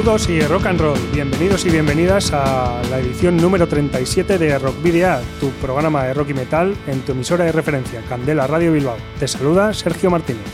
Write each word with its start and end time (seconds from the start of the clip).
Saludos 0.00 0.30
y 0.30 0.40
rock 0.40 0.64
and 0.64 0.80
roll. 0.80 0.98
Bienvenidos 1.12 1.66
y 1.66 1.70
bienvenidas 1.70 2.32
a 2.32 2.80
la 2.90 3.00
edición 3.00 3.36
número 3.36 3.68
37 3.68 4.38
de 4.38 4.58
Rock 4.58 4.82
Video, 4.82 5.20
tu 5.38 5.50
programa 5.60 6.04
de 6.04 6.14
rock 6.14 6.30
y 6.30 6.32
metal 6.32 6.74
en 6.86 7.02
tu 7.02 7.12
emisora 7.12 7.44
de 7.44 7.52
referencia, 7.52 8.00
Candela 8.08 8.46
Radio 8.46 8.72
Bilbao. 8.72 8.96
Te 9.18 9.28
saluda 9.28 9.74
Sergio 9.74 10.08
Martínez. 10.10 10.46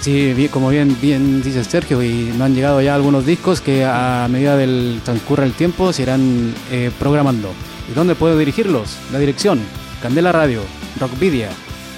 Sí, 0.02 0.50
como 0.52 0.70
bien, 0.70 0.98
bien 1.02 1.42
dice 1.42 1.64
Sergio, 1.64 2.04
y 2.04 2.32
nos 2.34 2.42
han 2.42 2.56
llegado 2.56 2.82
ya 2.82 2.94
algunos 2.94 3.26
discos 3.26 3.62
que 3.62 3.86
a 3.86 4.28
medida 4.30 4.58
del 4.58 5.00
transcurre 5.06 5.46
el 5.46 5.54
tiempo 5.54 5.94
se 5.94 6.02
irán 6.02 6.54
programando. 7.00 7.54
¿Y 7.90 7.94
dónde 7.94 8.14
puedo 8.14 8.38
dirigirlos? 8.38 8.98
La 9.14 9.20
dirección, 9.20 9.62
Candela 10.02 10.34
Radio, 10.34 10.60
Rockvidia, 11.00 11.52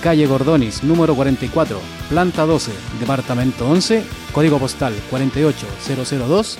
calle 0.04 0.28
Gordonis, 0.28 0.84
número 0.84 1.16
44, 1.16 1.80
planta 2.08 2.46
12, 2.46 2.72
departamento 3.00 3.68
11, 3.68 4.04
código 4.34 4.60
postal 4.60 4.94
48002, 5.10 6.60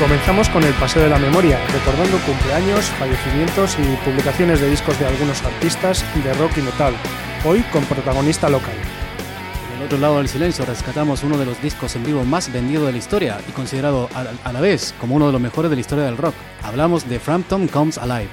Comenzamos 0.00 0.48
con 0.48 0.64
el 0.64 0.72
Paseo 0.74 1.02
de 1.02 1.10
la 1.10 1.18
Memoria, 1.18 1.60
recordando 1.66 2.18
cumpleaños, 2.24 2.86
fallecimientos 2.98 3.76
y 3.78 3.96
publicaciones 4.02 4.58
de 4.58 4.70
discos 4.70 4.98
de 4.98 5.04
algunos 5.04 5.42
artistas 5.44 6.02
de 6.24 6.32
rock 6.34 6.56
y 6.56 6.62
metal, 6.62 6.94
hoy 7.44 7.60
con 7.70 7.84
protagonista 7.84 8.48
local. 8.48 8.74
En 9.70 9.78
el 9.78 9.84
otro 9.84 9.98
lado 9.98 10.16
del 10.16 10.28
silencio 10.28 10.64
rescatamos 10.64 11.22
uno 11.22 11.36
de 11.36 11.44
los 11.44 11.60
discos 11.60 11.96
en 11.96 12.04
vivo 12.04 12.24
más 12.24 12.50
vendidos 12.50 12.86
de 12.86 12.92
la 12.92 12.98
historia 12.98 13.40
y 13.46 13.52
considerado 13.52 14.08
a, 14.14 14.52
la 14.52 14.60
vez 14.62 14.94
como 14.98 15.16
uno 15.16 15.26
de 15.26 15.32
los 15.32 15.40
mejores 15.40 15.68
de 15.68 15.76
la 15.76 15.80
historia 15.80 16.04
del 16.04 16.16
rock. 16.16 16.34
Hablamos 16.62 17.06
de 17.06 17.20
Frampton 17.20 17.68
Comes 17.68 17.98
Alive. 17.98 18.30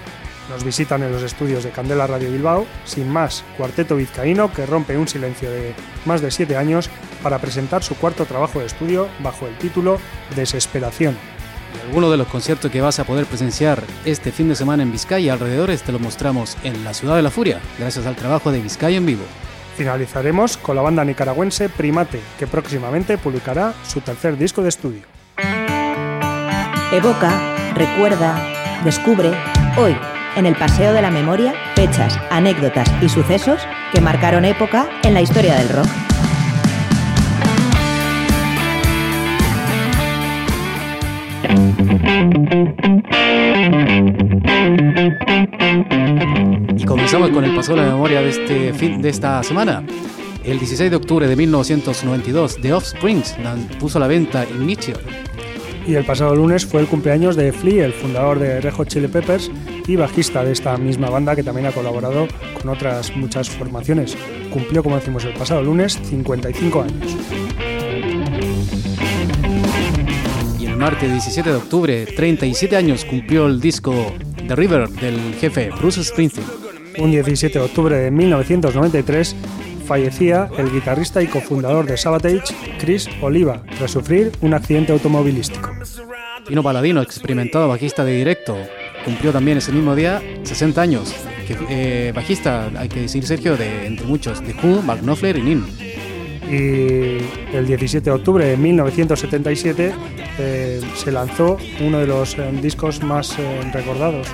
Nos 0.50 0.64
visitan 0.64 1.04
en 1.04 1.12
los 1.12 1.24
estudios 1.24 1.66
de 1.66 1.72
Candela 1.72 2.08
Radio 2.08 2.32
Bilbao, 2.32 2.66
sin 2.86 3.10
más, 3.10 3.44
cuarteto 3.58 3.98
vizcaíno 3.98 4.54
que 4.54 4.66
rompe 4.66 4.98
un 4.98 5.10
silencio 5.10 5.52
de 5.52 5.76
más 6.06 6.22
de 6.22 6.32
siete 6.32 6.56
años 6.56 6.90
para 7.22 7.40
presentar 7.40 7.84
su 7.84 7.96
cuarto 7.96 8.26
trabajo 8.26 8.60
de 8.60 8.68
estudio 8.68 9.10
bajo 9.22 9.48
el 9.48 9.58
título 9.58 10.00
Desesperación. 10.34 11.18
Y 11.76 11.88
algunos 11.88 12.12
de 12.12 12.18
los 12.18 12.28
conciertos 12.28 12.72
que 12.72 12.82
vas 12.82 13.00
a 13.00 13.04
poder 13.04 13.26
presenciar 13.26 13.84
este 14.06 14.32
fin 14.32 14.50
de 14.50 14.56
semana 14.56 14.84
en 14.84 14.92
Vizcaya 14.92 15.26
y 15.26 15.30
alrededores 15.30 15.84
te 15.84 15.92
lo 15.92 16.00
mostramos 16.00 16.58
en 16.64 16.84
la 16.84 16.94
Ciudad 16.94 17.16
de 17.16 17.22
la 17.22 17.32
Furia, 17.32 17.60
gracias 17.78 18.06
al 18.06 18.16
trabajo 18.16 18.52
de 18.52 18.62
Vizcaya 18.62 18.98
en 18.98 19.06
vivo. 19.06 19.24
Finalizaremos 19.78 20.58
con 20.58 20.76
la 20.76 20.82
banda 20.82 21.06
nicaragüense 21.06 21.70
Primate, 21.70 22.20
que 22.40 22.48
próximamente 22.48 23.18
publicará 23.18 23.74
su 23.88 24.02
tercer 24.02 24.38
disco 24.38 24.64
de 24.64 24.70
estudio. 24.70 25.02
Evoca, 26.92 27.74
recuerda, 27.76 28.42
descubre, 28.84 29.32
hoy, 29.78 29.96
en 30.36 30.46
el 30.46 30.56
Paseo 30.56 30.94
de 30.94 31.02
la 31.02 31.12
Memoria, 31.12 31.54
fechas, 31.76 32.18
anécdotas 32.32 32.90
y 33.02 33.10
sucesos 33.10 33.62
que 33.94 34.02
marcaron 34.02 34.46
época 34.46 34.88
en 35.04 35.14
la 35.14 35.22
historia 35.22 35.56
del 35.56 35.70
rock. 35.70 35.88
Y 46.76 46.86
comenzamos 46.86 47.30
con 47.32 47.44
el 47.44 47.56
paso 47.56 47.74
de 47.74 47.82
la 47.82 47.88
memoria 47.88 48.22
de, 48.22 48.30
este 48.30 48.74
fin, 48.74 49.02
de 49.02 49.10
esta 49.10 49.42
semana. 49.44 49.84
El 50.44 50.60
16 50.60 50.90
de 50.90 50.98
octubre 50.98 51.28
de 51.28 51.36
1992, 51.36 52.58
The 52.62 52.74
Offsprings 52.74 53.36
puso 53.80 53.98
a 53.98 54.02
la 54.02 54.08
venta 54.08 54.44
en 54.44 54.66
Michigan. 54.66 55.02
Y 55.86 55.96
el 55.96 56.06
pasado 56.06 56.36
lunes 56.36 56.66
fue 56.66 56.82
el 56.82 56.88
cumpleaños 56.88 57.36
de 57.36 57.54
Flea, 57.54 57.86
el 57.86 57.94
fundador 57.94 58.40
de 58.40 58.60
Red 58.60 58.74
Hot 58.74 58.90
Chili 58.90 59.08
Peppers 59.08 59.50
y 59.88 59.96
bajista 59.96 60.44
de 60.44 60.52
esta 60.52 60.76
misma 60.78 61.10
banda 61.10 61.36
que 61.36 61.44
también 61.44 61.68
ha 61.68 61.72
colaborado 61.72 62.28
con 62.60 62.70
otras 62.70 63.16
muchas 63.16 63.50
formaciones. 63.50 64.18
Cumplió, 64.52 64.84
como 64.84 64.98
decimos, 64.98 65.24
el 65.24 65.34
pasado 65.34 65.64
lunes 65.64 65.98
55 66.04 66.82
años. 66.82 67.18
Martes 70.78 71.12
17 71.12 71.50
de 71.50 71.56
octubre, 71.56 72.06
37 72.06 72.76
años, 72.76 73.04
cumplió 73.04 73.48
el 73.48 73.60
disco 73.60 74.14
The 74.48 74.56
River 74.56 74.88
del 74.90 75.34
jefe 75.36 75.72
Bruce 75.72 76.04
Springsteen. 76.04 76.46
Un 77.00 77.12
17 77.12 77.58
de 77.58 77.66
octubre 77.66 77.96
de 77.96 78.12
1993 78.12 79.36
fallecía 79.86 80.50
el 80.58 80.72
guitarrista 80.72 81.22
y 81.22 81.28
cofundador 81.28 81.86
de 81.86 81.98
Sabotage, 81.98 82.54
Chris 82.80 83.10
Oliva, 83.22 83.64
tras 83.78 83.92
sufrir 83.92 84.32
un 84.42 84.54
accidente 84.54 84.92
automovilístico. 84.94 85.72
Tino 86.48 86.62
Paladino, 86.62 87.02
experimentado 87.02 87.68
bajista 87.68 88.06
de 88.06 88.14
directo, 88.14 88.56
cumplió 89.04 89.32
también 89.32 89.58
ese 89.58 89.72
mismo 89.72 89.96
día 89.96 90.22
60 90.44 90.82
años. 90.82 91.14
Que, 91.48 91.58
eh, 91.70 92.12
bajista, 92.14 92.70
hay 92.78 92.90
que 92.90 93.02
decir 93.02 93.26
Sergio, 93.26 93.58
de 93.58 93.88
entre 93.88 94.06
muchos, 94.06 94.46
de 94.46 94.54
Who, 94.54 94.84
Mark 94.84 95.02
Knopfler 95.02 95.38
y 95.38 95.42
Nin. 95.42 95.87
Y 96.50 97.18
el 97.54 97.68
17 97.68 98.10
de 98.10 98.16
octubre 98.16 98.46
de 98.46 98.56
1977 98.56 99.94
eh, 100.40 100.82
se 100.96 101.12
lanzó 101.12 101.58
uno 101.82 102.00
de 102.00 102.08
los 102.08 102.38
eh, 102.38 102.50
discos 102.62 103.04
más 103.04 103.38
eh, 103.38 103.70
recordados 103.74 104.28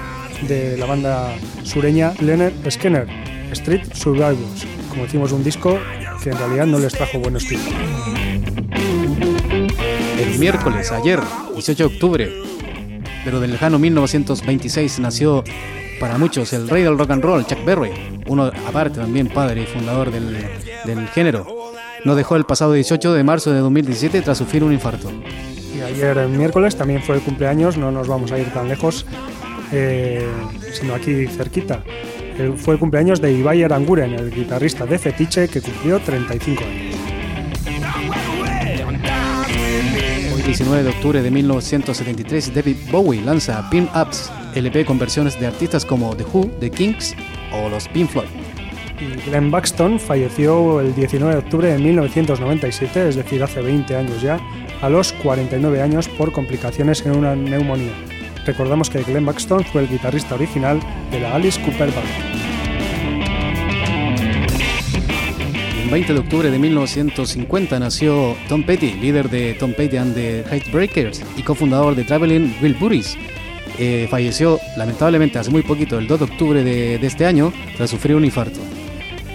de 0.47 0.77
la 0.77 0.85
banda 0.85 1.33
sureña 1.63 2.13
Leonard 2.19 2.53
Skinner, 2.69 3.07
Street 3.51 3.83
Survivors. 3.93 4.67
Como 4.89 5.03
decimos, 5.03 5.31
un 5.31 5.43
disco 5.43 5.79
que 6.23 6.29
en 6.29 6.37
realidad 6.37 6.67
no 6.67 6.77
les 6.77 6.93
trajo 6.93 7.19
buenos 7.19 7.45
títulos. 7.47 7.73
El 10.19 10.39
miércoles, 10.39 10.91
ayer, 10.91 11.19
18 11.53 11.87
de 11.87 11.93
octubre, 11.95 12.31
pero 13.25 13.39
del 13.39 13.51
lejano 13.53 13.79
1926 13.79 14.99
nació 14.99 15.43
para 15.99 16.17
muchos 16.17 16.53
el 16.53 16.69
rey 16.69 16.83
del 16.83 16.97
rock 16.97 17.11
and 17.11 17.23
roll, 17.23 17.45
Chuck 17.45 17.63
Berry, 17.65 17.91
uno 18.27 18.51
aparte 18.67 18.99
también 18.99 19.29
padre 19.29 19.63
y 19.63 19.65
fundador 19.65 20.11
del 20.11 21.07
género. 21.09 21.72
Nos 22.05 22.17
dejó 22.17 22.35
el 22.35 22.43
pasado 22.43 22.73
18 22.73 23.13
de 23.13 23.23
marzo 23.23 23.51
de 23.51 23.59
2017 23.59 24.21
tras 24.21 24.37
sufrir 24.37 24.63
un 24.63 24.73
infarto. 24.73 25.11
Y 25.75 25.81
ayer, 25.81 26.17
el 26.17 26.29
miércoles, 26.29 26.75
también 26.75 27.01
fue 27.01 27.15
el 27.15 27.21
cumpleaños, 27.21 27.77
no 27.77 27.91
nos 27.91 28.07
vamos 28.07 28.31
a 28.31 28.39
ir 28.39 28.51
tan 28.53 28.67
lejos, 28.67 29.05
eh, 29.71 30.27
sino 30.73 30.93
aquí 30.93 31.27
cerquita. 31.27 31.83
Eh, 32.37 32.53
fue 32.57 32.75
el 32.75 32.79
cumpleaños 32.79 33.21
de 33.21 33.31
Ibai 33.31 33.63
Aranguren, 33.63 34.13
el 34.13 34.31
guitarrista 34.31 34.85
de 34.85 34.99
Fetiche, 34.99 35.47
que 35.47 35.61
cumplió 35.61 35.99
35 35.99 36.63
años. 36.63 36.93
19 40.45 40.83
de 40.83 40.89
octubre 40.89 41.21
de 41.21 41.31
1973, 41.31 42.53
David 42.53 42.75
Bowie 42.91 43.21
lanza 43.21 43.67
Pin 43.69 43.87
Ups, 43.95 44.29
LP 44.53 44.85
con 44.85 44.99
versiones 44.99 45.39
de 45.39 45.47
artistas 45.47 45.85
como 45.85 46.15
The 46.15 46.25
Who, 46.25 46.47
The 46.59 46.69
Kinks 46.69 47.15
o 47.53 47.69
los 47.69 47.87
Pink 47.87 48.09
Floyd. 48.09 48.27
Y 48.99 49.29
Glenn 49.29 49.51
Buxton 49.51 49.99
falleció 49.99 50.79
el 50.81 50.93
19 50.95 51.33
de 51.33 51.39
octubre 51.39 51.67
de 51.71 51.79
1997, 51.79 53.09
es 53.09 53.15
decir, 53.15 53.43
hace 53.43 53.61
20 53.61 53.95
años 53.95 54.21
ya, 54.21 54.39
a 54.81 54.89
los 54.89 55.13
49 55.13 55.81
años 55.81 56.07
por 56.07 56.31
complicaciones 56.31 57.05
en 57.05 57.17
una 57.17 57.35
neumonía. 57.35 57.93
Recordamos 58.45 58.89
que 58.89 59.03
Glenn 59.03 59.25
Buxton 59.25 59.63
fue 59.65 59.81
el 59.81 59.89
guitarrista 59.89 60.35
original 60.35 60.79
de 61.11 61.19
la 61.19 61.35
Alice 61.35 61.61
Cooper 61.61 61.91
Band. 61.91 62.43
20 65.93 66.11
de 66.11 66.19
octubre 66.19 66.49
de 66.49 66.57
1950 66.57 67.77
nació 67.77 68.35
Tom 68.49 68.63
Petty, 68.63 68.93
líder 68.93 69.29
de 69.29 69.53
Tom 69.53 69.73
Petty 69.73 69.97
and 69.97 70.15
the 70.15 70.43
Heartbreakers 70.49 71.21
y 71.37 71.43
cofundador 71.43 71.93
de 71.93 72.03
Traveling 72.03 72.55
Wilburys. 72.63 73.15
Eh, 73.77 74.07
falleció 74.09 74.59
lamentablemente 74.75 75.37
hace 75.37 75.51
muy 75.51 75.61
poquito, 75.61 75.99
el 75.99 76.07
2 76.07 76.19
de 76.19 76.25
octubre 76.25 76.63
de, 76.63 76.95
este 76.95 77.27
año, 77.27 77.53
tras 77.77 77.91
sufrir 77.91 78.15
un 78.15 78.25
infarto. 78.25 78.59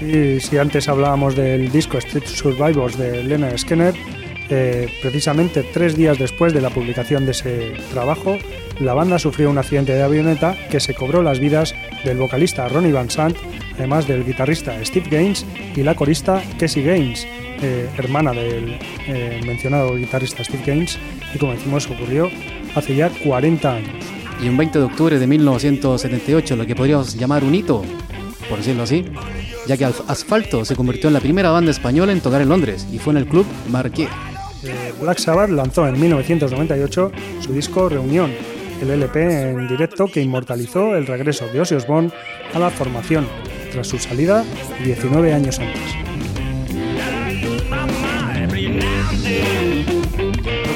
Y 0.01 0.41
si 0.41 0.59
antes 0.59 0.89
hablábamos 0.89 1.35
del 1.35 1.71
disco 1.71 1.99
Street 1.99 2.27
Survivors 2.27 2.97
de 2.97 3.25
Lena 3.25 3.57
Skinner, 3.57 3.95
eh, 4.51 4.89
precisamente 5.03 5.63
tres 5.63 5.97
días 5.97 6.19
después 6.19 6.53
de 6.55 6.61
la 6.61 6.71
publicación 6.71 7.27
de 7.27 7.33
ese 7.33 7.73
trabajo, 7.93 8.39
la 8.81 8.95
banda 8.95 9.19
sufrió 9.19 9.51
un 9.51 9.59
accidente 9.59 9.93
de 9.93 10.03
avioneta 10.03 10.57
que 10.71 10.81
se 10.81 10.95
cobró 10.95 11.23
las 11.23 11.41
vidas 11.41 11.75
del 12.05 12.17
vocalista 12.17 12.69
Ronnie 12.69 12.93
Van 12.93 13.11
Sant 13.11 13.37
además 13.79 14.07
del 14.07 14.25
guitarrista 14.25 14.85
Steve 14.85 15.09
Gaines 15.09 15.47
y 15.75 15.83
la 15.83 15.95
corista 15.95 16.43
Cassie 16.59 16.83
Gaines, 16.83 17.27
eh, 17.63 17.89
hermana 17.97 18.33
del 18.33 18.79
eh, 19.07 19.41
mencionado 19.47 19.95
guitarrista 19.95 20.45
Steve 20.45 20.63
Gaines, 20.67 20.99
y 21.35 21.39
como 21.39 21.53
decimos 21.53 21.89
ocurrió 21.89 22.29
hace 22.75 22.97
ya 22.97 23.11
40 23.11 23.73
años. 23.73 24.05
Y 24.43 24.49
un 24.49 24.57
20 24.57 24.79
de 24.79 24.85
octubre 24.85 25.19
de 25.19 25.27
1978, 25.27 26.57
lo 26.57 26.67
que 26.67 26.75
podríamos 26.75 27.15
llamar 27.15 27.45
un 27.45 27.55
hito, 27.55 27.83
por 28.49 28.59
decirlo 28.59 28.83
así, 28.85 29.05
ya 29.69 29.77
que 29.77 29.85
Asfalto 29.85 30.65
se 30.65 30.75
convirtió 30.75 31.09
en 31.09 31.15
la 31.15 31.21
primera 31.21 31.51
banda 31.51 31.71
española 31.71 32.11
en 32.11 32.23
tocar 32.23 32.41
en 32.41 32.49
Londres 32.49 32.87
y 32.91 32.99
fue 32.99 33.13
en 33.13 33.19
el 33.19 33.27
club 33.27 33.47
Marqués. 33.71 34.09
Eh, 34.65 34.95
Black 35.01 35.19
Sabbath 35.19 35.51
lanzó 35.51 35.87
en 35.87 36.01
1998 36.01 37.13
su 37.41 37.53
disco 37.53 37.89
Reunión, 37.89 38.33
el 38.81 38.91
LP 38.91 39.51
en 39.51 39.69
directo 39.69 40.07
que 40.07 40.23
inmortalizó 40.23 40.97
el 40.97 41.07
regreso 41.07 41.47
de 41.49 41.61
Ozzy 41.61 41.75
Osbourne 41.75 42.11
a 42.55 42.59
la 42.59 42.71
formación 42.71 43.29
tras 43.71 43.87
su 43.87 43.99
salida 43.99 44.43
19 44.83 45.35
años 45.35 45.59
antes. 45.59 46.09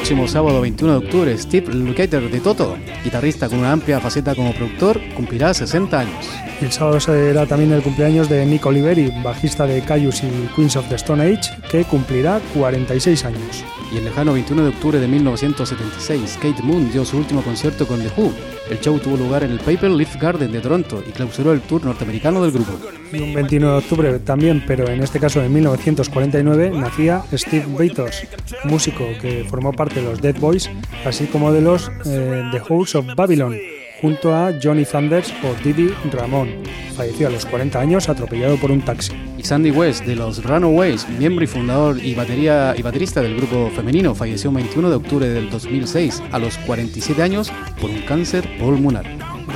Próximo 0.02 0.26
sábado 0.26 0.60
21 0.60 0.98
de 0.98 1.06
octubre, 1.06 1.38
Steve 1.38 1.72
Lukather 1.72 2.28
de 2.28 2.40
Toto, 2.40 2.76
guitarrista 3.04 3.48
con 3.48 3.60
una 3.60 3.70
amplia 3.70 4.00
faceta 4.00 4.34
como 4.34 4.52
productor, 4.52 5.00
cumplirá 5.14 5.54
60 5.54 5.96
años. 5.96 6.28
El 6.60 6.72
sábado 6.72 6.98
será 6.98 7.46
también 7.46 7.70
el 7.70 7.84
cumpleaños 7.84 8.28
de 8.28 8.44
Nick 8.44 8.66
Oliveri, 8.66 9.12
bajista 9.22 9.64
de 9.64 9.80
Caius 9.82 10.24
y 10.24 10.48
Queens 10.56 10.74
of 10.74 10.88
the 10.88 10.96
Stone 10.96 11.22
Age, 11.22 11.52
que 11.70 11.84
cumplirá 11.84 12.40
46 12.52 13.24
años. 13.26 13.64
Y 13.92 13.98
el 13.98 14.04
lejano 14.04 14.32
21 14.32 14.62
de 14.62 14.68
octubre 14.70 14.98
de 14.98 15.06
1976, 15.06 16.38
Kate 16.40 16.62
Moon 16.62 16.90
dio 16.90 17.04
su 17.04 17.18
último 17.18 17.42
concierto 17.42 17.86
con 17.86 18.00
The 18.00 18.08
Who, 18.16 18.32
el 18.70 18.80
show 18.80 18.98
tuvo 18.98 19.18
lugar 19.18 19.44
en 19.44 19.50
el 19.50 19.58
Paper 19.58 19.90
Leaf 19.90 20.16
Garden 20.16 20.50
de 20.50 20.60
Toronto 20.60 21.02
y 21.06 21.10
clausuró 21.10 21.52
el 21.52 21.60
tour 21.60 21.84
norteamericano 21.84 22.40
del 22.42 22.52
grupo. 22.52 22.72
Y 23.12 23.20
un 23.20 23.34
29 23.34 23.72
de 23.74 23.78
octubre 23.78 24.18
también, 24.20 24.64
pero 24.66 24.88
en 24.88 25.02
este 25.02 25.20
caso 25.20 25.42
en 25.42 25.52
1949, 25.52 26.70
nacía 26.70 27.22
Steve 27.34 27.66
Beatles, 27.78 28.26
músico 28.64 29.04
que 29.20 29.44
formó 29.46 29.72
parte 29.72 29.96
de 29.96 30.06
los 30.08 30.22
Dead 30.22 30.38
Boys, 30.38 30.70
así 31.04 31.26
como 31.26 31.52
de 31.52 31.60
los 31.60 31.90
eh, 32.06 32.44
The 32.50 32.60
House 32.60 32.94
of 32.94 33.04
Babylon, 33.14 33.58
junto 34.02 34.34
a 34.34 34.52
Johnny 34.60 34.84
Thunders 34.84 35.32
o 35.44 35.54
Didi 35.64 35.94
Ramón. 36.10 36.50
Falleció 36.96 37.28
a 37.28 37.30
los 37.30 37.46
40 37.46 37.80
años 37.80 38.08
atropellado 38.08 38.56
por 38.56 38.72
un 38.72 38.82
taxi. 38.82 39.12
Y 39.38 39.44
Sandy 39.44 39.70
West 39.70 40.04
de 40.04 40.16
los 40.16 40.44
Runaways, 40.44 41.08
miembro 41.08 41.44
y 41.44 41.46
fundador 41.46 41.98
y, 42.04 42.14
batería, 42.14 42.74
y 42.76 42.82
baterista 42.82 43.22
del 43.22 43.36
grupo 43.36 43.70
femenino, 43.74 44.14
falleció 44.14 44.50
el 44.50 44.56
21 44.56 44.90
de 44.90 44.96
octubre 44.96 45.28
del 45.28 45.48
2006 45.48 46.22
a 46.32 46.38
los 46.40 46.58
47 46.58 47.22
años 47.22 47.52
por 47.80 47.90
un 47.90 48.02
cáncer 48.02 48.46
pulmonar. 48.58 49.06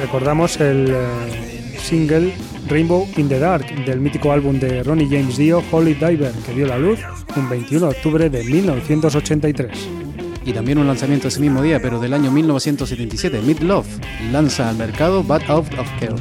Recordamos 0.00 0.60
el 0.60 0.90
eh, 0.90 1.78
single 1.78 2.32
Rainbow 2.69 3.08
in 3.16 3.28
the 3.28 3.38
Dark 3.38 3.66
del 3.84 4.00
mítico 4.00 4.32
álbum 4.32 4.58
de 4.58 4.82
Ronnie 4.84 5.08
James 5.08 5.37
Dio, 5.37 5.62
Holy 5.70 5.94
Diver, 5.94 6.32
que 6.44 6.52
dio 6.52 6.66
la 6.66 6.78
luz 6.78 7.00
un 7.37 7.48
21 7.48 7.87
de 7.87 7.93
octubre 7.93 8.31
de 8.31 8.44
1983 8.44 10.06
y 10.46 10.52
también 10.52 10.78
un 10.78 10.87
lanzamiento 10.87 11.28
ese 11.28 11.40
mismo 11.40 11.60
día, 11.60 11.82
pero 11.82 11.98
del 11.98 12.14
año 12.14 12.31
1977, 12.31 13.43
Mid 13.43 13.58
Love 13.58 13.87
lanza 14.31 14.69
al 14.69 14.76
mercado 14.76 15.25
Bad 15.25 15.43
Out 15.48 15.78
of 15.78 15.88
Hell. 16.00 16.14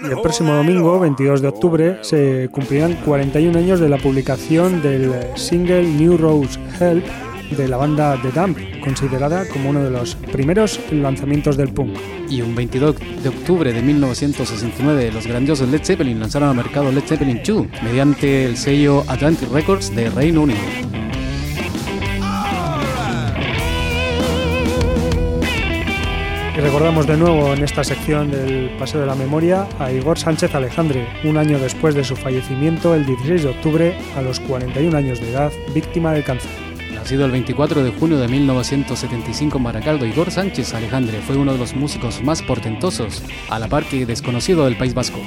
Y 0.00 0.10
el 0.10 0.20
próximo 0.20 0.54
domingo, 0.54 0.98
22 1.00 1.42
de 1.42 1.48
octubre, 1.48 1.98
se 2.02 2.48
cumplirán 2.50 2.94
41 3.04 3.56
años 3.58 3.80
de 3.80 3.88
la 3.88 3.98
publicación 3.98 4.82
del 4.82 5.12
single 5.36 5.84
New 5.84 6.16
Rose 6.16 6.58
Help 6.80 7.04
de 7.56 7.68
la 7.68 7.76
banda 7.76 8.18
The 8.20 8.30
Dump, 8.30 8.58
considerada 8.82 9.46
como 9.48 9.70
uno 9.70 9.82
de 9.82 9.90
los 9.90 10.14
primeros 10.14 10.80
lanzamientos 10.90 11.56
del 11.56 11.68
punk. 11.68 11.96
Y 12.28 12.42
un 12.42 12.54
22 12.54 12.96
de 13.22 13.28
octubre 13.28 13.72
de 13.72 13.82
1969, 13.82 15.12
los 15.12 15.26
grandiosos 15.26 15.68
Led 15.68 15.82
Zeppelin 15.82 16.20
lanzaron 16.20 16.50
al 16.50 16.56
mercado 16.56 16.92
Led 16.92 17.04
Zeppelin 17.04 17.40
2 17.44 17.66
mediante 17.82 18.44
el 18.44 18.56
sello 18.56 19.04
Atlantic 19.08 19.50
Records 19.50 19.94
de 19.94 20.10
Reino 20.10 20.42
Unido. 20.42 20.60
Y 26.58 26.60
recordamos 26.60 27.06
de 27.06 27.16
nuevo 27.16 27.54
en 27.54 27.62
esta 27.62 27.84
sección 27.84 28.32
del 28.32 28.70
Paseo 28.80 29.00
de 29.00 29.06
la 29.06 29.14
Memoria 29.14 29.68
a 29.78 29.92
Igor 29.92 30.18
Sánchez 30.18 30.56
Alejandre, 30.56 31.06
un 31.22 31.36
año 31.36 31.56
después 31.56 31.94
de 31.94 32.02
su 32.02 32.16
fallecimiento 32.16 32.96
el 32.96 33.06
16 33.06 33.44
de 33.44 33.48
octubre 33.48 33.96
a 34.16 34.22
los 34.22 34.40
41 34.40 34.96
años 34.96 35.20
de 35.20 35.30
edad, 35.30 35.52
víctima 35.72 36.12
del 36.12 36.24
cáncer. 36.24 36.67
Nacido 36.98 37.24
el 37.24 37.30
24 37.30 37.84
de 37.84 37.92
junio 37.92 38.18
de 38.18 38.26
1975 38.26 39.56
en 39.56 39.62
Maracaldo, 39.62 40.04
Igor 40.04 40.32
Sánchez 40.32 40.74
Alejandre 40.74 41.20
fue 41.20 41.36
uno 41.36 41.52
de 41.52 41.58
los 41.58 41.74
músicos 41.76 42.24
más 42.24 42.42
portentosos, 42.42 43.22
a 43.48 43.60
la 43.60 43.68
par 43.68 43.84
que 43.84 44.04
desconocido 44.04 44.64
del 44.64 44.76
País 44.76 44.94
Vasco. 44.94 45.20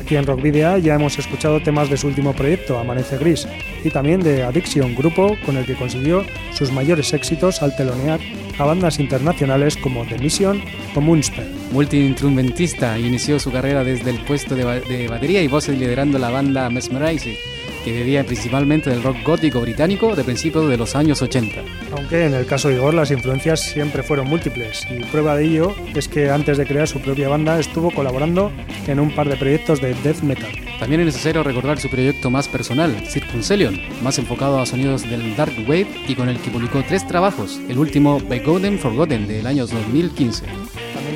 Aquí 0.00 0.16
en 0.16 0.24
Rock 0.24 0.40
Video 0.40 0.78
ya 0.78 0.94
hemos 0.94 1.18
escuchado 1.18 1.60
temas 1.60 1.90
de 1.90 1.98
su 1.98 2.06
último 2.06 2.32
proyecto, 2.32 2.78
Amanece 2.78 3.18
Gris, 3.18 3.46
y 3.84 3.90
también 3.90 4.20
de 4.20 4.42
Addiction, 4.42 4.94
grupo 4.94 5.36
con 5.44 5.58
el 5.58 5.66
que 5.66 5.74
consiguió 5.74 6.24
sus 6.54 6.72
mayores 6.72 7.12
éxitos 7.12 7.62
al 7.62 7.76
telonear 7.76 8.20
a 8.58 8.64
bandas 8.64 8.98
internacionales 8.98 9.76
como 9.76 10.06
The 10.06 10.18
Mission 10.18 10.62
o 10.94 11.00
Moonspell. 11.02 11.46
Multiinstrumentista, 11.72 12.98
inició 12.98 13.38
su 13.38 13.52
carrera 13.52 13.84
desde 13.84 14.10
el 14.10 14.24
puesto 14.24 14.54
de, 14.56 14.64
de 14.80 15.08
batería 15.08 15.42
y 15.42 15.48
voces 15.48 15.78
liderando 15.78 16.18
la 16.18 16.30
banda 16.30 16.70
Mesmerize 16.70 17.57
que 17.84 17.92
bebía 17.92 18.24
principalmente 18.24 18.90
del 18.90 19.02
rock 19.02 19.16
gótico 19.24 19.60
británico 19.60 20.14
de 20.14 20.24
principios 20.24 20.68
de 20.68 20.76
los 20.76 20.94
años 20.94 21.22
80. 21.22 21.62
Aunque 21.92 22.26
en 22.26 22.34
el 22.34 22.46
caso 22.46 22.68
de 22.68 22.74
Igor 22.74 22.94
las 22.94 23.10
influencias 23.10 23.60
siempre 23.60 24.02
fueron 24.02 24.28
múltiples 24.28 24.86
y 24.90 25.04
prueba 25.04 25.36
de 25.36 25.44
ello 25.44 25.74
es 25.94 26.08
que 26.08 26.30
antes 26.30 26.58
de 26.58 26.66
crear 26.66 26.88
su 26.88 27.00
propia 27.00 27.28
banda 27.28 27.58
estuvo 27.58 27.90
colaborando 27.90 28.52
en 28.86 29.00
un 29.00 29.14
par 29.14 29.28
de 29.28 29.36
proyectos 29.36 29.80
de 29.80 29.94
death 30.02 30.22
metal. 30.22 30.50
También 30.78 31.00
es 31.00 31.06
necesario 31.06 31.42
recordar 31.42 31.80
su 31.80 31.88
proyecto 31.90 32.30
más 32.30 32.46
personal, 32.46 32.94
Circumcellion, 33.08 33.80
más 34.02 34.18
enfocado 34.18 34.60
a 34.60 34.66
sonidos 34.66 35.08
del 35.08 35.34
dark 35.36 35.52
wave 35.66 35.88
y 36.06 36.14
con 36.14 36.28
el 36.28 36.38
que 36.38 36.50
publicó 36.50 36.84
tres 36.86 37.06
trabajos, 37.06 37.60
el 37.68 37.78
último 37.78 38.20
By 38.20 38.40
Golden 38.40 38.78
Forgotten 38.78 39.26
del 39.26 39.46
año 39.46 39.66
2015 39.66 40.44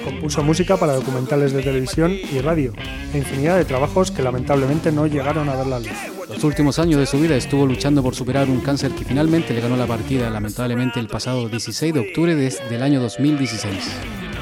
compuso 0.02 0.42
música 0.42 0.76
para 0.76 0.94
documentales 0.94 1.52
de 1.52 1.62
televisión 1.62 2.12
y 2.12 2.40
radio, 2.40 2.72
e 3.12 3.18
infinidad 3.18 3.56
de 3.56 3.64
trabajos 3.64 4.10
que 4.10 4.22
lamentablemente 4.22 4.92
no 4.92 5.06
llegaron 5.06 5.48
a 5.48 5.56
ver 5.56 5.66
la 5.66 5.78
luz. 5.78 5.88
Los 6.28 6.44
últimos 6.44 6.78
años 6.78 7.00
de 7.00 7.06
su 7.06 7.18
vida 7.18 7.36
estuvo 7.36 7.66
luchando 7.66 8.02
por 8.02 8.14
superar 8.14 8.48
un 8.48 8.60
cáncer 8.60 8.92
que 8.92 9.04
finalmente 9.04 9.54
le 9.54 9.60
ganó 9.60 9.76
la 9.76 9.86
partida, 9.86 10.30
lamentablemente 10.30 11.00
el 11.00 11.08
pasado 11.08 11.48
16 11.48 11.94
de 11.94 12.00
octubre 12.00 12.34
del 12.34 12.82
año 12.82 13.00
2016. 13.00 13.74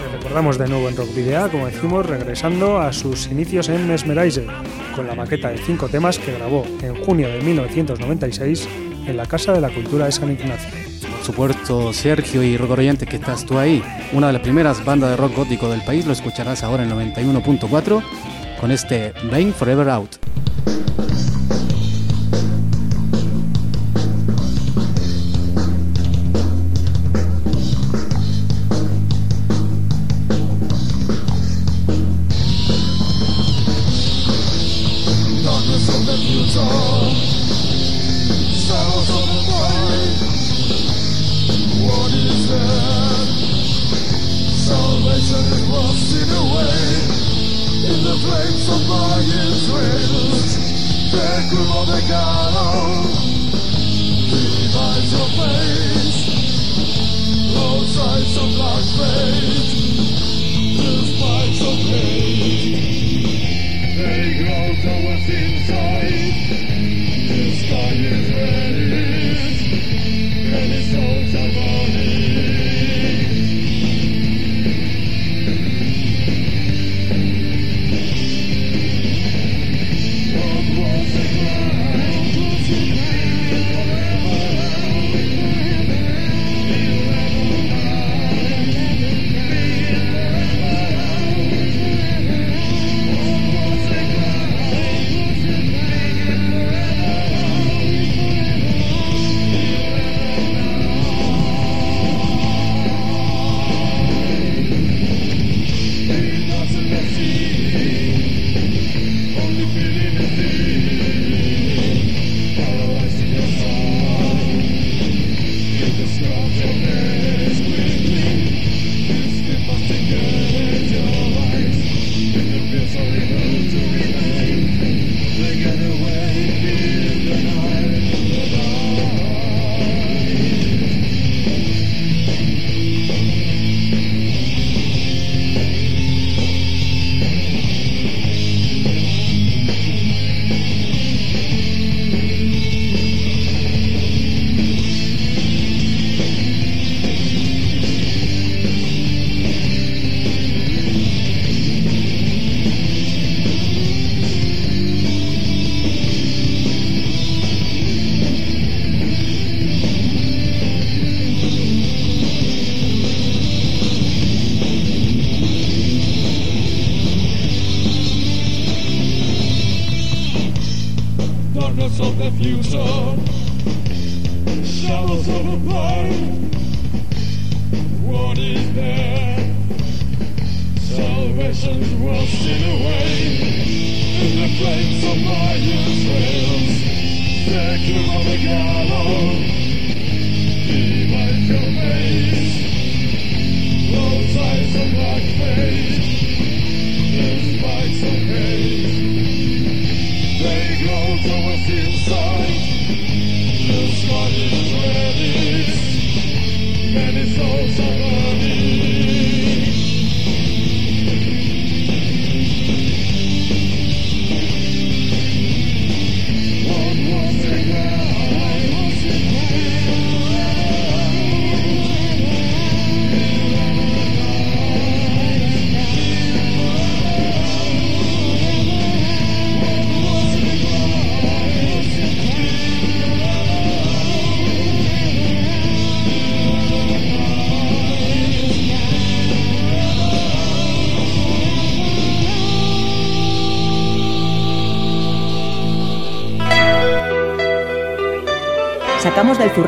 Le 0.02 0.16
recordamos 0.16 0.58
de 0.58 0.68
nuevo 0.68 0.88
en 0.88 0.96
Rock 0.96 1.14
Video, 1.14 1.50
como 1.50 1.66
decimos, 1.66 2.06
regresando 2.06 2.78
a 2.78 2.92
sus 2.92 3.26
inicios 3.26 3.68
en 3.68 3.86
Mesmerizer, 3.86 4.46
con 4.94 5.06
la 5.06 5.14
maqueta 5.14 5.50
de 5.50 5.58
cinco 5.58 5.88
temas 5.88 6.18
que 6.18 6.32
grabó 6.32 6.64
en 6.82 6.94
junio 7.04 7.28
de 7.28 7.40
1996 7.40 8.68
en 9.06 9.16
la 9.16 9.26
Casa 9.26 9.52
de 9.52 9.60
la 9.60 9.70
Cultura 9.70 10.06
de 10.06 10.12
San 10.12 10.30
Ignacio 10.30 10.89
supuesto 11.22 11.92
Sergio 11.92 12.42
y 12.42 12.56
Rock 12.56 12.78
que 13.06 13.16
estás 13.16 13.44
tú 13.44 13.58
ahí, 13.58 13.82
una 14.12 14.28
de 14.28 14.32
las 14.34 14.42
primeras 14.42 14.84
bandas 14.84 15.10
de 15.10 15.16
rock 15.16 15.36
gótico 15.36 15.68
del 15.68 15.82
país, 15.82 16.06
lo 16.06 16.12
escucharás 16.12 16.62
ahora 16.62 16.82
en 16.82 16.90
91.4 16.90 18.02
con 18.60 18.70
este 18.70 19.12
Bang 19.30 19.52
Forever 19.52 19.88
Out. 19.88 20.16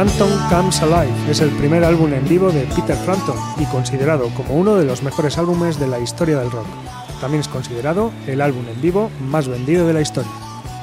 Frampton 0.00 0.30
Comes 0.48 0.80
Alive 0.80 1.12
es 1.30 1.42
el 1.42 1.50
primer 1.50 1.84
álbum 1.84 2.10
en 2.14 2.26
vivo 2.26 2.50
de 2.50 2.62
Peter 2.74 2.96
Frampton 2.96 3.36
y 3.58 3.66
considerado 3.66 4.30
como 4.30 4.54
uno 4.54 4.76
de 4.76 4.86
los 4.86 5.02
mejores 5.02 5.36
álbumes 5.36 5.78
de 5.78 5.88
la 5.88 5.98
historia 5.98 6.38
del 6.38 6.50
rock. 6.50 6.64
También 7.20 7.42
es 7.42 7.48
considerado 7.48 8.10
el 8.26 8.40
álbum 8.40 8.64
en 8.74 8.80
vivo 8.80 9.10
más 9.28 9.46
vendido 9.46 9.86
de 9.86 9.92
la 9.92 10.00
historia. 10.00 10.30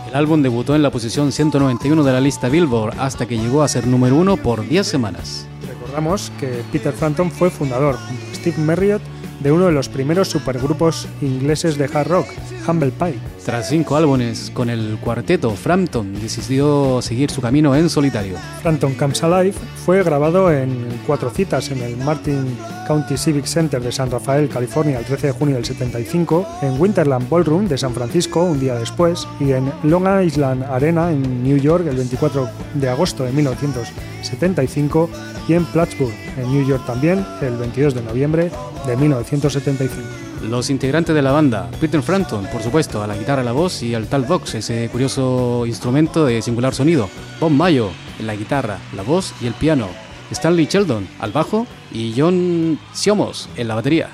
El 0.07 0.15
álbum 0.15 0.43
debutó 0.43 0.75
en 0.75 0.83
la 0.83 0.91
posición 0.91 1.31
191 1.31 2.03
de 2.03 2.11
la 2.11 2.21
lista 2.21 2.47
Billboard 2.47 2.99
hasta 2.99 3.25
que 3.25 3.39
llegó 3.39 3.63
a 3.63 3.67
ser 3.67 3.87
número 3.87 4.15
uno 4.15 4.37
por 4.37 4.69
10 4.69 4.85
semanas. 4.85 5.47
Recordamos 5.67 6.31
que 6.39 6.63
Peter 6.71 6.93
Frampton 6.93 7.31
fue 7.31 7.49
fundador, 7.49 7.97
Steve 8.35 8.59
Marriott, 8.59 9.01
de 9.39 9.51
uno 9.51 9.65
de 9.65 9.71
los 9.71 9.89
primeros 9.89 10.27
supergrupos 10.27 11.07
ingleses 11.23 11.75
de 11.79 11.85
hard 11.85 12.07
rock, 12.07 12.27
Humble 12.67 12.91
Pie. 12.91 13.15
Tras 13.45 13.69
cinco 13.69 13.95
álbumes 13.95 14.51
con 14.53 14.69
el 14.69 14.97
cuarteto, 14.99 15.51
Frampton 15.51 16.13
decidió 16.19 17.01
seguir 17.01 17.31
su 17.31 17.41
camino 17.41 17.75
en 17.75 17.89
solitario. 17.89 18.35
Frampton 18.61 18.93
Comes 18.95 19.23
Alive 19.23 19.55
fue 19.85 20.03
grabado 20.03 20.51
en 20.51 20.99
cuatro 21.07 21.29
citas 21.29 21.71
en 21.71 21.81
el 21.81 21.95
Martin 21.97 22.57
County 22.87 23.17
Civic 23.17 23.45
Center 23.45 23.81
de 23.81 23.91
San 23.91 24.11
Rafael, 24.11 24.49
California, 24.49 24.99
el 24.99 25.05
13 25.05 25.27
de 25.27 25.33
junio 25.33 25.55
del 25.55 25.65
75, 25.65 26.47
en 26.61 26.79
Winterland 26.79 27.29
Ballroom 27.29 27.67
de 27.67 27.77
San 27.77 27.93
Francisco 27.93 28.43
un 28.43 28.59
día 28.59 28.75
después 28.75 29.27
y 29.39 29.51
en 29.51 29.71
Long 29.83 30.23
Island 30.23 30.63
Arena 30.63 31.11
en 31.11 31.43
New 31.43 31.57
York 31.57 31.85
el 31.87 31.95
24 31.95 32.49
de 32.73 32.89
agosto 32.89 33.23
de 33.23 33.31
1975 33.31 35.09
y 35.47 35.53
en 35.53 35.65
Plattsburgh, 35.65 36.13
en 36.37 36.51
New 36.51 36.67
York 36.67 36.85
también, 36.85 37.25
el 37.41 37.55
22 37.57 37.93
de 37.93 38.01
noviembre 38.01 38.51
de 38.85 38.97
1975. 38.97 40.26
Los 40.43 40.69
integrantes 40.69 41.15
de 41.15 41.21
la 41.21 41.31
banda, 41.31 41.69
Peter 41.81 42.01
Frampton, 42.01 42.47
por 42.51 42.61
supuesto, 42.61 43.01
a 43.01 43.07
la 43.07 43.17
guitarra, 43.17 43.43
la 43.43 43.51
voz 43.51 43.81
y 43.83 43.95
al 43.95 44.07
talkbox, 44.07 44.55
ese 44.55 44.87
curioso 44.89 45.65
instrumento 45.65 46.25
de 46.25 46.41
singular 46.41 46.73
sonido. 46.73 47.09
Bob 47.39 47.51
Mayo 47.51 47.89
en 48.19 48.27
la 48.27 48.35
guitarra, 48.35 48.77
la 48.95 49.03
voz 49.03 49.33
y 49.41 49.47
el 49.47 49.53
piano. 49.53 49.87
Stanley 50.31 50.67
Sheldon 50.67 51.07
al 51.19 51.31
bajo 51.31 51.65
y 51.91 52.13
John 52.15 52.79
Siomos 52.93 53.49
en 53.57 53.67
la 53.67 53.75
batería. 53.75 54.09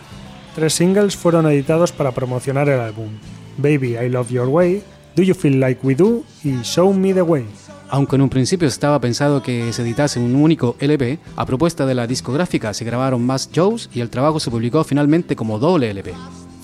Tres 0.56 0.74
singles 0.74 1.16
fueron 1.16 1.48
editados 1.48 1.92
para 1.92 2.12
promocionar 2.12 2.70
el 2.70 2.80
álbum. 2.80 3.10
Baby 3.58 3.98
I 3.98 4.10
Love 4.10 4.30
Your 4.30 4.48
Way, 4.48 4.84
Do 5.16 5.24
You 5.24 5.36
Feel 5.36 5.60
Like 5.60 5.86
We 5.86 5.96
Do 5.96 6.24
y 6.44 6.62
Show 6.64 6.94
Me 6.94 7.14
the 7.14 7.22
Way. 7.22 7.46
Aunque 7.94 8.16
en 8.16 8.24
un 8.24 8.30
principio 8.30 8.68
estaba 8.68 9.00
pensado 9.00 9.44
que 9.44 9.72
se 9.72 9.84
editase 9.84 10.20
un 10.20 10.36
único 10.36 10.76
LP, 10.80 11.20
a 11.36 11.46
propuesta 11.46 11.86
de 11.86 11.94
la 11.94 12.08
discográfica 12.08 12.74
se 12.74 12.86
grabaron 12.86 13.24
más 13.24 13.52
shows 13.52 13.88
y 13.94 14.00
el 14.00 14.10
trabajo 14.10 14.40
se 14.40 14.50
publicó 14.50 14.84
finalmente 14.84 15.36
como 15.36 15.60
doble 15.60 15.92
LP. 15.92 16.16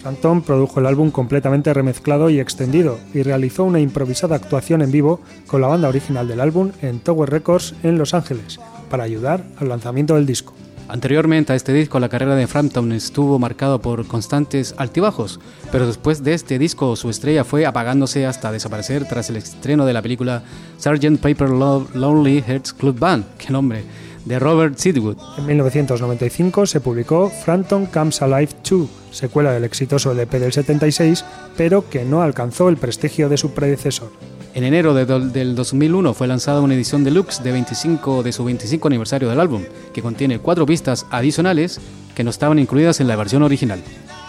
Phantom 0.02 0.42
produjo 0.42 0.80
el 0.80 0.88
álbum 0.88 1.12
completamente 1.12 1.72
remezclado 1.72 2.32
y 2.32 2.40
extendido 2.40 2.98
y 3.14 3.22
realizó 3.22 3.64
una 3.64 3.80
improvisada 3.80 4.38
actuación 4.38 4.82
en 4.82 4.92
vivo 4.92 5.22
con 5.46 5.62
la 5.62 5.68
banda 5.68 5.90
original 5.90 6.28
del 6.28 6.40
álbum 6.40 6.72
en 6.82 7.00
Tower 7.00 7.30
Records 7.30 7.76
en 7.84 8.00
Los 8.00 8.16
Ángeles 8.16 8.60
para 8.90 9.04
ayudar 9.04 9.46
al 9.60 9.70
lanzamiento 9.70 10.16
del 10.16 10.26
disco. 10.26 10.56
Anteriormente 10.90 11.54
a 11.54 11.56
este 11.56 11.72
disco, 11.72 12.00
la 12.00 12.10
carrera 12.10 12.36
de 12.36 12.48
Frampton 12.48 12.92
estuvo 12.94 13.38
marcado 13.38 13.80
por 13.80 14.08
constantes 14.08 14.74
altibajos, 14.76 15.40
pero 15.72 15.86
después 15.86 16.24
de 16.24 16.34
este 16.34 16.58
disco 16.58 16.96
su 16.96 17.12
estrella 17.12 17.44
fue 17.44 17.68
apagándose 17.68 18.26
hasta 18.26 18.52
desaparecer 18.52 19.08
tras 19.08 19.30
el 19.30 19.36
estreno 19.36 19.86
de 19.86 19.94
la 19.94 20.02
película 20.02 20.42
Sgt. 20.80 21.20
Paper 21.22 21.52
Love 21.52 21.94
Lonely 21.96 22.42
Hearts 22.42 22.74
Club 22.74 22.98
Band, 22.98 23.24
qué 23.38 23.52
nombre, 23.52 23.84
de 24.26 24.40
Robert 24.40 24.80
Sidwood. 24.80 25.18
En 25.38 25.46
1995 25.46 26.66
se 26.66 26.82
publicó 26.82 27.30
Frampton 27.30 27.86
Comes 27.86 28.24
Alive 28.24 28.50
2, 28.68 28.90
secuela 29.12 29.52
del 29.52 29.66
exitoso 29.66 30.12
LP 30.12 30.40
del 30.40 30.54
76, 30.54 31.24
pero 31.56 31.88
que 31.88 32.04
no 32.04 32.24
alcanzó 32.24 32.68
el 32.68 32.78
prestigio 32.78 33.30
de 33.30 33.38
su 33.38 33.52
predecesor. 33.54 34.10
En 34.60 34.66
enero 34.66 34.94
de 34.94 35.06
del 35.06 35.56
2001 35.56 36.14
fue 36.14 36.28
lanzada 36.28 36.60
una 36.60 36.74
edición 36.74 37.06
deluxe 37.06 37.42
de, 37.42 37.54
25, 37.54 38.24
de 38.24 38.34
su 38.34 38.44
25 38.44 38.90
aniversario 38.90 39.30
del 39.30 39.40
álbum, 39.40 39.64
que 39.94 40.02
contiene 40.02 40.40
cuatro 40.40 40.66
pistas 40.66 41.06
adicionales 41.12 41.80
que 42.14 42.26
no 42.26 42.30
estaban 42.30 42.60
incluidas 42.60 43.00
en 43.00 43.08
la 43.08 43.16
versión 43.16 43.42
original. 43.42 43.82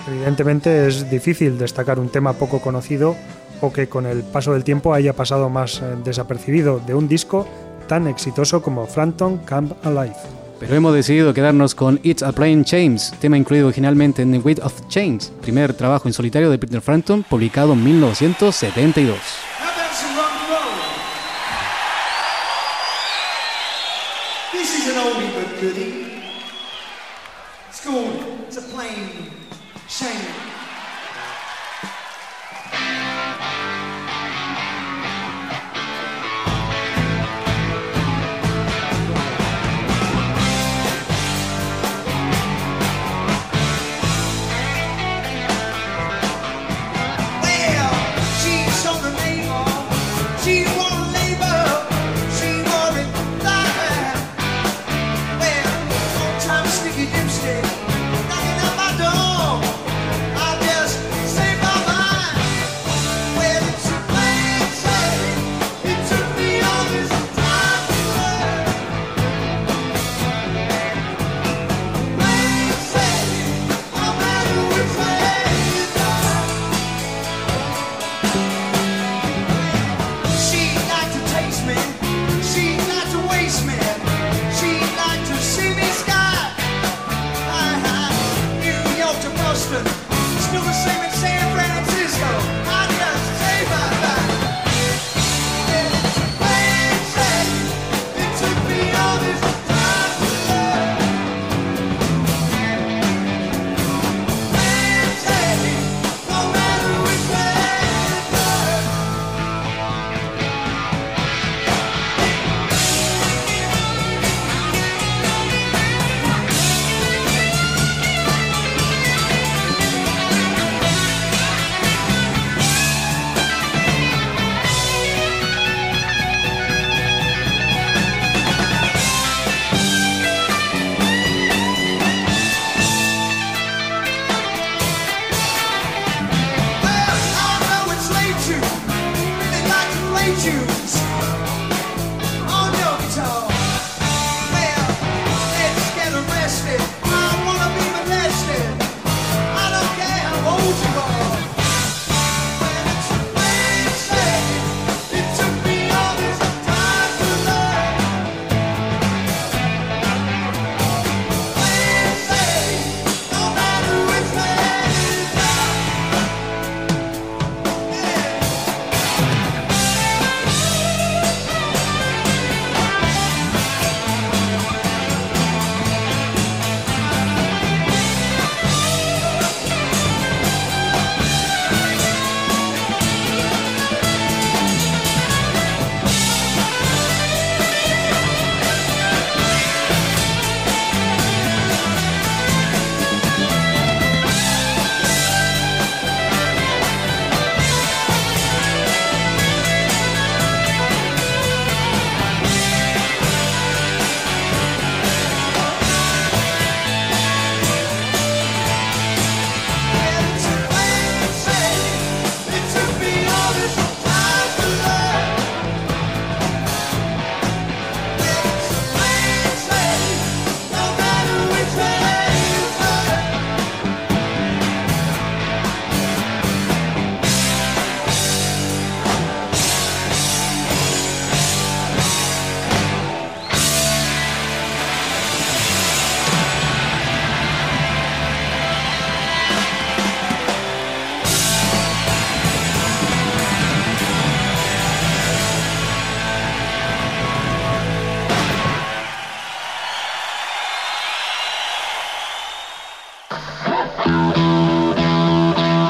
Evidentemente 0.07 0.87
es 0.87 1.11
difícil 1.11 1.59
destacar 1.59 1.99
un 1.99 2.11
tema 2.11 2.35
poco 2.35 2.61
conocido 2.61 3.17
o 3.61 3.73
que 3.73 3.89
con 3.89 4.07
el 4.07 4.23
paso 4.23 4.53
del 4.53 4.63
tiempo 4.63 4.95
haya 4.95 5.15
pasado 5.15 5.51
más 5.51 5.83
eh, 5.83 5.97
desapercibido 6.05 6.79
de 6.79 6.95
un 6.95 7.09
disco 7.09 7.49
tan 7.89 8.07
exitoso 8.07 8.63
como 8.63 8.87
Frampton 8.87 9.39
Camp 9.39 9.85
Alive. 9.85 10.15
Pero 10.61 10.77
hemos 10.77 10.95
decidido 10.95 11.35
quedarnos 11.35 11.75
con 11.75 11.99
It's 12.05 12.23
a 12.23 12.31
Plain 12.31 12.63
Chains, 12.63 13.15
tema 13.19 13.37
incluido 13.37 13.67
originalmente 13.67 14.23
en 14.23 14.31
The 14.31 14.39
Weight 14.39 14.61
of 14.61 14.87
Chains, 14.87 15.33
primer 15.43 15.75
trabajo 15.75 16.07
en 16.07 16.15
solitario 16.15 16.51
de 16.51 16.59
Peter 16.59 16.81
Frampton, 16.81 17.25
publicado 17.29 17.73
en 17.73 17.83
1972. 17.83 19.19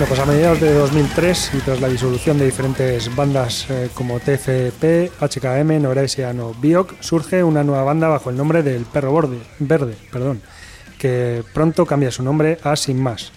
Bueno, 0.00 0.14
pues 0.14 0.26
a 0.26 0.32
mediados 0.32 0.60
de 0.62 0.72
2003 0.72 1.50
y 1.52 1.58
tras 1.58 1.78
la 1.82 1.88
disolución 1.90 2.38
de 2.38 2.46
diferentes 2.46 3.14
bandas 3.14 3.66
eh, 3.68 3.90
como 3.92 4.18
TFP, 4.18 5.12
HKM, 5.20 5.82
Noresian 5.82 6.40
o 6.40 6.54
Biok, 6.54 7.02
surge 7.02 7.44
una 7.44 7.62
nueva 7.64 7.84
banda 7.84 8.08
bajo 8.08 8.30
el 8.30 8.36
nombre 8.38 8.62
del 8.62 8.86
Perro 8.86 9.12
Borde, 9.12 9.36
Verde, 9.58 9.98
perdón, 10.10 10.40
que 10.96 11.44
pronto 11.52 11.84
cambia 11.84 12.10
su 12.10 12.22
nombre 12.22 12.58
a 12.62 12.76
Sin 12.76 12.98
Más. 13.02 13.30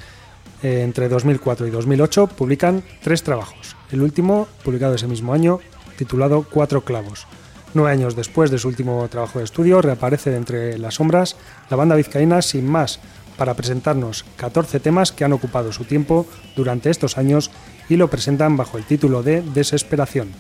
Eh, 0.64 0.84
entre 0.84 1.10
2004 1.10 1.68
y 1.68 1.70
2008 1.70 2.28
publican 2.28 2.82
tres 3.02 3.24
trabajos. 3.24 3.76
El 3.92 4.02
último, 4.02 4.48
publicado 4.64 4.96
ese 4.96 5.08
mismo 5.08 5.34
año, 5.34 5.60
titulado 5.98 6.46
Cuatro 6.50 6.86
Clavos. 6.86 7.28
Nueve 7.74 7.92
años 7.92 8.16
después 8.16 8.52
de 8.52 8.58
su 8.58 8.70
último 8.70 9.06
trabajo 9.10 9.40
de 9.40 9.46
estudio, 9.46 9.82
reaparece 9.82 10.30
de 10.30 10.38
entre 10.38 10.78
las 10.78 10.94
sombras 10.94 11.36
la 11.70 11.76
banda 11.76 11.98
vizcaína 11.98 12.42
Sin 12.42 12.72
Más, 12.72 13.02
para 13.38 13.54
presentarnos 13.54 14.26
14 14.38 14.80
temas 14.80 15.12
que 15.12 15.26
han 15.26 15.34
ocupado 15.34 15.72
su 15.72 15.86
tiempo 15.86 16.26
durante 16.56 16.90
estos 16.90 17.18
años 17.18 17.52
y 17.90 17.98
lo 17.98 18.10
presentan 18.10 18.58
bajo 18.58 18.78
el 18.78 18.86
título 18.86 19.24
de 19.24 19.42
Desesperación. 19.42 20.32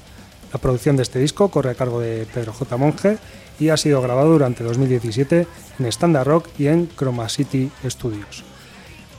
La 0.54 0.60
producción 0.60 0.96
de 0.96 1.04
este 1.04 1.20
disco 1.20 1.50
corre 1.50 1.72
a 1.72 1.76
cargo 1.76 2.00
de 2.00 2.28
Pedro 2.32 2.54
J. 2.54 2.78
Monge 2.78 3.18
y 3.60 3.70
ha 3.70 3.78
sido 3.78 4.02
grabado 4.02 4.32
durante 4.32 4.64
2017 4.64 5.48
en 5.80 5.86
Standard 5.88 6.28
Rock 6.28 6.48
y 6.60 6.68
en 6.68 6.90
Chroma 6.96 7.28
City 7.30 7.72
Studios. 7.86 8.44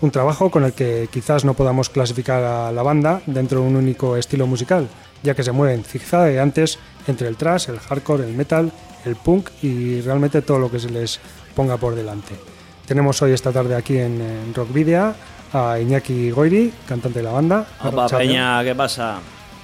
Un 0.00 0.10
trabajo 0.10 0.50
con 0.50 0.64
el 0.64 0.72
que 0.72 1.08
quizás 1.10 1.44
no 1.44 1.54
podamos 1.54 1.88
clasificar 1.88 2.42
a 2.42 2.72
la 2.72 2.82
banda 2.82 3.22
dentro 3.26 3.60
de 3.60 3.66
un 3.66 3.76
único 3.76 4.16
estilo 4.16 4.46
musical, 4.46 4.88
ya 5.22 5.34
que 5.34 5.42
se 5.42 5.52
mueven 5.52 5.84
zigzagueantes 5.84 6.78
entre 7.06 7.28
el 7.28 7.36
thrash, 7.36 7.68
el 7.68 7.80
hardcore, 7.80 8.24
el 8.24 8.34
metal, 8.34 8.70
el 9.04 9.16
punk 9.16 9.50
y 9.62 10.00
realmente 10.02 10.42
todo 10.42 10.58
lo 10.58 10.70
que 10.70 10.78
se 10.78 10.90
les 10.90 11.20
ponga 11.54 11.76
por 11.76 11.94
delante. 11.94 12.53
Tenemos 12.86 13.20
hoy 13.22 13.32
esta 13.32 13.50
tarde 13.50 13.74
aquí 13.74 13.96
en, 13.96 14.20
en 14.20 14.54
Rock 14.54 14.72
Video 14.72 15.14
a 15.52 15.78
Iñaki 15.78 16.30
Goiri, 16.30 16.72
cantante 16.86 17.20
de 17.20 17.24
la 17.24 17.32
banda. 17.32 17.66
Opa, 17.82 18.08
Peña, 18.08 18.62
¿qué 18.62 18.74
pasa? 18.74 19.18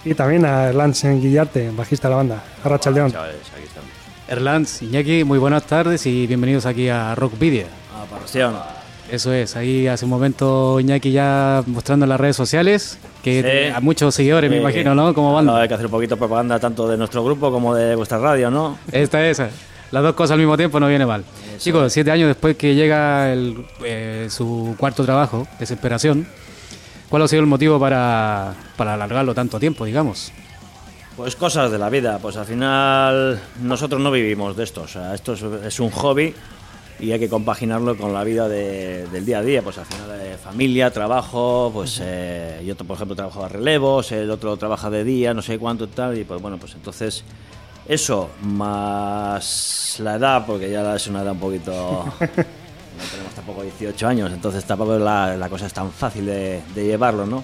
Y 0.05 0.15
también 0.15 0.45
a 0.47 0.69
Erlands 0.69 1.03
Guillarte, 1.05 1.71
bajista 1.71 2.09
de 2.09 2.13
la 2.13 2.17
banda. 2.17 2.43
Arracha 2.65 2.91
León. 2.91 3.13
Chavales, 3.13 3.37
aquí 3.55 3.65
estamos. 3.67 3.91
Erlands, 4.29 4.83
Iñaki, 4.83 5.25
muy 5.25 5.39
buenas 5.39 5.65
tardes 5.65 6.07
y 6.07 6.27
bienvenidos 6.27 6.65
aquí 6.65 6.89
a 6.89 7.15
Rock 7.15 7.39
Video. 7.39 7.67
Ah. 7.95 8.77
Eso 9.11 9.33
es, 9.33 9.57
ahí 9.57 9.89
hace 9.89 10.05
un 10.05 10.11
momento 10.13 10.79
Iñaki 10.79 11.11
ya 11.11 11.63
mostrando 11.67 12.05
en 12.05 12.11
las 12.11 12.21
redes 12.21 12.37
sociales 12.37 12.97
que 13.25 13.67
Sí. 13.69 13.75
a 13.75 13.81
muchos 13.81 14.15
seguidores, 14.15 14.49
me 14.49 14.57
Sí. 14.57 14.63
imagino, 14.63 14.95
¿no? 14.95 15.13
Como 15.13 15.29
No, 15.31 15.35
banda. 15.35 15.61
hay 15.61 15.69
que 15.69 15.75
hacer 15.75 15.87
un 15.87 15.93
poquito 15.93 16.15
de 16.15 16.19
propaganda 16.21 16.59
tanto 16.61 16.89
de 16.89 16.97
nuestro 16.97 17.23
grupo 17.25 17.51
como 17.51 17.75
de 17.75 17.97
vuestra 17.97 18.19
radio, 18.19 18.51
¿no? 18.51 18.79
Esta 18.93 19.27
es, 19.27 19.43
las 19.91 20.03
dos 20.03 20.15
cosas 20.15 20.33
al 20.33 20.39
mismo 20.39 20.57
tiempo 20.57 20.79
no 20.81 20.89
viene 20.89 21.07
mal. 21.07 21.25
Chicos, 21.59 21.93
siete 21.93 22.11
años 22.11 22.29
después 22.29 22.57
que 22.57 22.75
llega 22.75 23.33
el, 23.33 23.65
eh, 23.85 24.29
su 24.31 24.75
cuarto 24.79 25.05
trabajo, 25.05 25.47
Desesperación, 25.59 26.27
¿cuál 27.09 27.23
ha 27.23 27.29
sido 27.29 27.41
el 27.41 27.47
motivo 27.47 27.79
para, 27.79 28.55
para 28.77 28.95
alargarlo 28.95 29.35
tanto 29.35 29.59
tiempo, 29.61 29.85
digamos? 29.85 30.33
Pues 31.17 31.37
cosas 31.37 31.71
de 31.71 31.79
la 31.79 31.91
vida, 31.91 32.19
pues 32.23 32.37
al 32.37 32.47
final 32.47 33.41
nosotros 33.63 34.01
no 34.01 34.11
vivimos 34.11 34.57
de 34.57 34.65
esto, 34.65 34.83
o 34.83 34.89
sea, 34.89 35.15
esto 35.15 35.35
es, 35.35 35.43
es 35.43 35.81
un 35.81 35.91
hobby 35.91 36.33
y 36.99 37.13
hay 37.13 37.19
que 37.19 37.29
compaginarlo 37.29 37.97
con 37.97 38.15
la 38.15 38.25
vida 38.25 38.49
de- 38.49 39.07
del 39.09 39.27
día 39.27 39.39
a 39.39 39.43
día, 39.43 39.61
pues 39.61 39.77
al 39.79 39.87
final 39.87 40.09
eh, 40.21 40.37
familia, 40.43 40.91
trabajo, 40.91 41.71
pues 41.75 42.01
eh, 42.03 42.63
yo 42.65 42.75
por 42.77 42.95
ejemplo 42.97 43.17
trabajo 43.17 43.45
a 43.45 43.49
relevos, 43.49 44.13
el 44.13 44.31
otro 44.31 44.57
trabaja 44.57 44.89
de 44.89 45.05
día, 45.05 45.35
no 45.35 45.43
sé 45.43 45.59
cuánto 45.59 45.85
y 45.85 45.89
tal, 45.89 46.17
y 46.17 46.25
pues 46.25 46.41
bueno, 46.41 46.57
pues 46.59 46.75
entonces 46.75 47.25
eso 47.91 48.31
más 48.43 49.97
la 49.99 50.15
edad, 50.15 50.47
porque 50.47 50.71
ya 50.71 50.95
es 50.95 51.07
una 51.09 51.23
edad 51.23 51.33
un 51.33 51.41
poquito... 51.41 51.73
no 52.21 53.05
tenemos 53.11 53.35
tampoco 53.35 53.63
18 53.63 54.07
años, 54.07 54.33
entonces 54.33 54.65
tampoco 54.65 54.99
la, 54.99 55.37
la 55.37 55.49
cosa 55.49 55.67
es 55.67 55.73
tan 55.73 55.91
fácil 55.91 56.27
de, 56.27 56.61
de 56.75 56.85
llevarlo, 56.85 57.27
¿no? 57.27 57.43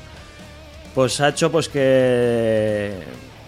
Pues 0.94 1.20
ha 1.20 1.30
hecho 1.30 1.50
pues 1.50 1.68
que 1.68 2.92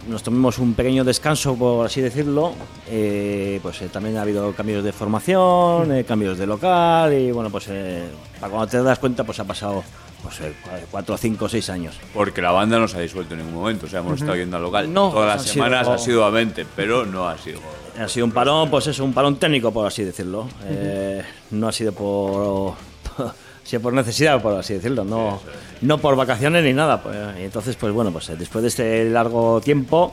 nos 0.09 0.23
tomemos 0.23 0.59
un 0.59 0.75
pequeño 0.75 1.05
descanso, 1.05 1.55
por 1.55 1.87
así 1.87 2.01
decirlo. 2.01 2.53
Eh, 2.89 3.61
pues 3.63 3.81
eh, 3.83 3.89
también 3.89 4.17
ha 4.17 4.23
habido 4.23 4.53
cambios 4.53 4.83
de 4.83 4.93
formación, 4.93 5.93
eh, 5.93 6.05
cambios 6.05 6.39
de 6.39 6.47
local 6.47 7.13
y 7.13 7.31
bueno, 7.31 7.51
pues 7.51 7.67
eh, 7.69 8.09
para 8.41 8.51
cuando 8.51 8.67
te 8.67 8.83
das 8.83 8.99
cuenta 8.99 9.25
pues 9.25 9.39
ha 9.41 9.45
pasado 9.45 9.83
pues 10.23 10.41
eh, 10.41 10.53
cu- 10.63 10.71
cuatro, 10.91 11.17
cinco, 11.17 11.49
seis 11.49 11.69
años. 11.71 11.99
Porque 12.13 12.43
la 12.43 12.51
banda 12.51 12.79
no 12.79 12.89
se 12.89 12.97
ha 12.97 13.01
disuelto 13.01 13.35
en 13.35 13.41
ningún 13.41 13.55
momento, 13.55 13.87
o 13.87 13.89
sea, 13.89 14.01
hemos 14.01 14.15
estado 14.21 14.37
yendo 14.37 14.57
al 14.57 14.63
local 14.63 14.93
No, 14.93 15.11
todas 15.11 15.31
ha 15.33 15.35
las 15.37 15.43
sido- 15.43 15.53
semanas 15.55 15.89
asiduamente, 15.89 16.67
pero 16.77 17.07
no 17.07 17.29
ha 17.29 17.39
sido. 17.39 17.61
Ha 18.01 18.09
sido 18.09 18.27
un 18.27 18.33
parón, 18.33 18.71
pues 18.71 18.87
eso, 18.87 19.05
un 19.05 19.13
parón 19.13 19.37
técnico, 19.37 19.73
por 19.73 19.87
así 19.87 20.05
decirlo. 20.05 20.49
Eh, 20.67 21.23
no 21.51 21.69
ha 21.69 21.73
sido 21.73 21.93
por, 21.93 22.75
ha 23.19 23.33
sido 23.67 23.83
por 23.83 23.93
necesidad, 23.93 24.41
por 24.41 24.55
así 24.55 24.75
decirlo, 24.75 25.05
no, 25.05 25.41
no 25.81 25.99
por 25.99 26.15
vacaciones 26.15 26.63
ni 26.65 26.73
nada. 26.73 27.03
Pues, 27.03 27.17
y 27.41 27.43
entonces, 27.45 27.75
pues 27.77 27.93
bueno, 27.93 28.11
pues 28.13 28.29
después 28.39 28.63
de 28.63 28.69
este 28.69 29.11
largo 29.11 29.61
tiempo, 29.61 30.13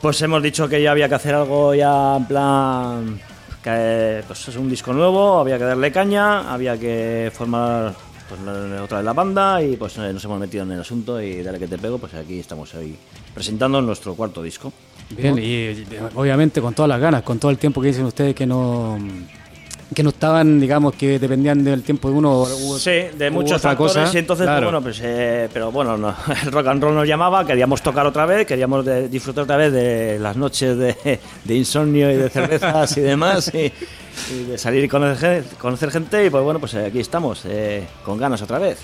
pues 0.00 0.20
hemos 0.22 0.42
dicho 0.42 0.68
que 0.68 0.82
ya 0.82 0.90
había 0.90 1.08
que 1.08 1.14
hacer 1.14 1.34
algo 1.36 1.72
ya 1.74 2.16
en 2.16 2.24
plan, 2.26 3.20
que 3.62 4.24
pues 4.26 4.48
es 4.48 4.56
un 4.56 4.68
disco 4.68 4.92
nuevo, 4.92 5.38
había 5.38 5.58
que 5.58 5.64
darle 5.64 5.92
caña, 5.92 6.52
había 6.52 6.76
que 6.76 7.30
formar 7.32 7.94
pues, 8.36 8.80
otra 8.80 8.98
vez 8.98 9.04
la 9.04 9.12
banda 9.12 9.62
y 9.62 9.76
pues 9.76 9.96
eh, 9.98 10.12
nos 10.12 10.24
hemos 10.24 10.40
metido 10.40 10.64
en 10.64 10.72
el 10.72 10.80
asunto 10.80 11.20
y 11.20 11.42
dale 11.42 11.58
que 11.58 11.68
te 11.68 11.78
pego, 11.78 11.98
pues 11.98 12.14
aquí 12.14 12.38
estamos 12.40 12.72
hoy 12.74 12.96
presentando 13.34 13.80
nuestro 13.80 14.14
cuarto 14.14 14.42
disco. 14.42 14.72
Bien, 15.10 15.38
y 15.38 15.84
obviamente 16.14 16.60
con 16.60 16.72
todas 16.74 16.88
las 16.88 17.00
ganas, 17.00 17.22
con 17.22 17.38
todo 17.38 17.50
el 17.50 17.58
tiempo 17.58 17.80
que 17.80 17.88
dicen 17.88 18.04
ustedes 18.04 18.34
que 18.34 18.46
no 18.46 18.98
que 19.94 20.02
no 20.02 20.08
estaban, 20.08 20.58
digamos, 20.58 20.94
que 20.94 21.18
dependían 21.18 21.62
del 21.62 21.82
tiempo 21.82 22.08
de 22.08 22.14
uno. 22.16 22.44
u- 22.44 22.78
Sí, 22.78 22.92
de 23.14 23.28
u 23.28 23.32
muchos 23.34 23.58
otra 23.58 23.76
cosa. 23.76 24.10
y 24.10 24.16
entonces, 24.16 24.46
pues, 24.48 24.62
bueno, 24.62 24.80
pues, 24.80 24.98
eh, 25.02 25.50
pero 25.52 25.70
bueno, 25.70 25.98
no, 25.98 26.14
el 26.46 26.50
rock 26.50 26.66
and 26.68 26.82
roll 26.82 26.94
nos 26.94 27.06
llamaba, 27.06 27.44
queríamos 27.46 27.82
tocar 27.82 28.06
otra 28.06 28.24
vez, 28.24 28.46
queríamos 28.46 28.86
de- 28.86 29.10
disfrutar 29.10 29.44
otra 29.44 29.58
vez 29.58 29.70
de 29.70 30.18
las 30.18 30.34
noches 30.34 30.78
de, 30.78 31.20
de 31.44 31.54
insomnio 31.54 32.10
y 32.10 32.16
de 32.16 32.30
cervezas 32.30 32.96
y 32.96 33.02
demás, 33.02 33.52
y, 33.54 33.70
y 34.30 34.44
de 34.44 34.58
salir 34.58 34.84
y 34.84 34.88
conocer, 34.88 35.44
conocer 35.58 35.90
gente, 35.90 36.24
y 36.26 36.30
pues 36.30 36.42
bueno, 36.44 36.60
pues 36.60 36.74
eh, 36.74 36.86
aquí 36.86 37.00
estamos, 37.00 37.44
eh, 37.44 37.86
con 38.04 38.18
ganas 38.18 38.42
otra 38.42 38.58
vez. 38.58 38.78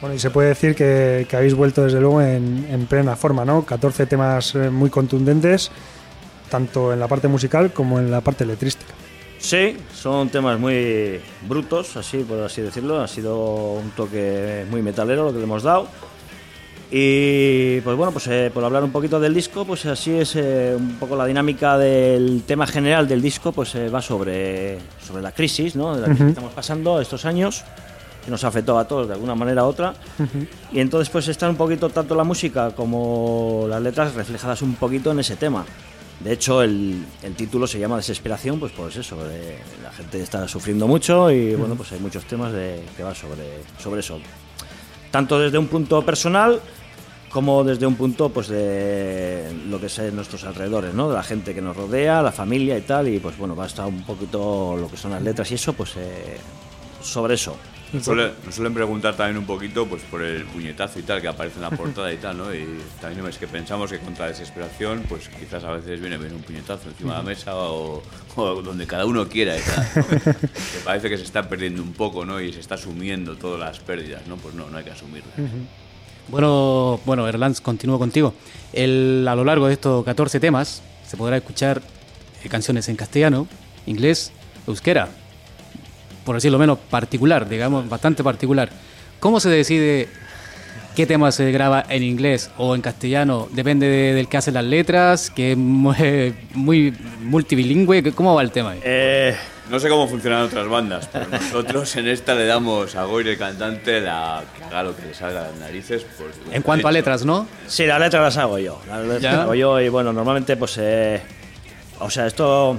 Bueno, 0.00 0.14
y 0.14 0.18
se 0.18 0.30
puede 0.30 0.48
decir 0.48 0.74
que, 0.74 1.26
que 1.28 1.36
habéis 1.36 1.54
vuelto 1.54 1.84
desde 1.84 2.00
luego 2.00 2.20
en, 2.20 2.66
en 2.70 2.86
plena 2.86 3.16
forma, 3.16 3.44
¿no? 3.44 3.64
14 3.64 4.06
temas 4.06 4.54
eh, 4.54 4.70
muy 4.70 4.90
contundentes, 4.90 5.70
tanto 6.50 6.92
en 6.92 7.00
la 7.00 7.08
parte 7.08 7.28
musical 7.28 7.72
como 7.72 7.98
en 7.98 8.10
la 8.10 8.20
parte 8.20 8.44
letrística. 8.44 8.92
Sí, 9.38 9.76
son 9.94 10.28
temas 10.28 10.58
muy 10.58 11.20
brutos, 11.46 11.96
así 11.96 12.18
por 12.18 12.40
así 12.40 12.62
decirlo. 12.62 13.00
Ha 13.00 13.08
sido 13.08 13.74
un 13.74 13.90
toque 13.90 14.64
muy 14.70 14.82
metalero 14.82 15.24
lo 15.24 15.32
que 15.32 15.38
le 15.38 15.44
hemos 15.44 15.62
dado. 15.62 15.88
Y 16.90 17.80
pues 17.80 17.96
bueno, 17.96 18.12
pues 18.12 18.26
eh, 18.28 18.50
por 18.54 18.62
hablar 18.64 18.84
un 18.84 18.92
poquito 18.92 19.18
del 19.18 19.34
disco, 19.34 19.64
pues 19.64 19.84
así 19.86 20.12
es 20.12 20.36
eh, 20.36 20.74
un 20.78 20.94
poco 20.96 21.16
la 21.16 21.26
dinámica 21.26 21.76
del 21.76 22.42
tema 22.46 22.66
general 22.66 23.08
del 23.08 23.20
disco, 23.20 23.50
pues 23.52 23.74
eh, 23.74 23.88
va 23.88 24.00
sobre, 24.00 24.78
sobre 25.04 25.22
la 25.22 25.32
crisis, 25.32 25.74
¿no? 25.74 25.94
De 25.96 26.00
la 26.02 26.06
crisis 26.06 26.22
que 26.24 26.30
estamos 26.30 26.52
pasando 26.52 27.00
estos 27.00 27.24
años, 27.24 27.64
que 28.24 28.30
nos 28.30 28.44
afectó 28.44 28.78
a 28.78 28.86
todos 28.86 29.08
de 29.08 29.14
alguna 29.14 29.34
manera 29.34 29.64
u 29.64 29.66
otra. 29.68 29.94
Y 30.72 30.78
entonces 30.78 31.08
pues 31.10 31.26
están 31.28 31.50
un 31.50 31.56
poquito 31.56 31.88
tanto 31.88 32.14
la 32.14 32.24
música 32.24 32.70
como 32.70 33.66
las 33.68 33.82
letras 33.82 34.14
reflejadas 34.14 34.62
un 34.62 34.74
poquito 34.76 35.10
en 35.10 35.18
ese 35.20 35.34
tema. 35.36 35.64
De 36.20 36.32
hecho, 36.32 36.62
el, 36.62 37.04
el 37.22 37.34
título 37.34 37.66
se 37.66 37.78
llama 37.78 37.96
Desesperación, 37.96 38.58
pues 38.58 38.72
por 38.72 38.90
eso, 38.90 39.16
de- 39.28 39.58
la 39.82 39.92
gente 39.92 40.22
está 40.22 40.48
sufriendo 40.48 40.86
mucho 40.86 41.30
y 41.30 41.54
bueno, 41.56 41.74
pues 41.74 41.92
hay 41.92 41.98
muchos 42.00 42.24
temas 42.24 42.52
de, 42.54 42.80
que 42.96 43.02
van 43.02 43.14
sobre, 43.14 43.44
sobre 43.78 44.00
eso. 44.00 44.18
Tanto 45.10 45.38
desde 45.38 45.58
un 45.58 45.68
punto 45.68 46.02
personal 46.02 46.60
como 47.30 47.64
desde 47.64 47.86
un 47.86 47.96
punto 47.96 48.30
pues 48.30 48.48
de 48.48 49.52
lo 49.68 49.78
que 49.78 49.86
es 49.86 49.98
nuestros 50.12 50.44
alrededores, 50.44 50.94
¿no? 50.94 51.08
De 51.10 51.16
la 51.16 51.22
gente 51.22 51.54
que 51.54 51.60
nos 51.60 51.76
rodea, 51.76 52.22
la 52.22 52.32
familia 52.32 52.78
y 52.78 52.82
tal, 52.82 53.08
y 53.08 53.18
pues 53.18 53.36
bueno, 53.36 53.54
va 53.54 53.64
a 53.64 53.66
estar 53.66 53.86
un 53.86 54.04
poquito 54.04 54.76
lo 54.76 54.88
que 54.88 54.96
son 54.96 55.10
las 55.10 55.22
letras 55.22 55.50
y 55.50 55.54
eso, 55.54 55.72
pues 55.74 55.96
eh, 55.96 56.38
sobre 57.02 57.34
eso. 57.34 57.56
Nos, 57.92 58.04
suele- 58.04 58.32
nos 58.44 58.54
suelen 58.54 58.74
preguntar 58.74 59.16
también 59.16 59.38
un 59.38 59.46
poquito 59.46 59.86
pues 59.86 60.02
por 60.02 60.20
el 60.22 60.44
puñetazo 60.44 60.98
y 60.98 61.02
tal 61.02 61.20
que 61.22 61.28
aparece 61.28 61.56
en 61.56 61.62
la 61.62 61.70
portada 61.70 62.12
y 62.12 62.16
tal, 62.16 62.36
¿no? 62.36 62.52
Y 62.54 62.66
también 63.00 63.24
es 63.26 63.38
que 63.38 63.46
pensamos 63.46 63.90
que 63.90 63.98
contra 63.98 64.26
desesperación, 64.26 65.04
pues 65.08 65.28
quizás 65.28 65.62
a 65.64 65.70
veces 65.72 66.00
viene 66.00 66.18
bien 66.18 66.34
un 66.34 66.42
puñetazo 66.42 66.88
encima 66.88 67.12
de 67.12 67.18
la 67.18 67.22
mesa 67.22 67.54
o, 67.56 68.02
o 68.34 68.62
donde 68.62 68.86
cada 68.86 69.06
uno 69.06 69.28
quiera 69.28 69.56
y 69.56 69.60
tal. 69.60 69.88
¿no? 69.94 70.06
que 70.08 70.78
parece 70.84 71.08
que 71.08 71.16
se 71.16 71.22
está 71.24 71.48
perdiendo 71.48 71.80
un 71.82 71.92
poco, 71.92 72.24
¿no? 72.26 72.40
Y 72.40 72.52
se 72.52 72.60
está 72.60 72.74
asumiendo 72.74 73.36
todas 73.36 73.60
las 73.60 73.78
pérdidas, 73.78 74.26
¿no? 74.26 74.36
Pues 74.36 74.54
no, 74.54 74.68
no 74.68 74.78
hay 74.78 74.84
que 74.84 74.90
asumirlas. 74.90 75.32
Bueno, 76.28 77.00
bueno, 77.06 77.28
Erlands, 77.28 77.60
continúo 77.60 77.98
contigo. 77.98 78.34
El, 78.72 79.24
a 79.28 79.34
lo 79.36 79.44
largo 79.44 79.68
de 79.68 79.74
estos 79.74 80.04
14 80.04 80.40
temas 80.40 80.82
se 81.06 81.16
podrá 81.16 81.36
escuchar 81.36 81.80
eh, 82.42 82.48
canciones 82.48 82.88
en 82.88 82.96
castellano, 82.96 83.46
inglés, 83.86 84.32
euskera, 84.66 85.08
por 86.26 86.34
decirlo 86.34 86.58
menos 86.58 86.78
particular, 86.90 87.48
digamos, 87.48 87.88
bastante 87.88 88.22
particular. 88.22 88.68
¿Cómo 89.20 89.40
se 89.40 89.48
decide 89.48 90.08
qué 90.94 91.06
tema 91.06 91.30
se 91.32 91.50
graba 91.52 91.84
en 91.88 92.02
inglés 92.02 92.50
o 92.58 92.74
en 92.74 92.82
castellano? 92.82 93.48
Depende 93.52 93.86
de- 93.88 94.12
del 94.12 94.28
que 94.28 94.36
hace 94.36 94.52
las 94.52 94.64
letras, 94.64 95.30
que 95.30 95.52
es 95.52 95.56
muy, 95.58 96.34
muy 96.52 96.94
multilingüe. 97.22 98.12
¿Cómo 98.12 98.34
va 98.34 98.42
el 98.42 98.50
tema? 98.50 98.72
ahí? 98.72 98.80
Eh, 98.84 99.34
No 99.70 99.80
sé 99.80 99.88
cómo 99.88 100.06
funcionan 100.06 100.42
otras 100.42 100.68
bandas, 100.68 101.08
pero 101.12 101.26
nosotros 101.28 101.96
en 101.96 102.06
esta 102.08 102.34
le 102.36 102.46
damos 102.46 102.94
a 102.94 103.04
Goire, 103.04 103.32
el 103.32 103.38
cantante, 103.38 104.00
la, 104.00 104.44
que 104.56 104.62
haga 104.64 104.82
lo 104.84 104.94
que 104.96 105.02
le 105.06 105.14
salga 105.14 105.42
de 105.44 105.50
las 105.50 105.58
narices. 105.60 106.04
pues, 106.18 106.30
En 106.54 106.62
cuanto 106.62 106.86
a 106.88 106.92
letras, 106.92 107.24
¿no? 107.24 107.46
sí, 107.66 107.84
las 107.86 107.98
letras 108.00 108.22
las 108.22 108.36
hago 108.36 108.58
yo. 108.58 108.80
Las 108.88 109.00
letras 109.02 109.22
las 109.22 109.34
hago 109.42 109.54
yo 109.54 109.80
y 109.80 109.88
bueno, 109.88 110.12
normalmente 110.12 110.56
pues... 110.56 110.76
eh, 110.78 111.20
o 111.98 112.10
sea, 112.10 112.26
esto... 112.26 112.78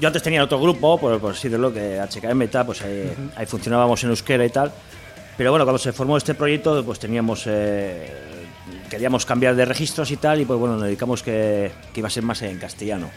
Yo 0.00 0.08
antes 0.08 0.22
tenía 0.22 0.44
otro 0.44 0.60
grupo, 0.60 0.98
por, 0.98 1.18
por 1.18 1.32
así 1.32 1.48
decirlo, 1.48 1.72
que 1.72 1.98
HKM 2.00 2.42
y 2.42 2.48
tal, 2.48 2.66
pues 2.66 2.82
ahí, 2.82 3.10
ahí 3.36 3.46
funcionábamos 3.46 4.02
en 4.04 4.10
euskera 4.10 4.44
y 4.44 4.50
tal. 4.50 4.72
Pero 5.36 5.50
bueno, 5.50 5.64
cuando 5.64 5.78
se 5.78 5.92
formó 5.92 6.16
este 6.16 6.34
proyecto, 6.34 6.84
pues 6.84 6.98
teníamos... 6.98 7.44
eh, 7.46 8.12
queríamos 8.90 9.24
cambiar 9.26 9.54
de 9.54 9.64
registros 9.64 10.10
y 10.10 10.16
tal, 10.16 10.40
y 10.40 10.44
pues 10.44 10.58
bueno, 10.58 10.74
nos 10.74 10.84
dedicamos 10.84 11.22
que, 11.22 11.70
que 11.92 12.00
iba 12.00 12.08
a 12.08 12.10
ser 12.10 12.22
más 12.22 12.42
en 12.42 12.58
castellano. 12.58 13.10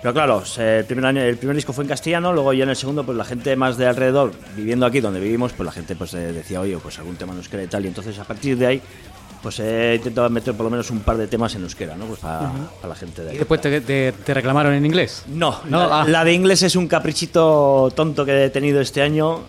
Pero 0.00 0.14
claro, 0.14 0.42
el 0.58 0.84
primer, 0.84 1.06
año, 1.06 1.20
el 1.22 1.36
primer 1.36 1.54
disco 1.54 1.72
fue 1.72 1.84
en 1.84 1.88
castellano, 1.88 2.32
luego 2.32 2.52
ya 2.52 2.64
en 2.64 2.70
el 2.70 2.76
segundo, 2.76 3.04
pues 3.04 3.16
la 3.16 3.24
gente 3.24 3.54
más 3.54 3.76
de 3.76 3.86
alrededor, 3.86 4.32
viviendo 4.56 4.84
aquí 4.84 5.00
donde 5.00 5.20
vivimos, 5.20 5.52
pues 5.52 5.64
la 5.64 5.72
gente 5.72 5.94
pues 5.94 6.12
eh, 6.14 6.32
decía, 6.32 6.60
oye, 6.60 6.76
pues 6.78 6.98
algún 6.98 7.14
tema 7.14 7.32
en 7.32 7.38
euskera 7.38 7.62
y 7.62 7.68
tal, 7.68 7.84
y 7.84 7.88
entonces 7.88 8.18
a 8.18 8.24
partir 8.24 8.58
de 8.58 8.66
ahí, 8.66 8.82
pues 9.42 9.58
he 9.58 9.96
intentado 9.96 10.30
meter 10.30 10.54
por 10.54 10.64
lo 10.64 10.70
menos 10.70 10.88
un 10.90 11.00
par 11.00 11.16
de 11.16 11.26
temas 11.26 11.54
en 11.56 11.62
euskera, 11.62 11.96
¿no? 11.96 12.06
Pues 12.06 12.20
para, 12.20 12.52
para 12.80 12.88
la 12.88 12.94
gente 12.94 13.22
de 13.22 13.28
Y 13.28 13.32
ahí. 13.32 13.38
después 13.38 13.60
te, 13.60 13.80
te- 13.80 14.12
te 14.12 14.34
reclamaron 14.34 14.72
en 14.74 14.86
inglés. 14.86 15.24
No, 15.26 15.60
No, 15.68 15.88
la, 15.88 16.02
ah. 16.02 16.04
la 16.08 16.24
de 16.24 16.32
inglés 16.32 16.62
es 16.62 16.76
un 16.76 16.86
caprichito 16.88 17.92
tonto 17.96 18.24
que 18.24 18.44
he 18.44 18.50
tenido 18.50 18.80
este 18.80 19.02
año. 19.02 19.40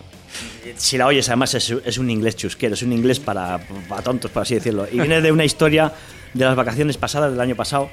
Si 0.76 0.98
la 0.98 1.06
oyes, 1.06 1.28
además 1.28 1.54
es, 1.54 1.70
es 1.70 1.98
un 1.98 2.10
inglés 2.10 2.34
chusquero, 2.36 2.74
es 2.74 2.82
un 2.82 2.92
inglés 2.92 3.20
para, 3.20 3.60
para 3.88 4.02
tontos, 4.02 4.30
por 4.32 4.42
así 4.42 4.54
decirlo. 4.56 4.86
Y 4.90 4.98
viene 4.98 5.20
de 5.20 5.30
una 5.30 5.44
historia 5.44 5.92
de 6.32 6.44
las 6.44 6.56
vacaciones 6.56 6.96
pasadas, 6.96 7.30
del 7.30 7.40
año 7.40 7.54
pasado, 7.54 7.88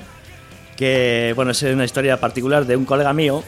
que, 0.75 1.33
bueno, 1.35 1.51
es 1.51 1.61
una 1.61 1.85
historia 1.85 2.19
particular 2.19 2.65
de 2.65 2.75
un 2.75 2.85
colega 2.85 3.13
mío 3.13 3.43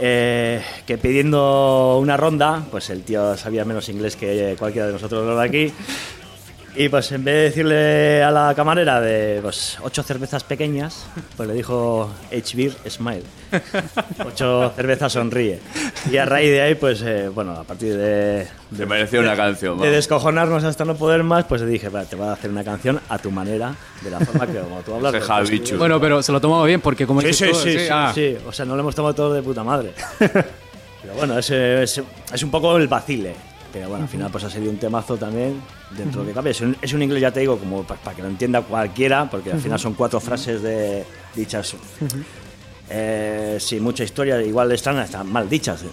eh, 0.00 0.62
que 0.86 0.98
pidiendo 0.98 1.98
una 2.00 2.16
ronda, 2.16 2.64
pues 2.70 2.90
el 2.90 3.02
tío 3.02 3.36
sabía 3.36 3.64
menos 3.64 3.88
inglés 3.88 4.16
que 4.16 4.56
cualquiera 4.58 4.86
de 4.88 4.94
nosotros 4.94 5.24
los 5.26 5.38
de 5.38 5.44
aquí. 5.44 5.72
Y 6.80 6.88
pues 6.88 7.10
en 7.10 7.24
vez 7.24 7.34
de 7.34 7.40
decirle 7.42 8.22
a 8.22 8.30
la 8.30 8.54
camarera 8.54 9.00
de 9.00 9.40
pues, 9.42 9.78
ocho 9.82 10.00
cervezas 10.04 10.44
pequeñas, 10.44 11.06
pues 11.36 11.48
le 11.48 11.54
dijo 11.56 12.08
H-Beer 12.30 12.72
Smile. 12.88 13.24
Ocho 14.24 14.72
cervezas 14.76 15.12
sonríe. 15.12 15.58
Y 16.08 16.16
a 16.18 16.24
raíz 16.24 16.50
de 16.50 16.60
ahí, 16.62 16.74
pues 16.76 17.02
eh, 17.02 17.30
bueno, 17.34 17.50
a 17.54 17.64
partir 17.64 17.96
de, 17.96 18.46
Se 18.76 18.86
merecía 18.86 19.18
una 19.18 19.34
canción. 19.34 19.74
de 19.74 19.80
vamos. 19.86 19.92
descojonarnos 19.96 20.62
hasta 20.62 20.84
no 20.84 20.94
poder 20.94 21.24
más, 21.24 21.46
pues 21.46 21.62
le 21.62 21.66
dije, 21.66 21.88
"Va, 21.88 22.04
te 22.04 22.14
voy 22.14 22.28
a 22.28 22.32
hacer 22.34 22.48
una 22.48 22.62
canción 22.62 23.00
a 23.08 23.18
tu 23.18 23.32
manera, 23.32 23.74
de 24.02 24.10
la 24.10 24.20
forma 24.20 24.46
que 24.46 24.60
como 24.60 24.80
tú 24.82 24.94
hablas. 24.94 25.14
Ese 25.14 25.18
pues, 25.26 25.28
Javichu. 25.28 25.78
Bueno, 25.78 26.00
pero 26.00 26.22
se 26.22 26.30
lo 26.30 26.40
tomamos 26.40 26.64
bien 26.68 26.80
porque 26.80 27.08
como 27.08 27.20
Sí, 27.22 27.26
dices 27.26 27.48
sí, 27.48 27.52
tú, 27.54 27.58
sí, 27.70 27.78
sí, 27.80 27.88
ah, 27.90 28.12
sí. 28.14 28.36
O 28.46 28.52
sea, 28.52 28.64
no 28.64 28.76
lo 28.76 28.82
hemos 28.82 28.94
tomado 28.94 29.14
todo 29.16 29.34
de 29.34 29.42
puta 29.42 29.64
madre. 29.64 29.94
Pero 31.00 31.14
bueno, 31.16 31.38
es, 31.38 31.48
es, 31.50 32.02
es 32.32 32.42
un 32.42 32.50
poco 32.52 32.76
el 32.76 32.86
vacile. 32.88 33.34
Pero 33.72 33.88
bueno, 33.90 34.04
al 34.04 34.08
final 34.08 34.30
pues 34.30 34.44
ha 34.44 34.50
sido 34.50 34.70
un 34.70 34.78
temazo 34.78 35.16
también, 35.16 35.60
dentro 35.96 36.20
de 36.22 36.26
lo 36.26 36.30
que 36.32 36.34
cabe. 36.34 36.50
Es 36.50 36.60
un, 36.62 36.76
es 36.80 36.92
un 36.92 37.02
inglés, 37.02 37.20
ya 37.20 37.30
te 37.30 37.40
digo, 37.40 37.58
como 37.58 37.82
pa- 37.84 37.96
para 37.96 38.16
que 38.16 38.22
lo 38.22 38.28
entienda 38.28 38.62
cualquiera, 38.62 39.28
porque 39.30 39.52
al 39.52 39.60
final 39.60 39.78
son 39.78 39.94
cuatro 39.94 40.20
frases 40.20 40.62
de 40.62 41.04
dichas. 41.34 41.74
eh, 42.90 43.58
sin 43.60 43.82
mucha 43.82 44.04
historia, 44.04 44.40
igual 44.42 44.72
están, 44.72 44.98
están 44.98 45.30
mal 45.30 45.48
dichas. 45.48 45.82
eh. 45.82 45.86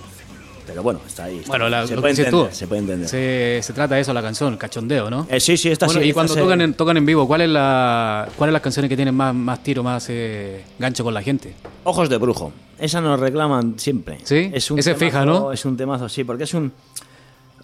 Pero 0.66 0.82
bueno, 0.82 1.00
está 1.06 1.26
ahí. 1.26 1.38
está 1.38 1.50
Bueno, 1.50 1.70
la- 1.70 1.86
se, 1.86 1.94
lo 1.96 2.02
puede 2.02 2.16
que 2.16 2.22
entender, 2.24 2.50
tú. 2.50 2.56
se 2.56 2.66
puede 2.68 2.82
entender. 2.82 3.08
Se, 3.08 3.60
se 3.62 3.74
trata 3.74 3.96
de 3.96 4.02
eso 4.02 4.14
la 4.14 4.22
canción, 4.24 4.58
cachondeo, 4.58 5.12
¿no? 5.12 5.28
Eh, 5.30 5.40
sí, 5.40 5.58
sí, 5.58 5.70
esta 5.70 5.86
Bueno, 5.86 6.00
sí. 6.02 6.08
y 6.08 6.10
esta 6.10 6.16
cuando 6.16 6.34
se- 6.34 6.40
tocan 6.40 6.62
en, 6.62 6.74
tocan 6.74 6.98
en 6.98 7.06
vivo, 7.06 7.28
¿cuál 7.28 7.42
es 7.42 7.50
la, 7.50 8.28
¿cuáles 8.36 8.52
las 8.54 8.62
canciones 8.64 8.90
que 8.90 8.96
tienen 8.96 9.14
más, 9.14 9.36
más 9.36 9.62
tiro, 9.62 9.84
más 9.84 10.08
eh, 10.10 10.64
gancho 10.80 11.04
con 11.04 11.14
la 11.14 11.22
gente? 11.22 11.54
Ojos 11.84 12.10
de 12.10 12.18
brujo. 12.18 12.52
Esa 12.80 13.00
nos 13.00 13.20
reclaman 13.20 13.76
siempre. 13.78 14.18
¿Sí? 14.24 14.50
Es 14.54 14.72
un 14.72 14.80
Ese 14.80 14.96
temazo- 14.96 15.00
fija, 15.00 15.26
¿no? 15.26 15.52
Es 15.52 15.64
un 15.66 15.78
temazo, 15.78 16.10
sí, 16.10 16.24
porque 16.24 16.46
es 16.46 16.54
un. 16.56 16.72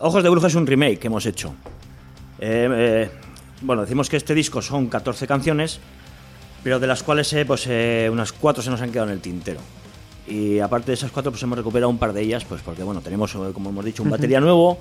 Ojos 0.02 0.24
de 0.24 0.30
brujo 0.30 0.48
es 0.48 0.56
un 0.56 0.66
remake 0.66 1.00
que 1.00 1.08
hemos 1.08 1.26
hecho. 1.26 1.54
Eh, 2.40 2.68
eh, 2.72 3.10
bueno, 3.62 3.84
decimos 3.84 4.10
que 4.10 4.18
este 4.18 4.34
disco 4.34 4.62
son 4.62 4.88
14 4.88 5.28
canciones, 5.28 5.80
pero 6.64 6.80
de 6.80 6.88
las 6.88 7.04
cuales 7.04 7.32
eh, 7.34 7.46
pues, 7.46 7.66
eh, 7.68 8.10
unas 8.12 8.32
cuatro 8.34 8.64
se 8.64 8.70
nos 8.70 8.82
han 8.82 8.92
quedado 8.92 9.08
en 9.10 9.14
el 9.14 9.22
tintero. 9.22 9.60
Y 10.28 10.60
aparte 10.60 10.88
de 10.88 10.94
esas 10.94 11.12
cuatro, 11.12 11.32
pues 11.32 11.44
hemos 11.44 11.58
recuperado 11.58 11.90
un 11.90 11.98
par 11.98 12.14
de 12.14 12.22
ellas, 12.22 12.46
pues 12.46 12.62
porque 12.62 12.84
bueno, 12.84 13.02
tenemos, 13.02 13.34
eh, 13.36 13.40
como 13.54 13.70
hemos 13.70 13.86
dicho, 13.86 14.02
un 14.04 14.10
batería 14.10 14.40
nuevo 14.40 14.80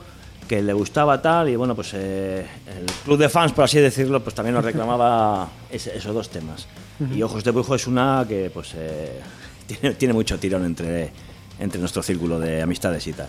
que 0.49 0.63
le 0.63 0.73
gustaba 0.73 1.21
tal, 1.21 1.49
y 1.49 1.57
bueno, 1.57 1.75
pues 1.75 1.91
eh, 1.95 2.47
el 2.79 2.87
club 3.05 3.19
de 3.19 3.29
fans, 3.29 3.53
por 3.53 3.65
así 3.65 3.79
decirlo, 3.79 4.21
pues 4.23 4.35
también 4.35 4.55
nos 4.55 4.65
reclamaba 4.65 5.49
ese- 5.71 5.97
esos 5.97 6.15
dos 6.15 6.29
temas. 6.31 6.67
Y 7.15 7.23
Ojos 7.23 7.45
de 7.45 7.51
Brujo 7.51 7.75
es 7.75 7.87
una 7.87 8.25
que 8.29 8.51
pues 8.53 8.75
tiene, 9.67 9.95
tiene 9.97 10.15
mucho 10.15 10.39
tirón 10.39 10.65
entre, 10.65 11.11
entre 11.59 11.79
nuestro 11.81 12.03
círculo 12.03 12.39
de 12.39 12.63
amistades 12.63 13.07
y 13.07 13.13
tal. 13.13 13.29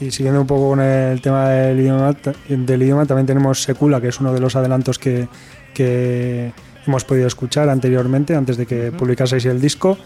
Y 0.00 0.10
siguiendo 0.12 0.40
un 0.40 0.46
poco 0.46 0.70
con 0.70 0.80
el 0.80 1.20
tema 1.20 1.48
del 1.50 1.80
idioma, 1.80 2.12
ta- 2.14 2.34
del 2.48 2.82
idioma, 2.82 3.04
también 3.06 3.26
tenemos 3.26 3.62
Secula, 3.62 4.00
que 4.00 4.08
es 4.08 4.20
uno 4.20 4.32
de 4.32 4.40
los 4.40 4.54
adelantos 4.54 4.98
que, 4.98 5.26
que 5.74 6.52
hemos 6.86 7.04
podido 7.04 7.26
escuchar 7.26 7.68
anteriormente, 7.68 8.34
antes 8.36 8.56
de 8.56 8.66
que 8.66 8.92
publicaseis 8.92 9.44
el 9.46 9.60
disco. 9.60 9.98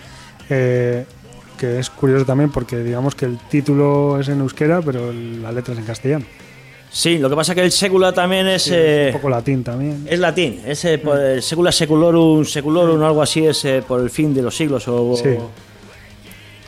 eh, 0.49 1.05
que 1.59 1.79
es 1.79 1.91
curioso 1.91 2.25
también 2.25 2.51
porque 2.51 2.79
digamos 2.83 3.15
que 3.15 3.25
el 3.27 3.39
título 3.49 4.19
es 4.19 4.29
en 4.29 4.41
euskera, 4.41 4.83
pero 4.83 5.13
la 5.13 5.53
letra 5.53 5.75
es 5.75 5.79
en 5.79 5.85
castellano. 5.87 6.25
Sí, 6.91 7.19
lo 7.19 7.31
que 7.31 7.37
pasa 7.37 7.55
que 7.55 7.61
el 7.63 7.71
Secula 7.71 8.13
también 8.13 8.49
es... 8.49 8.69
eh, 8.73 9.11
Un 9.15 9.21
poco 9.21 9.31
latín 9.31 9.63
también. 9.63 10.05
Es 10.11 10.19
latín, 10.19 10.61
es 10.67 10.85
eh, 10.87 10.99
por 10.99 11.19
el 11.21 11.41
Secula 11.41 11.71
Seculorum, 11.71 12.45
Seculorum 12.45 13.01
o 13.01 13.07
algo 13.07 13.23
así, 13.23 13.47
es 13.47 13.65
eh, 13.65 13.83
por 13.87 14.01
el 14.01 14.11
fin 14.11 14.35
de 14.35 14.43
los 14.43 14.57
siglos. 14.57 14.89
O, 14.89 15.17
Sí. 15.17 15.29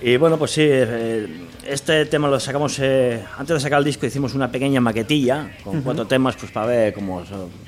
Y 0.07 0.19
bueno, 0.19 0.37
pues 0.37 0.51
sí, 0.51 0.61
eh, 0.63 1.27
este 1.67 2.05
tema 2.05 2.29
lo 2.29 2.39
sacamos, 2.39 2.79
eh, 2.79 3.25
antes 3.39 3.55
de 3.55 3.61
sacar 3.61 3.79
el 3.79 3.87
disco 3.87 4.05
hicimos 4.05 4.35
una 4.35 4.53
pequeña 4.53 4.79
maquetilla 4.79 5.57
con 5.65 5.81
cuatro 5.81 6.07
temas 6.07 6.37
pues 6.37 6.53
para 6.53 6.67
ver 6.67 6.93
cómo, 6.93 7.23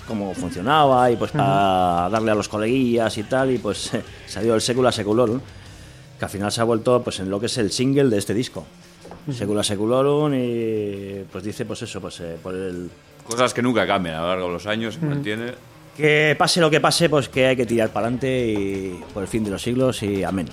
cómo 0.06 0.34
funcionaba 0.34 1.10
y 1.10 1.16
pues 1.16 1.30
para 1.30 2.10
darle 2.10 2.32
a 2.32 2.34
los 2.34 2.46
coleguillas 2.46 3.16
y 3.16 3.22
tal, 3.22 3.52
y 3.52 3.56
pues 3.56 3.94
eh, 3.94 4.02
salió 4.26 4.54
el 4.54 4.60
Secula 4.60 4.92
Seculorum, 4.92 5.40
que 6.18 6.24
al 6.26 6.30
final 6.30 6.52
se 6.52 6.60
ha 6.60 6.64
vuelto 6.64 7.02
pues 7.02 7.20
en 7.20 7.30
lo 7.30 7.40
que 7.40 7.46
es 7.46 7.56
el 7.56 7.72
single 7.72 8.10
de 8.10 8.18
este 8.18 8.34
disco. 8.34 8.66
Secula 9.32 9.64
Seculorum 9.64 10.34
y 10.34 11.24
pues 11.32 11.42
dice 11.42 11.64
pues 11.64 11.80
eso, 11.80 12.02
pues 12.02 12.20
eh, 12.20 12.36
por 12.42 12.54
el, 12.54 12.90
Cosas 13.24 13.54
que 13.54 13.62
nunca 13.62 13.86
cambian 13.86 14.16
a 14.16 14.20
lo 14.20 14.28
largo 14.28 14.46
de 14.48 14.52
los 14.52 14.66
años, 14.66 14.96
se 14.96 15.00
mantiene. 15.00 15.52
Que 15.96 16.36
pase 16.38 16.60
lo 16.60 16.68
que 16.68 16.82
pase, 16.82 17.08
pues 17.08 17.30
que 17.30 17.46
hay 17.46 17.56
que 17.56 17.64
tirar 17.64 17.88
para 17.88 18.08
adelante 18.08 18.46
y 18.46 19.00
por 19.14 19.22
el 19.22 19.28
fin 19.28 19.42
de 19.42 19.52
los 19.52 19.62
siglos 19.62 20.02
y 20.02 20.22
amén. 20.22 20.48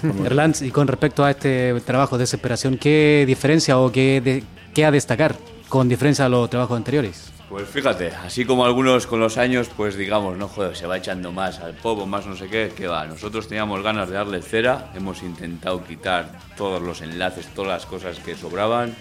Erlans, 0.24 0.62
y 0.62 0.70
con 0.70 0.86
respecto 0.88 1.24
a 1.24 1.30
este 1.30 1.74
trabajo 1.84 2.16
de 2.16 2.22
desesperación, 2.22 2.78
¿qué 2.78 3.24
diferencia 3.26 3.78
o 3.78 3.90
qué, 3.92 4.20
de- 4.20 4.44
qué 4.74 4.84
a 4.84 4.90
destacar 4.90 5.36
con 5.68 5.88
diferencia 5.88 6.26
a 6.26 6.28
los 6.28 6.48
trabajos 6.50 6.76
anteriores? 6.76 7.32
Pues 7.48 7.68
fíjate, 7.68 8.08
así 8.24 8.46
como 8.46 8.64
algunos 8.64 9.06
con 9.06 9.20
los 9.20 9.36
años, 9.36 9.68
pues 9.76 9.94
digamos, 9.96 10.38
no 10.38 10.48
joder, 10.48 10.74
se 10.74 10.86
va 10.86 10.96
echando 10.96 11.32
más 11.32 11.60
al 11.60 11.74
pop 11.74 11.98
o 12.00 12.06
más 12.06 12.26
no 12.26 12.34
sé 12.34 12.48
qué, 12.48 12.72
que 12.74 12.86
va. 12.86 13.04
Nosotros 13.06 13.46
teníamos 13.46 13.82
ganas 13.82 14.08
de 14.08 14.14
darle 14.14 14.40
cera, 14.40 14.90
hemos 14.94 15.22
intentado 15.22 15.84
quitar 15.84 16.30
todos 16.56 16.80
los 16.80 17.02
enlaces, 17.02 17.46
todas 17.48 17.68
las 17.72 17.84
cosas 17.86 18.18
que 18.20 18.34
sobraban, 18.36 18.94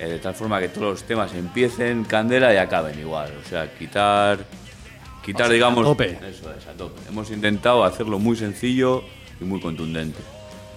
eh, 0.00 0.08
de 0.08 0.18
tal 0.18 0.34
forma 0.34 0.58
que 0.58 0.68
todos 0.68 0.88
los 0.88 1.02
temas 1.04 1.32
empiecen 1.34 2.02
candela 2.02 2.52
y 2.52 2.56
acaben 2.56 2.98
igual. 2.98 3.32
O 3.44 3.48
sea, 3.48 3.72
quitar, 3.72 4.40
quitar, 5.24 5.48
digamos, 5.48 5.84
tope. 5.84 6.18
eso 6.28 6.52
es, 6.58 6.66
a 6.66 6.72
tope. 6.72 7.00
Hemos 7.08 7.30
intentado 7.30 7.84
hacerlo 7.84 8.18
muy 8.18 8.34
sencillo 8.36 9.04
y 9.40 9.44
muy 9.44 9.60
contundente, 9.60 10.18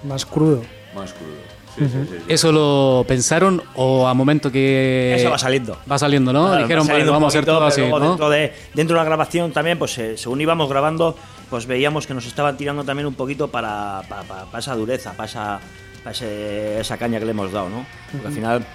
Más 0.04 0.26
crudo. 0.26 0.62
más 0.96 1.14
crudo. 1.14 1.60
Sí, 1.78 1.86
sí, 1.86 1.92
sí, 2.10 2.16
sí. 2.18 2.24
¿Eso 2.28 2.52
lo 2.52 3.06
pensaron 3.08 3.62
o 3.76 4.08
a 4.08 4.14
momento 4.14 4.52
que... 4.52 5.14
Eso 5.16 5.30
va 5.30 5.38
saliendo. 5.38 5.78
Va 5.90 5.98
saliendo, 6.00 6.34
¿no? 6.34 6.48
Claro, 6.48 6.64
Dijeron, 6.64 6.84
va 6.84 6.88
saliendo 6.88 7.12
vamos 7.14 7.28
a 7.28 7.38
hacer 7.38 7.46
todo 7.46 7.64
así. 7.66 7.82
Dentro 7.82 8.30
de, 8.30 8.54
dentro 8.74 8.96
de 8.98 9.02
la 9.02 9.06
grabación 9.06 9.52
también, 9.54 9.78
pues 9.78 9.98
eh, 10.00 10.18
según 10.18 10.42
íbamos 10.42 10.68
grabando, 10.68 11.16
pues 11.50 11.68
veíamos 11.68 12.06
que 12.08 12.14
nos 12.14 12.26
estaban 12.26 12.58
tirando 12.58 12.84
también 12.84 13.06
un 13.08 13.14
poquito 13.14 13.48
para, 13.50 14.02
para, 14.10 14.24
para- 14.24 14.46
para 14.46 14.60
esa 14.60 14.76
dureza, 14.76 15.14
para, 15.14 15.30
esa, 15.30 15.60
para 16.04 16.12
ese- 16.12 16.80
esa 16.82 16.98
caña 16.98 17.20
que 17.20 17.26
le 17.26 17.32
hemos 17.32 17.52
dado, 17.52 17.70
¿no? 17.70 17.86
Porque 18.12 18.28
al 18.28 18.34
final, 18.34 18.66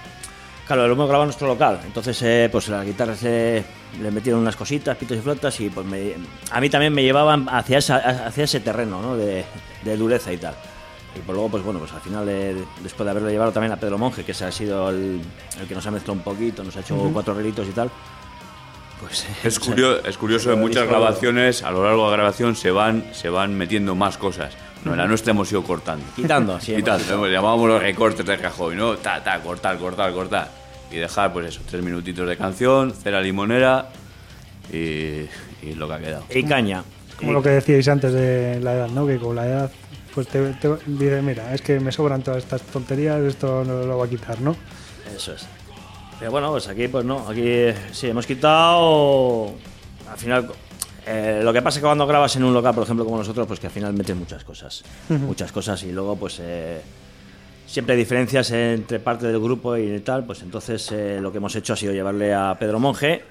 claro, 0.67 0.87
lo 0.87 0.93
hemos 0.93 1.07
grabado 1.07 1.23
en 1.23 1.27
nuestro 1.27 1.47
local, 1.47 1.79
entonces 1.85 2.21
eh, 2.23 2.49
pues 2.51 2.67
las 2.69 2.85
guitarras 2.85 3.19
eh, 3.23 3.63
le 4.01 4.11
metieron 4.11 4.41
unas 4.41 4.55
cositas, 4.55 4.97
pitos 4.97 5.17
y 5.17 5.21
flotas, 5.21 5.59
y 5.61 5.69
pues 5.69 5.85
me- 5.85 6.13
a 6.51 6.59
mí 6.61 6.69
también 6.69 6.93
me 6.93 7.03
llevaban 7.03 7.47
hacia, 7.49 7.77
esa, 7.77 7.97
hacia 8.27 8.43
ese 8.43 8.59
terreno, 8.59 9.01
¿no? 9.01 9.15
De, 9.15 9.45
de 9.83 9.97
dureza 9.97 10.31
y 10.33 10.37
tal. 10.37 10.53
Y 11.15 11.19
por 11.19 11.33
luego, 11.33 11.49
pues 11.49 11.63
bueno, 11.63 11.79
pues 11.79 11.93
al 11.93 12.01
final, 12.01 12.27
eh, 12.27 12.55
después 12.83 13.05
de 13.05 13.11
haberle 13.11 13.31
llevado 13.31 13.51
también 13.53 13.71
a 13.71 13.77
Pedro 13.77 13.97
Monge, 13.97 14.25
que 14.25 14.33
ese 14.33 14.43
ha 14.45 14.51
sido 14.51 14.89
el, 14.89 15.21
el 15.61 15.67
que 15.67 15.73
nos 15.73 15.85
ha 15.87 15.91
mezclado 15.91 16.13
un 16.13 16.23
poquito, 16.23 16.61
nos 16.63 16.75
ha 16.75 16.81
hecho 16.81 16.97
cuatro 17.13 17.33
relitos 17.33 17.65
y 17.67 17.71
tal, 17.71 17.89
pues... 18.99 19.25
Es 19.43 19.59
curioso, 19.59 20.05
es 20.07 20.17
curioso 20.17 20.53
en 20.53 20.59
muchas 20.59 20.87
grabaciones, 20.87 21.63
a 21.63 21.71
lo 21.71 21.83
largo 21.83 22.05
de 22.05 22.11
la 22.11 22.17
grabación 22.17 22.55
se 22.55 22.71
van, 22.71 23.05
se 23.13 23.29
van 23.29 23.55
metiendo 23.57 23.95
más 23.95 24.17
cosas. 24.17 24.53
No, 24.83 24.91
en 24.91 24.97
la 24.99 25.07
nuestra 25.07 25.31
hemos 25.31 25.51
ido 25.51 25.63
cortando. 25.63 26.05
Quitando, 26.15 26.59
sí, 26.59 26.75
Quitando, 26.75 27.27
llamábamos 27.27 27.67
los 27.69 27.81
recortes 27.81 28.23
de 28.25 28.35
Rajoy, 28.37 28.75
¿no? 28.75 28.97
Ta, 28.97 29.23
ta, 29.23 29.39
cortar, 29.41 29.77
cortar, 29.79 30.13
cortar. 30.13 30.49
Y 30.91 30.97
dejar, 30.97 31.33
pues 31.33 31.47
eso, 31.47 31.61
tres 31.67 31.81
minutitos 31.83 32.27
de 32.29 32.37
canción, 32.37 32.91
cera 32.93 33.19
limonera 33.19 33.89
y, 34.71 34.77
y 35.63 35.73
lo 35.75 35.87
que 35.87 35.93
ha 35.95 35.99
quedado. 35.99 36.23
Y 36.29 36.43
caña. 36.43 36.83
Como 37.17 37.31
Y- 37.31 37.33
lo 37.33 37.41
que 37.41 37.49
decíais 37.49 37.87
antes 37.87 38.13
de 38.13 38.59
la 38.61 38.73
edad, 38.73 38.87
¿no? 38.89 39.07
Que 39.07 39.17
con 39.17 39.35
la 39.35 39.47
edad, 39.47 39.71
pues 40.13 40.27
te, 40.27 40.53
te 40.53 40.69
dices, 40.85 41.23
mira, 41.23 41.53
es 41.53 41.61
que 41.61 41.79
me 41.79 41.91
sobran 41.91 42.21
todas 42.21 42.43
estas 42.43 42.61
tonterías, 42.61 43.19
esto 43.23 43.63
no 43.65 43.83
lo 43.85 43.97
va 43.97 44.05
a 44.05 44.09
quitar, 44.09 44.39
¿no? 44.41 44.55
Eso 45.15 45.33
es. 45.33 45.47
Pero 46.19 46.31
bueno, 46.31 46.51
pues 46.51 46.67
aquí 46.67 46.87
pues 46.87 47.03
no, 47.05 47.27
aquí 47.27 47.41
eh, 47.43 47.75
sí, 47.91 48.07
hemos 48.07 48.25
quitado... 48.25 49.53
Al 50.09 50.17
final, 50.17 50.49
eh, 51.07 51.41
lo 51.43 51.51
que 51.51 51.61
pasa 51.61 51.79
es 51.79 51.81
que 51.81 51.87
cuando 51.87 52.07
grabas 52.07 52.35
en 52.35 52.43
un 52.43 52.53
local, 52.53 52.73
por 52.73 52.83
ejemplo, 52.83 53.03
como 53.05 53.17
nosotros, 53.17 53.45
pues 53.47 53.59
que 53.59 53.67
al 53.67 53.73
final 53.73 53.93
metes 53.93 54.15
muchas 54.15 54.43
cosas. 54.43 54.83
Muchas 55.09 55.51
cosas 55.51 55.83
y 55.83 55.91
luego 55.91 56.15
pues... 56.15 56.37
eh, 56.41 56.81
siempre 57.67 57.93
hay 57.93 57.99
diferencias 57.99 58.51
entre 58.51 58.99
parte 58.99 59.27
del 59.27 59.39
grupo 59.41 59.75
y 59.75 59.99
tal, 60.01 60.23
pues 60.25 60.41
entonces 60.43 60.89
eh, 60.91 61.17
lo 61.19 61.31
que 61.31 61.39
hemos 61.39 61.55
hecho 61.55 61.73
ha 61.73 61.75
sido 61.75 61.91
llevarle 61.93 62.33
a 62.33 62.55
Pedro 62.59 62.79
Monge 62.79 63.23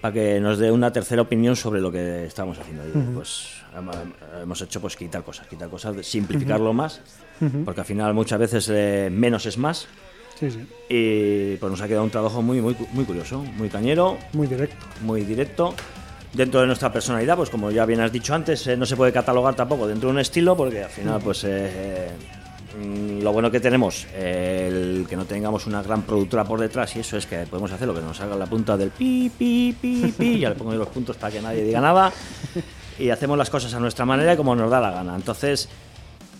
para 0.00 0.14
que 0.14 0.40
nos 0.40 0.58
dé 0.58 0.70
una 0.70 0.90
tercera 0.92 1.20
opinión 1.20 1.56
sobre 1.56 1.80
lo 1.80 1.92
que 1.92 2.24
estábamos 2.24 2.58
haciendo. 2.58 2.84
Y 2.88 2.92
pues 3.14 3.48
hem- 3.76 4.12
hemos 4.42 4.62
hecho 4.62 4.80
pues 4.80 4.96
quitar 4.96 5.22
cosas, 5.22 5.46
quitar 5.48 5.68
cosas, 5.68 5.94
simplificarlo 6.06 6.72
más, 6.72 7.00
porque 7.66 7.80
al 7.80 7.86
final 7.86 8.14
muchas 8.14 8.38
veces 8.38 8.70
eh, 8.72 9.08
menos 9.12 9.44
es 9.44 9.58
más. 9.58 9.86
Sí, 10.40 10.50
sí, 10.50 10.66
Y 10.88 11.56
pues 11.56 11.70
nos 11.70 11.80
ha 11.82 11.86
quedado 11.86 12.02
un 12.02 12.10
trabajo 12.10 12.40
muy, 12.40 12.62
muy, 12.62 12.74
muy 12.92 13.04
curioso, 13.04 13.44
muy 13.58 13.68
cañero, 13.68 14.16
muy 14.32 14.46
directo. 14.46 14.86
muy 15.02 15.22
directo. 15.22 15.74
Dentro 16.32 16.60
de 16.60 16.66
nuestra 16.66 16.90
personalidad, 16.92 17.36
pues 17.36 17.50
como 17.50 17.70
ya 17.70 17.84
bien 17.84 18.00
has 18.00 18.10
dicho 18.10 18.34
antes, 18.34 18.66
eh, 18.66 18.76
no 18.76 18.86
se 18.86 18.96
puede 18.96 19.12
catalogar 19.12 19.54
tampoco 19.54 19.86
dentro 19.86 20.08
de 20.08 20.14
un 20.14 20.20
estilo, 20.20 20.56
porque 20.56 20.84
al 20.84 20.90
final, 20.90 21.20
pues 21.22 21.44
eh, 21.44 22.08
mm, 22.80 23.20
lo 23.20 23.32
bueno 23.32 23.50
que 23.50 23.60
tenemos, 23.60 24.06
eh, 24.14 24.68
el 24.70 25.06
que 25.08 25.16
no 25.16 25.24
tengamos 25.26 25.66
una 25.66 25.82
gran 25.82 26.02
productora 26.02 26.44
por 26.44 26.60
detrás, 26.60 26.94
y 26.96 27.00
eso 27.00 27.16
es 27.16 27.26
que 27.26 27.38
podemos 27.46 27.72
hacer 27.72 27.86
lo 27.88 27.94
que 27.94 28.00
nos 28.00 28.16
salga 28.16 28.36
la 28.36 28.46
punta 28.46 28.76
del 28.76 28.90
pi, 28.90 29.30
pi, 29.36 29.74
pi, 29.78 30.14
pi, 30.16 30.38
ya 30.38 30.50
le 30.50 30.54
pongo 30.54 30.72
yo 30.72 30.78
los 30.78 30.88
puntos 30.88 31.16
para 31.16 31.32
que 31.32 31.42
nadie 31.42 31.64
diga 31.64 31.80
nada, 31.80 32.12
y 32.98 33.10
hacemos 33.10 33.36
las 33.36 33.50
cosas 33.50 33.74
a 33.74 33.80
nuestra 33.80 34.04
manera 34.06 34.32
y 34.32 34.36
como 34.36 34.54
nos 34.54 34.70
da 34.70 34.80
la 34.80 34.92
gana. 34.92 35.16
Entonces, 35.16 35.68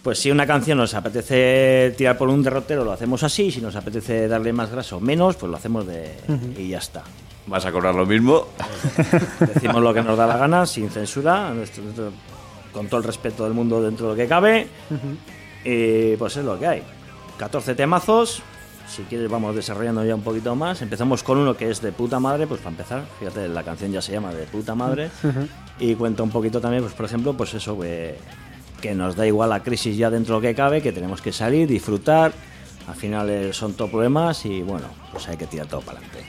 pues 0.03 0.19
si 0.19 0.31
una 0.31 0.47
canción 0.47 0.79
nos 0.79 0.95
apetece 0.95 1.95
tirar 1.97 2.17
por 2.17 2.29
un 2.29 2.43
derrotero, 2.43 2.85
lo 2.85 2.93
hacemos 2.93 3.23
así. 3.23 3.51
Si 3.51 3.61
nos 3.61 3.77
apetece 3.77 4.29
darle 4.29 4.53
más 4.53 4.71
grasa 4.71 4.97
o 4.97 5.01
menos, 5.01 5.37
pues 5.37 5.51
lo 5.51 5.57
hacemos 5.57 5.87
de... 5.87 6.15
y 6.57 6.69
ya 6.69 6.79
está. 6.79 7.03
Vas 7.47 7.67
a 7.67 7.73
cobrar 7.73 7.95
lo 7.95 8.07
mismo. 8.07 8.47
Decimos 9.55 9.83
lo 9.83 9.93
que 9.93 10.03
nos 10.03 10.17
da 10.17 10.27
la 10.27 10.37
gana, 10.37 10.67
sin 10.67 10.91
censura, 10.91 11.49
a 11.49 11.55
nuestro- 11.55 11.83
nuestro- 11.85 12.13
con 12.73 12.87
todo 12.87 12.99
el 13.01 13.05
respeto 13.05 13.45
del 13.45 13.53
mundo 13.53 13.83
dentro 13.83 14.07
de 14.07 14.13
lo 14.13 14.17
que 14.17 14.29
cabe. 14.29 14.69
Y 15.65 16.17
pues 16.17 16.37
es 16.37 16.45
lo 16.45 16.59
que 16.59 16.67
hay. 16.67 16.83
14 17.39 17.75
temazos. 17.75 18.43
Si 18.89 19.03
quieres 19.03 19.29
vamos 19.31 19.55
desarrollando 19.55 20.05
ya 20.05 20.15
un 20.15 20.23
poquito 20.23 20.55
más. 20.55 20.81
Empezamos 20.83 21.23
con 21.23 21.39
uno 21.39 21.57
que 21.57 21.71
es 21.71 21.81
de 21.83 21.93
puta 21.93 22.19
madre, 22.21 22.47
pues 22.47 22.61
para 22.61 22.71
empezar, 22.71 23.03
fíjate, 23.19 23.49
la 23.49 23.63
canción 23.63 23.93
ya 23.93 24.01
se 24.03 24.13
llama 24.13 24.33
de 24.33 24.45
puta 24.45 24.75
madre. 24.75 25.11
Y 25.79 25.95
cuenta 25.95 26.23
un 26.23 26.31
poquito 26.31 26.61
también, 26.61 26.83
pues 26.83 26.95
por 26.95 27.07
ejemplo, 27.07 27.35
pues 27.35 27.55
eso, 27.55 27.79
que, 27.79 28.17
que 28.81 28.95
nos 28.95 29.17
da 29.17 29.27
igual 29.27 29.51
la 29.51 29.63
crisis 29.63 29.97
ya 29.97 30.11
dentro 30.11 30.35
de 30.35 30.41
lo 30.41 30.49
que 30.49 30.55
cabe, 30.55 30.83
que 30.83 30.93
tenemos 30.93 31.21
que 31.23 31.33
salir, 31.33 31.69
disfrutar. 31.69 32.33
Al 32.89 32.95
final 32.97 33.29
eh, 33.31 33.53
son 33.53 33.75
todo 33.75 33.89
problemas 33.89 34.45
y 34.47 34.63
bueno, 34.63 34.87
pues 35.13 35.29
hay 35.29 35.37
que 35.37 35.47
tirar 35.47 35.67
todo 35.67 35.81
para 35.83 35.99
adelante. 35.99 36.25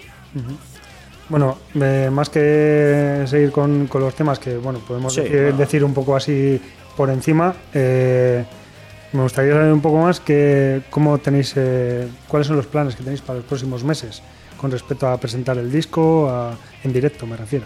Bueno, 1.30 1.58
eh, 1.76 2.10
más 2.12 2.30
que 2.30 3.24
seguir 3.26 3.52
con, 3.52 3.88
con 3.88 4.02
los 4.02 4.14
temas 4.16 4.38
que, 4.38 4.58
bueno, 4.58 4.80
podemos 4.80 5.14
Sí, 5.14 5.22
decir, 5.22 5.42
bueno. 5.42 5.58
decir 5.58 5.84
un 5.84 5.94
poco 5.94 6.16
así 6.16 6.60
por 6.98 7.10
encima, 7.10 7.56
eh, 7.74 8.44
me 9.14 9.22
gustaría 9.24 9.54
saber 9.54 9.72
un 9.72 9.82
poco 9.82 9.98
más 10.00 10.20
que 10.20 10.82
cómo 10.90 11.18
tenéis, 11.20 11.54
eh, 11.56 12.08
cuáles 12.28 12.48
son 12.48 12.58
los 12.58 12.68
planes 12.68 12.96
que 12.96 13.04
tenéis 13.04 13.22
para 13.22 13.38
los 13.38 13.46
próximos 13.46 13.84
meses 13.84 14.22
con 14.58 14.72
respecto 14.72 15.08
a 15.08 15.18
presentar 15.18 15.58
el 15.58 15.72
disco 15.72 16.30
a- 16.30 16.56
en 16.84 16.94
directo, 16.94 17.26
me 17.26 17.36
refiero. 17.38 17.66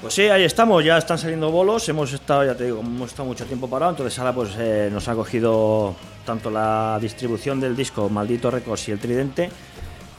Pues 0.00 0.14
sí, 0.14 0.22
ahí 0.22 0.44
estamos, 0.44 0.82
ya 0.82 0.96
están 0.96 1.18
saliendo 1.18 1.50
bolos, 1.50 1.86
hemos 1.90 2.12
estado, 2.12 2.44
ya 2.44 2.56
te 2.56 2.64
digo, 2.64 2.80
hemos 2.80 3.10
estado 3.10 3.28
mucho 3.28 3.44
tiempo 3.44 3.68
parado, 3.68 3.92
entonces 3.92 4.18
ahora 4.18 4.34
pues 4.34 4.50
eh, 4.58 4.88
nos 4.90 5.06
ha 5.08 5.14
cogido 5.14 5.94
tanto 6.24 6.50
la 6.50 6.98
distribución 7.00 7.60
del 7.60 7.76
disco 7.76 8.08
Maldito 8.08 8.50
Records 8.50 8.88
y 8.88 8.92
el 8.92 8.98
Tridente 8.98 9.50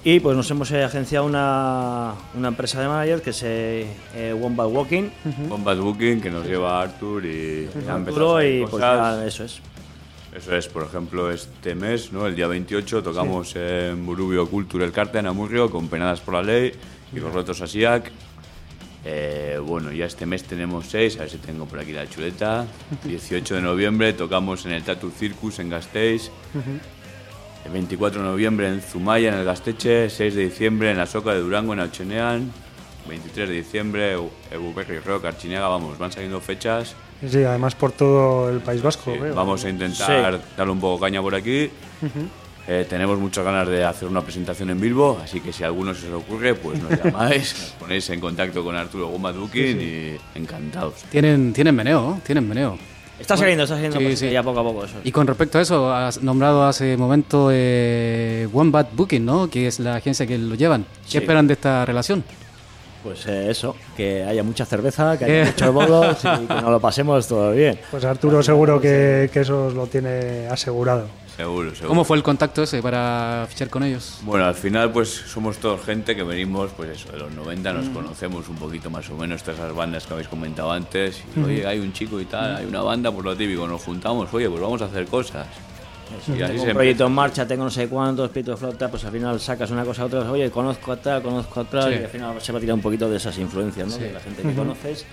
y 0.03 0.19
pues 0.19 0.35
nos 0.35 0.49
hemos 0.49 0.71
eh, 0.71 0.83
agenciado 0.83 1.25
una, 1.25 2.13
una 2.35 2.47
empresa 2.47 2.81
de 2.81 2.87
manager 2.87 3.21
que 3.21 3.29
es 3.29 3.43
eh, 3.43 3.87
eh, 4.15 4.33
Wombat 4.33 4.67
Walking, 4.71 5.09
Bombas 5.47 5.77
Booking 5.77 6.19
que 6.21 6.31
nos 6.31 6.45
lleva 6.45 6.81
Arthur 6.81 7.23
y 7.25 7.69
han 7.87 8.07
Arturo, 8.07 8.37
salir 8.37 8.61
y 8.61 8.65
pues 8.65 8.81
ya, 8.81 9.25
eso 9.25 9.43
es. 9.43 9.61
Eso 10.35 10.55
es, 10.55 10.67
por 10.69 10.83
ejemplo, 10.83 11.29
este 11.29 11.75
mes, 11.75 12.13
¿no? 12.13 12.25
el 12.25 12.35
día 12.35 12.47
28, 12.47 13.03
tocamos 13.03 13.53
en 13.55 14.05
Burubio 14.05 14.47
Culture 14.49 14.85
el 14.85 14.91
Carte 14.91 15.19
en 15.19 15.27
Amurrio 15.27 15.69
con 15.69 15.89
Penadas 15.89 16.21
por 16.21 16.35
la 16.35 16.41
Ley 16.41 16.71
y 17.13 17.19
los 17.19 17.33
Rotos 17.33 17.61
Asiac. 17.61 18.11
Eh, 19.03 19.59
bueno, 19.65 19.91
ya 19.91 20.05
este 20.05 20.25
mes 20.27 20.43
tenemos 20.43 20.85
seis, 20.87 21.15
a 21.17 21.21
ver 21.21 21.29
si 21.29 21.37
tengo 21.37 21.65
por 21.65 21.79
aquí 21.79 21.91
la 21.91 22.07
chuleta. 22.07 22.65
18 23.03 23.55
de 23.55 23.61
noviembre 23.61 24.13
tocamos 24.13 24.65
en 24.65 24.73
el 24.73 24.83
Tattoo 24.83 25.09
Circus 25.11 25.59
en 25.59 25.69
Gasteiz. 25.69 26.29
El 27.65 27.71
24 27.71 28.21
de 28.21 28.27
noviembre 28.27 28.67
en 28.67 28.81
Zumaya 28.81 29.29
en 29.29 29.35
el 29.35 29.45
Gasteche. 29.45 30.09
6 30.09 30.35
de 30.35 30.43
diciembre 30.43 30.91
en 30.91 30.97
la 30.97 31.05
Soca 31.07 31.33
de 31.33 31.39
Durango 31.39 31.73
en 31.73 31.79
Alchonean. 31.79 32.51
23 33.07 33.49
de 33.49 33.55
diciembre 33.55 34.15
Ebuberri 34.51 34.99
Rock, 34.99 35.25
Archiniaga, 35.25 35.67
vamos, 35.67 35.97
van 35.97 36.11
saliendo 36.11 36.39
fechas. 36.39 36.89
Sí, 37.21 37.29
Sí, 37.29 37.43
además 37.43 37.75
por 37.75 37.91
todo 37.91 38.49
el 38.49 38.61
País 38.61 38.81
Vasco, 38.81 39.13
Sí, 39.13 39.19
veo. 39.19 39.35
vamos 39.35 39.63
a 39.63 39.69
intentar 39.69 40.41
darle 40.57 40.71
un 40.73 40.79
poco 40.79 40.99
caña 41.01 41.21
por 41.21 41.35
aquí. 41.35 41.69
Eh, 42.67 42.86
tenemos 42.88 43.17
muchas 43.17 43.43
ganas 43.43 43.67
de 43.67 43.84
hacer 43.84 44.08
una 44.08 44.21
presentación 44.21 44.69
en 44.69 44.80
Bilbo, 44.80 45.19
así 45.24 45.39
que 45.41 45.52
si 45.52 45.63
a 45.63 45.67
alguno 45.67 45.93
se 45.95 46.08
os 46.08 46.21
ocurre, 46.24 46.54
pues 46.54 46.82
nos 46.82 46.91
llamáis, 47.04 47.54
nos 47.60 47.71
ponéis 47.80 48.10
en 48.12 48.19
contacto 48.19 48.63
con 48.63 48.76
Arturo 48.76 49.08
Goma 49.08 49.34
y 49.54 50.15
encantados. 50.36 50.93
Tienen, 51.10 51.54
tienen 51.54 51.76
meneo, 51.76 52.02
¿no? 52.02 52.21
tienen 52.26 52.47
meneo. 52.47 52.78
Está 53.19 53.38
saliendo, 53.38 53.63
está 53.65 53.76
saliendo 53.76 54.00
Sí, 54.00 54.06
pues, 54.06 54.19
sí. 54.19 54.30
ya 54.32 54.41
poco 54.41 54.60
a 54.60 54.63
poco 54.63 54.86
eso. 54.86 54.95
Y 55.04 55.12
con 55.12 55.28
respecto 55.28 55.60
a 55.60 55.62
eso, 55.62 55.93
has 55.93 56.24
nombrado 56.24 56.63
hace 56.65 56.97
momento 56.97 57.50
eh, 57.52 58.47
One 58.52 58.71
Bad 58.71 58.88
Booking, 58.93 59.24
¿no? 59.24 59.47
Que 59.47 59.67
es 59.67 59.80
la 59.80 59.95
agencia 59.95 60.26
que 60.26 60.38
lo 60.39 60.56
llevan. 60.56 60.84
¿Qué 61.06 61.12
Sí. 61.12 61.17
esperan 61.19 61.45
de 61.45 61.54
esta 61.54 61.86
relación? 61.86 62.24
Pues 63.04 63.26
eh, 63.28 63.50
eso, 63.50 63.76
que 63.97 64.24
haya 64.24 64.41
mucha 64.43 64.65
cerveza, 64.65 65.17
que 65.19 65.26
haya 65.26 65.41
Eh. 65.43 65.45
muchos 65.47 65.74
bolos 65.74 66.17
y 66.24 66.47
que 66.47 66.54
nos 66.62 66.71
lo 66.71 66.80
pasemos 66.80 67.28
todo 67.28 67.52
bien. 67.52 67.80
Pues 67.91 68.06
Arturo 68.06 68.41
seguro 68.41 68.80
que, 68.82 69.30
que 69.32 69.39
eso 69.41 69.67
os 69.67 69.74
lo 69.76 69.86
tiene 69.88 70.47
asegurado. 70.50 71.08
Seguro, 71.41 71.71
seguro. 71.71 71.88
¿Cómo 71.89 72.04
fue 72.04 72.17
el 72.17 72.23
contacto 72.23 72.62
ese 72.63 72.82
para 72.84 73.47
fichar 73.49 73.69
con 73.69 73.84
ellos? 73.84 74.19
Bueno, 74.21 74.45
al 74.45 74.54
final 74.54 74.91
pues 74.91 75.10
somos 75.10 75.58
todos 75.58 75.82
gente 75.84 76.15
que 76.15 76.21
venimos, 76.23 76.69
pues 76.77 76.91
eso, 76.91 77.12
de 77.12 77.17
los 77.17 77.32
90 77.32 77.73
nos 77.73 77.89
conocemos 77.89 78.47
un 78.47 78.58
poquito 78.58 78.89
más 78.91 79.10
o 79.10 79.15
menos, 79.17 79.41
todas 79.41 79.60
esas 79.60 79.73
bandas 79.75 80.06
que 80.06 80.13
habéis 80.13 80.27
comentado 80.27 80.71
antes. 80.71 81.23
Y, 81.36 81.39
oye, 81.39 81.65
hay 81.65 81.80
un 81.80 81.93
chico 81.93 82.19
y 82.21 82.25
tal, 82.25 82.58
hay 82.58 82.65
una 82.65 82.82
banda, 82.84 83.12
por 83.12 83.25
lo 83.25 83.36
típico, 83.36 83.67
nos 83.67 83.82
juntamos, 83.82 84.32
oye, 84.34 84.47
pues 84.49 84.61
vamos 84.61 84.82
a 84.84 84.86
hacer 84.86 85.05
cosas. 85.07 85.47
Y 86.28 86.41
así 86.41 86.51
Tengo 86.53 86.63
un 86.65 86.74
proyecto 86.74 87.05
en 87.07 87.11
marcha, 87.13 87.47
tengo 87.47 87.63
no 87.63 87.70
sé 87.72 87.88
cuántos, 87.88 88.30
pito 88.30 88.51
de 88.51 88.57
flota, 88.57 88.89
pues 88.91 89.03
al 89.05 89.11
final 89.13 89.39
sacas 89.39 89.72
una 89.72 89.84
cosa 89.86 90.03
a 90.03 90.05
otra, 90.05 90.30
oye, 90.30 90.51
conozco 90.51 90.91
a 90.91 90.97
tal, 90.97 91.22
conozco 91.24 91.61
a 91.61 91.63
tal, 91.63 91.91
Sí. 91.93 91.99
y 91.99 92.03
al 92.03 92.09
final 92.09 92.41
se 92.41 92.51
va 92.51 92.57
a 92.57 92.61
tirar 92.61 92.76
un 92.76 92.82
poquito 92.82 93.09
de 93.09 93.18
esas 93.18 93.38
influencias, 93.38 93.88
¿no? 93.88 93.97
De 93.97 94.11
la 94.13 94.20
gente 94.20 94.41
que 94.43 94.53
conoces. 94.53 95.05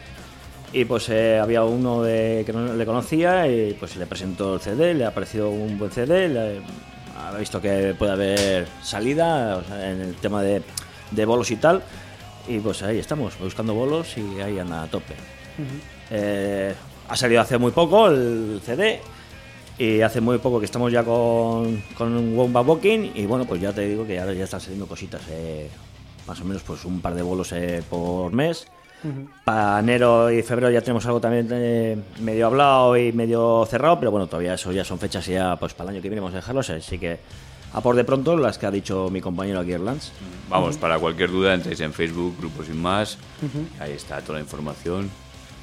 Y 0.72 0.84
pues 0.84 1.08
eh, 1.08 1.38
había 1.38 1.64
uno 1.64 2.02
de, 2.02 2.42
que 2.44 2.52
no 2.52 2.74
le 2.74 2.86
conocía 2.86 3.46
y 3.48 3.72
pues 3.74 3.96
le 3.96 4.06
presentó 4.06 4.54
el 4.54 4.60
CD, 4.60 4.92
le 4.92 5.06
ha 5.06 5.14
parecido 5.14 5.48
un 5.48 5.78
buen 5.78 5.90
CD, 5.90 6.28
le, 6.28 6.60
ha 7.16 7.36
visto 7.38 7.60
que 7.60 7.94
puede 7.98 8.12
haber 8.12 8.68
salida 8.82 9.56
o 9.56 9.64
sea, 9.64 9.90
en 9.90 10.00
el 10.00 10.14
tema 10.16 10.42
de, 10.42 10.62
de 11.10 11.24
bolos 11.24 11.50
y 11.50 11.56
tal. 11.56 11.82
Y 12.46 12.58
pues 12.60 12.82
ahí 12.82 12.98
estamos, 12.98 13.38
buscando 13.38 13.74
bolos 13.74 14.16
y 14.16 14.40
ahí 14.40 14.58
anda 14.58 14.82
a 14.82 14.86
tope. 14.86 15.14
Eh, 16.10 16.74
ha 17.08 17.16
salido 17.16 17.40
hace 17.40 17.58
muy 17.58 17.72
poco 17.72 18.08
el 18.08 18.60
CD 18.64 19.00
y 19.78 20.02
hace 20.02 20.20
muy 20.20 20.38
poco 20.38 20.58
que 20.58 20.66
estamos 20.66 20.92
ya 20.92 21.02
con, 21.02 21.82
con 21.96 22.36
Womba 22.36 22.60
Walking 22.60 23.10
y 23.14 23.26
bueno, 23.26 23.44
pues 23.44 23.60
ya 23.60 23.72
te 23.72 23.86
digo 23.86 24.06
que 24.06 24.18
ahora 24.18 24.34
ya 24.34 24.44
están 24.44 24.60
saliendo 24.60 24.86
cositas, 24.86 25.22
eh, 25.30 25.68
más 26.26 26.40
o 26.40 26.44
menos 26.44 26.62
pues 26.62 26.84
un 26.84 27.00
par 27.00 27.14
de 27.14 27.22
bolos 27.22 27.54
por 27.88 28.32
mes. 28.32 28.66
Para 29.44 29.78
enero 29.78 30.30
y 30.30 30.42
febrero 30.42 30.70
ya 30.70 30.80
tenemos 30.80 31.06
algo 31.06 31.20
también 31.20 31.48
eh, 31.52 31.96
medio 32.20 32.46
hablado 32.46 32.96
y 32.96 33.12
medio 33.12 33.66
cerrado, 33.70 33.98
pero 33.98 34.10
bueno, 34.10 34.26
todavía 34.26 34.54
eso 34.54 34.72
ya 34.72 34.84
son 34.84 34.98
fechas 34.98 35.26
y 35.28 35.32
ya 35.32 35.56
pues 35.56 35.74
para 35.74 35.90
el 35.90 35.96
año 35.96 36.02
que 36.02 36.08
viene 36.08 36.20
vamos 36.20 36.34
a 36.34 36.38
dejarlos, 36.38 36.70
así 36.70 36.98
que 36.98 37.18
a 37.72 37.80
por 37.80 37.94
de 37.94 38.04
pronto 38.04 38.36
las 38.36 38.58
que 38.58 38.66
ha 38.66 38.70
dicho 38.70 39.08
mi 39.10 39.20
compañero 39.20 39.60
aquí 39.60 39.72
Erlands. 39.72 40.12
Vamos, 40.48 40.76
para 40.78 40.98
cualquier 40.98 41.30
duda 41.30 41.54
entréis 41.54 41.80
en 41.80 41.92
Facebook, 41.92 42.36
Grupo 42.38 42.64
Sin 42.64 42.80
Más, 42.80 43.18
ahí 43.78 43.92
está 43.92 44.20
toda 44.20 44.38
la 44.38 44.44
información. 44.44 45.10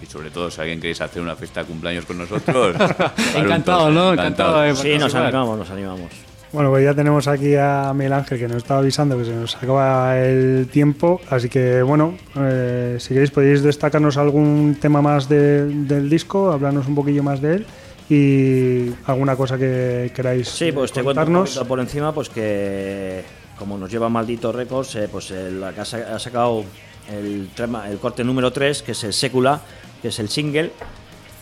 Y 0.02 0.06
sobre 0.08 0.30
todo, 0.30 0.52
si 0.52 0.60
alguien 0.60 0.80
queréis 0.82 1.00
hacer 1.00 1.22
una 1.22 1.38
fiesta 1.38 1.62
de 1.62 1.68
cumpleaños 1.68 2.06
con 2.06 2.18
nosotros, 2.18 2.76
Encantado, 3.36 3.90
¿no? 3.90 4.12
Encantado 4.14 4.60
de 4.60 4.76
Sí, 4.76 4.98
nos 4.98 5.16
animamos, 5.16 5.58
nos 5.58 5.70
animamos. 5.70 6.12
Bueno, 6.56 6.70
pues 6.70 6.86
ya 6.86 6.94
tenemos 6.94 7.28
aquí 7.28 7.54
a 7.56 7.92
Miguel 7.94 8.14
Ángel 8.14 8.40
que 8.40 8.48
nos 8.48 8.58
estaba 8.58 8.80
avisando 8.80 9.18
que 9.18 9.26
se 9.26 9.34
nos 9.36 9.58
acaba 9.58 10.18
el 10.18 10.70
tiempo, 10.72 11.20
así 11.30 11.50
que 11.50 11.82
bueno, 11.82 12.14
eh, 12.38 12.96
si 12.98 13.10
queréis 13.10 13.30
podéis 13.32 13.62
destacarnos 13.62 14.16
algún 14.16 14.78
tema 14.80 15.02
más 15.02 15.28
de- 15.28 15.66
del 15.66 16.10
disco, 16.10 16.50
hablarnos 16.54 16.88
un 16.88 16.96
poquillo 16.96 17.24
más 17.24 17.42
de 17.42 17.56
él 17.56 17.66
y 18.10 18.94
alguna 19.06 19.36
cosa 19.36 19.58
que 19.58 20.14
queráis 20.16 20.48
Sí, 20.48 20.72
pues 20.72 20.92
eh, 20.92 20.94
te 20.94 21.04
cuento 21.04 21.26
contarnos. 21.26 21.60
por 21.68 21.82
encima, 21.82 22.14
pues 22.14 22.30
que 22.30 23.22
como 23.60 23.78
nos 23.78 23.92
lleva 23.92 24.08
Maldito 24.08 24.54
Records, 24.54 24.96
eh, 24.96 25.10
pues 25.12 25.32
el, 25.32 25.62
ha, 25.62 25.84
sa- 25.84 26.16
ha 26.16 26.20
sacado 26.20 26.64
el, 27.12 27.50
trema- 27.54 27.90
el 27.90 27.98
corte 27.98 28.24
número 28.24 28.54
3, 28.54 28.82
que 28.82 28.94
es 28.94 29.04
el 29.04 29.12
Sécula, 29.12 29.60
que 30.02 30.08
es 30.08 30.20
el 30.20 30.30
single. 30.30 30.72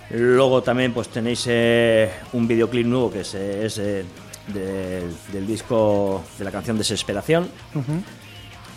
Luego 0.10 0.64
también 0.64 0.92
pues 0.92 1.08
tenéis 1.10 1.46
eh, 1.48 2.10
un 2.34 2.48
videoclip 2.48 2.86
nuevo 2.88 3.12
que 3.12 3.22
es, 3.22 3.34
eh, 3.36 3.66
es, 3.66 3.78
eh, 3.78 4.04
del, 4.48 5.14
del 5.32 5.48
disco 5.48 6.24
de 6.38 6.44
la 6.46 6.52
canción 6.52 6.78
Desesperación. 6.78 7.48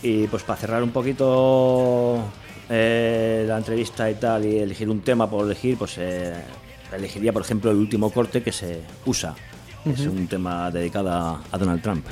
Y 0.02 0.26
pues 0.28 0.42
para 0.42 0.58
cerrar 0.58 0.82
un 0.82 0.90
poquito 0.90 2.22
eh, 2.68 3.44
la 3.48 3.56
entrevista 3.58 4.10
y 4.10 4.14
tal 4.14 4.44
y 4.44 4.58
elegir 4.58 4.88
un 4.90 5.00
tema 5.00 5.28
por 5.28 5.44
elegir, 5.46 5.76
pues 5.78 5.96
eh, 5.98 6.34
elegiría 6.92 7.32
por 7.32 7.42
ejemplo 7.42 7.70
el 7.70 7.76
último 7.78 8.10
corte 8.10 8.42
que 8.42 8.52
se 8.52 8.80
usa. 9.06 9.34
Es 9.86 10.00
un 10.00 10.26
tema 10.26 10.68
dedicado 10.72 11.08
a, 11.12 11.40
a 11.52 11.58
Donald 11.58 11.80
Trump. 11.80 12.04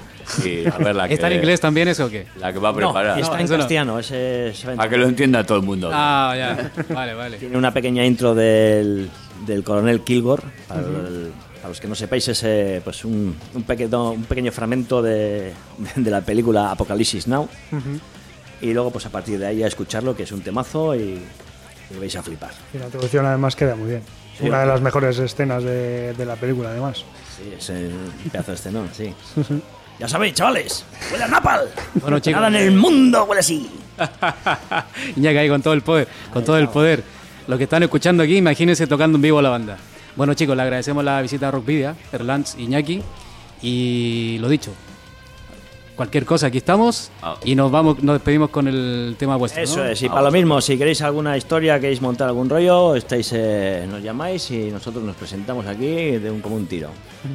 Y 0.45 0.65
a 0.65 0.79
ver 0.79 0.95
la 0.95 1.09
que, 1.09 1.15
¿Está 1.15 1.27
en 1.27 1.39
inglés 1.39 1.61
también 1.61 1.89
eso 1.89 2.05
o 2.07 2.09
qué? 2.09 2.25
La 2.39 2.53
que 2.53 2.61
va 2.61 2.69
a 2.69 2.73
No, 2.73 2.77
preparar. 2.79 3.19
está 3.19 3.41
en 3.41 3.49
no. 3.49 3.57
castellano. 3.59 3.99
ese- 3.99 4.53
se 4.55 4.67
va 4.69 4.73
en- 4.75 4.77
Para 4.79 4.89
que 4.89 4.97
lo 4.97 5.09
entienda 5.09 5.45
todo 5.45 5.59
el 5.59 5.65
mundo. 5.65 5.91
Ah, 5.93 6.35
ya. 6.39 6.71
Vale, 6.95 7.15
vale. 7.15 7.37
Tiene 7.39 7.59
una 7.59 7.75
pequeña 7.75 8.05
intro 8.07 8.33
del, 8.33 9.11
del 9.45 9.65
coronel 9.65 10.03
Kilgore. 10.03 10.45
Para, 10.69 10.81
el- 10.83 11.33
para 11.65 11.71
los 11.71 11.81
que 11.81 11.89
no 11.89 11.95
sepáis, 11.95 12.29
es 12.29 12.43
eh, 12.45 12.83
pues 12.85 13.07
un, 13.07 13.35
un, 13.55 13.63
pequeño, 13.63 14.11
un 14.11 14.25
pequeño 14.25 14.53
fragmento 14.53 15.01
de, 15.01 15.55
de 15.97 16.11
la 16.11 16.21
película 16.21 16.71
Apocalipsis 16.71 17.27
Now. 17.27 17.49
Y 18.61 18.75
luego, 18.75 18.91
pues 18.91 19.07
a 19.07 19.09
partir 19.09 19.39
de 19.39 19.47
ahí, 19.47 19.63
a 19.63 19.67
escucharlo, 19.67 20.15
que 20.15 20.25
es 20.25 20.33
un 20.33 20.43
temazo 20.43 20.95
y, 20.95 21.23
y 21.91 21.99
vais 21.99 22.15
a 22.17 22.23
flipar. 22.23 22.51
Y 22.75 22.77
la 22.77 22.85
introducción 22.85 23.25
además 23.25 23.57
queda 23.57 23.77
muy 23.77 23.89
bien. 23.89 24.03
Sí, 24.39 24.47
Una 24.47 24.61
de 24.61 24.67
las 24.67 24.83
mejores 24.83 25.19
escenas 25.19 25.65
de, 25.65 26.13
de 26.13 26.27
la 26.27 26.37
película 26.37 26.69
además. 26.69 27.03
Sí, 27.35 27.55
es 27.57 27.71
un 27.71 28.31
pedazo 28.31 28.51
de 28.51 28.57
escenón, 28.57 28.91
sí. 28.93 29.15
ya 29.99 30.07
sabéis, 30.07 30.35
chavales, 30.35 30.85
huele 31.11 31.25
a 31.25 31.29
napal. 31.29 31.71
Bueno, 31.95 32.19
chicos. 32.19 32.43
Nada 32.43 32.59
en 32.59 32.67
el 32.67 32.77
mundo 32.77 33.25
huele 33.25 33.41
así. 33.41 33.71
Iñaki 35.17 35.39
ahí 35.39 35.49
con 35.49 35.63
todo 35.63 35.73
el 35.73 35.81
poder, 35.81 36.09
con 36.31 36.45
todo 36.45 36.59
el 36.59 36.69
poder. 36.69 37.03
Lo 37.49 37.57
que 37.57 37.65
están 37.65 37.83
escuchando 37.83 38.23
aquí, 38.23 38.37
imagínense 38.37 38.87
tocando 38.87 39.17
en 39.17 39.23
vivo 39.23 39.41
la 39.41 39.49
banda. 39.49 39.79
Bueno 40.17 40.35
chicos, 40.35 40.57
le 40.57 40.63
agradecemos 40.63 41.05
la 41.05 41.21
visita 41.23 41.49
a 41.49 41.51
Rockvidia, 41.51 41.97
Erlans, 42.13 42.57
Iñaki. 42.59 43.03
Y 43.63 44.39
lo 44.41 44.49
dicho, 44.49 44.73
cualquier 45.97 46.25
cosa, 46.25 46.49
aquí 46.49 46.59
estamos. 46.59 47.11
Ah. 47.23 47.37
Y 47.45 47.55
nos 47.55 47.71
vamos, 47.71 48.03
nos 48.03 48.17
despedimos 48.17 48.51
con 48.51 48.69
el 48.69 49.17
tema 49.19 49.37
vuestro. 49.37 49.63
Eso 49.63 49.79
¿no? 49.79 49.87
es, 49.87 50.03
y 50.03 50.09
para 50.09 50.23
lo 50.23 50.31
mismo, 50.31 50.61
si 50.61 50.77
queréis 50.77 51.03
alguna 51.03 51.37
historia, 51.37 51.81
queréis 51.81 52.01
montar 52.01 52.29
algún 52.29 52.49
rollo, 52.49 52.95
estáis, 52.95 53.31
eh, 53.33 53.87
nos 53.89 54.03
llamáis 54.03 54.51
y 54.51 54.71
nosotros 54.71 55.03
nos 55.05 55.17
presentamos 55.17 55.67
aquí 55.67 55.87
de 56.19 56.31
un 56.31 56.41
como 56.41 56.57
un 56.57 56.67
tiro, 56.67 56.91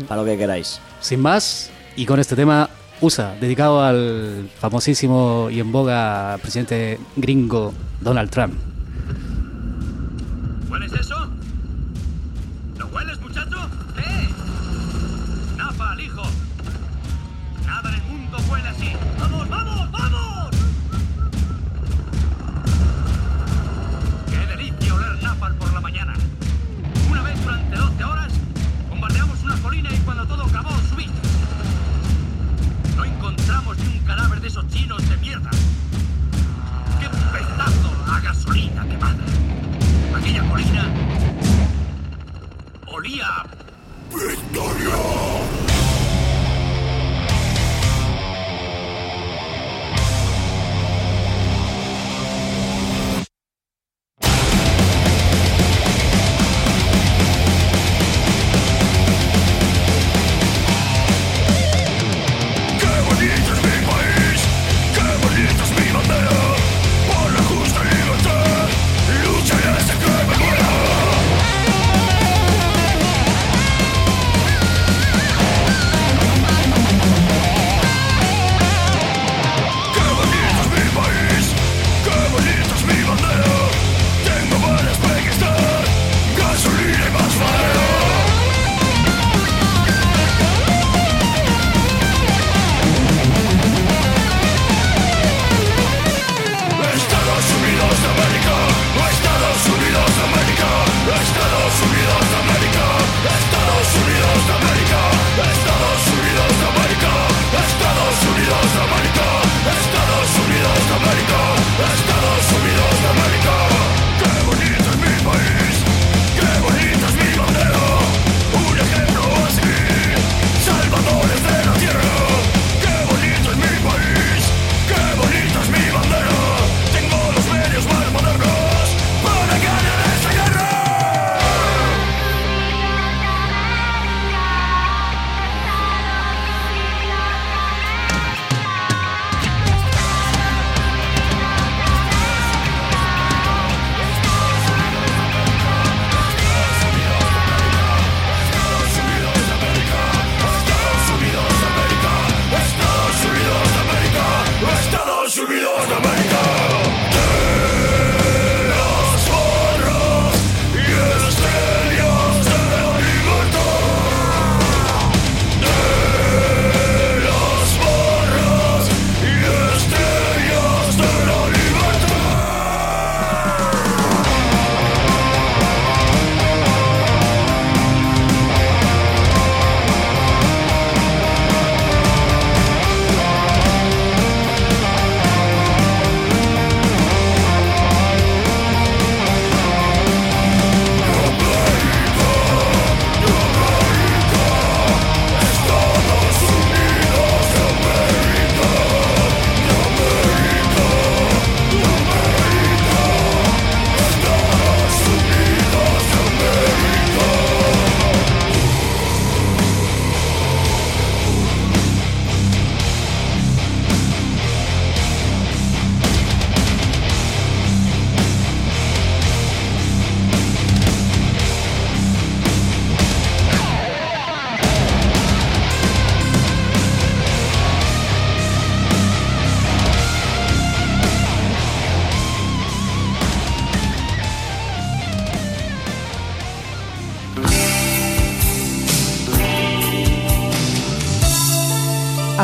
para 0.07 0.21
lo 0.21 0.25
que 0.25 0.37
queráis. 0.37 0.79
Sin 1.01 1.19
más, 1.21 1.71
y 1.95 2.05
con 2.05 2.19
este 2.19 2.35
tema 2.35 2.69
USA, 3.01 3.35
dedicado 3.39 3.81
al 3.81 4.49
famosísimo 4.59 5.49
y 5.51 5.59
en 5.59 5.71
boga 5.71 6.37
presidente 6.41 6.99
gringo 7.15 7.73
Donald 8.01 8.29
Trump. 8.29 8.53
¿Hueles 10.69 10.93
eso? 10.93 11.08
¿Lo 11.08 11.08
mundo 18.79 19.08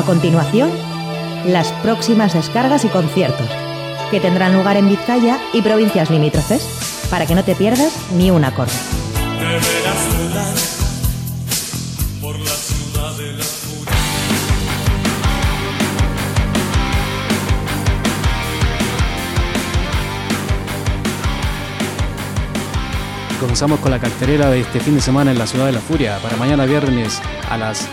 continuación, 0.03 0.71
las 1.45 1.71
próximas 1.83 2.33
descargas 2.33 2.85
y 2.85 2.89
conciertos, 2.89 3.47
que 4.11 4.19
tendrán 4.19 4.53
lugar 4.53 4.77
en 4.77 4.89
Vizcaya 4.89 5.39
y 5.53 5.61
provincias 5.61 6.09
limítrofes, 6.09 7.07
para 7.09 7.25
que 7.25 7.35
no 7.35 7.43
te 7.43 7.55
pierdas 7.55 7.93
ni 8.13 8.31
un 8.31 8.43
acorde. 8.43 8.73
Comenzamos 23.39 23.79
con 23.79 23.91
la 23.91 23.99
cartelera 23.99 24.49
de 24.49 24.61
este 24.61 24.79
fin 24.79 24.95
de 24.95 25.01
semana 25.01 25.31
en 25.31 25.37
la 25.37 25.45
Ciudad 25.45 25.67
de 25.67 25.71
la 25.71 25.79
Furia. 25.79 26.17
Para 26.21 26.35
mañana 26.35 26.65
viernes 26.65 27.21
a 27.49 27.57
las 27.57 27.87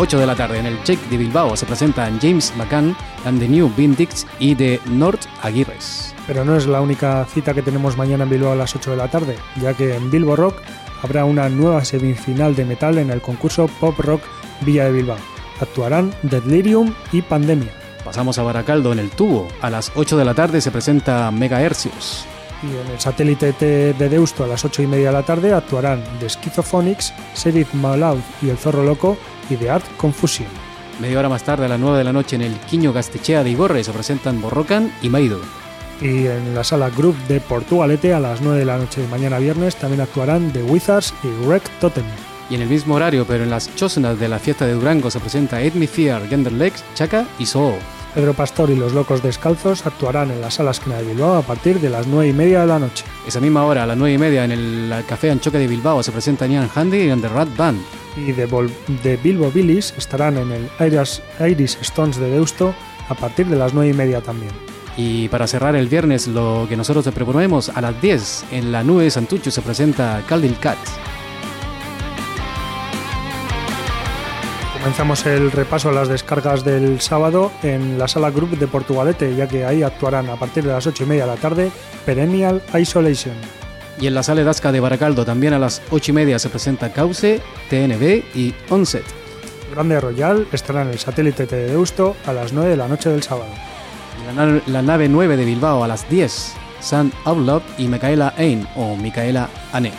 8 0.00 0.20
de 0.20 0.26
la 0.26 0.36
tarde 0.36 0.60
en 0.60 0.66
el 0.66 0.80
Check 0.84 1.00
de 1.08 1.16
Bilbao 1.16 1.56
se 1.56 1.66
presentan 1.66 2.20
James 2.20 2.52
McCann 2.56 2.96
and 3.24 3.40
the 3.40 3.48
New 3.48 3.68
Vindix 3.76 4.28
y 4.38 4.54
The 4.54 4.80
North 4.86 5.26
Aguirres. 5.42 6.14
Pero 6.24 6.44
no 6.44 6.56
es 6.56 6.66
la 6.66 6.80
única 6.80 7.24
cita 7.24 7.52
que 7.52 7.62
tenemos 7.62 7.96
mañana 7.96 8.22
en 8.22 8.30
Bilbao 8.30 8.52
a 8.52 8.56
las 8.56 8.76
8 8.76 8.92
de 8.92 8.96
la 8.96 9.10
tarde, 9.10 9.36
ya 9.60 9.74
que 9.74 9.96
en 9.96 10.08
Bilbo 10.08 10.36
Rock 10.36 10.62
habrá 11.02 11.24
una 11.24 11.48
nueva 11.48 11.84
semifinal 11.84 12.54
de 12.54 12.64
metal 12.64 12.98
en 12.98 13.10
el 13.10 13.20
concurso 13.20 13.66
Pop 13.80 13.98
Rock 13.98 14.22
Villa 14.60 14.84
de 14.84 14.92
Bilbao. 14.92 15.18
Actuarán 15.60 16.14
Delirium 16.22 16.94
y 17.10 17.22
Pandemia. 17.22 17.72
Pasamos 18.04 18.38
a 18.38 18.44
Baracaldo 18.44 18.92
en 18.92 19.00
el 19.00 19.10
tubo. 19.10 19.48
A 19.60 19.68
las 19.68 19.90
8 19.96 20.16
de 20.16 20.24
la 20.24 20.34
tarde 20.34 20.60
se 20.60 20.70
presenta 20.70 21.28
Megahercios. 21.32 22.24
Y 22.62 22.66
en 22.66 22.92
el 22.92 23.00
satélite 23.00 23.52
T 23.52 23.94
de 23.94 24.08
Deusto 24.08 24.44
a 24.44 24.46
las 24.46 24.64
8 24.64 24.82
y 24.82 24.86
media 24.86 25.08
de 25.08 25.14
la 25.14 25.22
tarde 25.24 25.52
actuarán 25.52 26.04
The 26.20 26.28
Schizophonics, 26.28 27.12
Serif 27.34 27.74
Malaud 27.74 28.20
y 28.42 28.50
El 28.50 28.58
Zorro 28.58 28.84
Loco 28.84 29.18
y 29.50 29.56
The 29.56 29.70
Art 29.70 29.84
Confusion. 29.96 30.48
Media 31.00 31.18
hora 31.18 31.28
más 31.28 31.44
tarde, 31.44 31.66
a 31.66 31.68
las 31.68 31.78
9 31.78 31.98
de 31.98 32.04
la 32.04 32.12
noche, 32.12 32.36
en 32.36 32.42
el 32.42 32.58
Quiño 32.60 32.92
Gastechea 32.92 33.44
de 33.44 33.50
Igorre 33.50 33.84
se 33.84 33.92
presentan 33.92 34.40
Borrocan 34.40 34.92
y 35.00 35.08
Maido. 35.08 35.40
Y 36.00 36.26
en 36.26 36.54
la 36.54 36.64
sala 36.64 36.90
Group 36.90 37.16
de 37.28 37.40
Portugalete 37.40 38.14
a 38.14 38.20
las 38.20 38.40
9 38.40 38.58
de 38.58 38.64
la 38.64 38.78
noche 38.78 39.00
de 39.00 39.08
mañana 39.08 39.38
viernes 39.38 39.76
también 39.76 40.00
actuarán 40.00 40.52
The 40.52 40.62
Wizards 40.62 41.14
y 41.22 41.46
Wreck 41.46 41.68
Totem. 41.80 42.04
Y 42.50 42.54
en 42.54 42.62
el 42.62 42.68
mismo 42.68 42.94
horario, 42.94 43.26
pero 43.26 43.44
en 43.44 43.50
las 43.50 43.74
chosenas 43.74 44.18
de 44.18 44.28
la 44.28 44.38
fiesta 44.38 44.66
de 44.66 44.72
Durango, 44.72 45.10
se 45.10 45.20
presenta 45.20 45.60
Ed 45.60 45.74
Fear, 45.88 46.28
Genderlegs, 46.28 46.82
Chaca 46.94 47.26
y 47.38 47.46
Soo. 47.46 47.74
Pedro 48.18 48.34
Pastor 48.34 48.68
y 48.70 48.74
los 48.74 48.94
Locos 48.94 49.22
Descalzos 49.22 49.86
actuarán 49.86 50.32
en 50.32 50.40
la 50.40 50.50
sala 50.50 50.72
esquina 50.72 50.96
de 50.96 51.04
Bilbao 51.04 51.36
a 51.36 51.42
partir 51.42 51.78
de 51.78 51.88
las 51.88 52.08
9 52.08 52.30
y 52.30 52.32
media 52.32 52.62
de 52.62 52.66
la 52.66 52.80
noche. 52.80 53.04
Esa 53.24 53.38
misma 53.38 53.64
hora, 53.64 53.84
a 53.84 53.86
las 53.86 53.96
9 53.96 54.12
y 54.12 54.18
media, 54.18 54.44
en 54.44 54.50
el 54.50 54.92
Café 55.06 55.30
Anchoque 55.30 55.56
de 55.58 55.68
Bilbao, 55.68 56.02
se 56.02 56.10
presenta 56.10 56.44
Ian 56.48 56.68
Handy 56.74 56.96
y 56.96 57.20
The 57.20 57.28
Rat 57.28 57.56
Band. 57.56 57.80
Y 58.16 58.32
de, 58.32 59.18
Bilbo 59.22 59.52
Billis 59.52 59.94
estarán 59.96 60.36
en 60.36 60.50
el 60.50 60.68
Iris, 60.84 61.22
Iris 61.38 61.78
Stones 61.80 62.16
de 62.16 62.28
Deusto 62.28 62.74
a 63.08 63.14
partir 63.14 63.46
de 63.46 63.54
las 63.54 63.72
9 63.72 63.90
y 63.90 63.94
media 63.94 64.20
también. 64.20 64.50
Y 64.96 65.28
para 65.28 65.46
cerrar 65.46 65.76
el 65.76 65.86
viernes, 65.86 66.26
lo 66.26 66.66
que 66.68 66.76
nosotros 66.76 67.04
te 67.04 67.12
proponemos, 67.12 67.68
a 67.68 67.80
las 67.80 68.02
10, 68.02 68.46
en 68.50 68.72
la 68.72 68.82
nube 68.82 69.04
de 69.04 69.12
Santucho 69.12 69.52
se 69.52 69.62
presenta 69.62 70.24
Caldil 70.26 70.58
Cat. 70.58 70.78
Comenzamos 74.78 75.26
el 75.26 75.50
repaso 75.50 75.88
a 75.90 75.92
las 75.92 76.08
descargas 76.08 76.64
del 76.64 77.00
sábado 77.00 77.50
en 77.62 77.98
la 77.98 78.08
sala 78.08 78.30
Group 78.30 78.58
de 78.58 78.66
Portugalete, 78.68 79.34
ya 79.34 79.46
que 79.48 79.64
ahí 79.66 79.82
actuarán 79.82 80.30
a 80.30 80.36
partir 80.36 80.64
de 80.64 80.70
las 80.72 80.86
8 80.86 81.04
y 81.04 81.06
media 81.06 81.26
de 81.26 81.34
la 81.34 81.36
tarde 81.36 81.70
Perennial 82.06 82.62
Isolation. 82.78 83.34
Y 84.00 84.06
en 84.06 84.14
la 84.14 84.22
sala 84.22 84.44
Dasca 84.44 84.70
de 84.70 84.80
Baracaldo, 84.80 85.24
también 85.24 85.52
a 85.52 85.58
las 85.58 85.82
8 85.90 86.12
y 86.12 86.14
media, 86.14 86.38
se 86.38 86.48
presenta 86.48 86.92
Cauce, 86.92 87.40
TNB 87.68 88.22
y 88.34 88.54
Onset. 88.70 89.04
Grande 89.72 90.00
Royal 90.00 90.46
estará 90.52 90.82
en 90.82 90.88
el 90.88 90.98
satélite 90.98 91.46
de 91.46 91.66
Deusto 91.68 92.16
a 92.24 92.32
las 92.32 92.52
9 92.52 92.70
de 92.70 92.76
la 92.76 92.88
noche 92.88 93.10
del 93.10 93.22
sábado. 93.22 93.50
La, 94.26 94.32
na- 94.46 94.62
la 94.66 94.82
nave 94.82 95.08
9 95.08 95.36
de 95.36 95.44
Bilbao, 95.44 95.82
a 95.84 95.88
las 95.88 96.08
10, 96.08 96.52
San 96.80 97.12
Outlaw 97.24 97.60
y 97.76 97.88
Micaela 97.88 98.32
Ain 98.38 98.66
o 98.76 98.96
Micaela 98.96 99.48
Ane. 99.72 99.92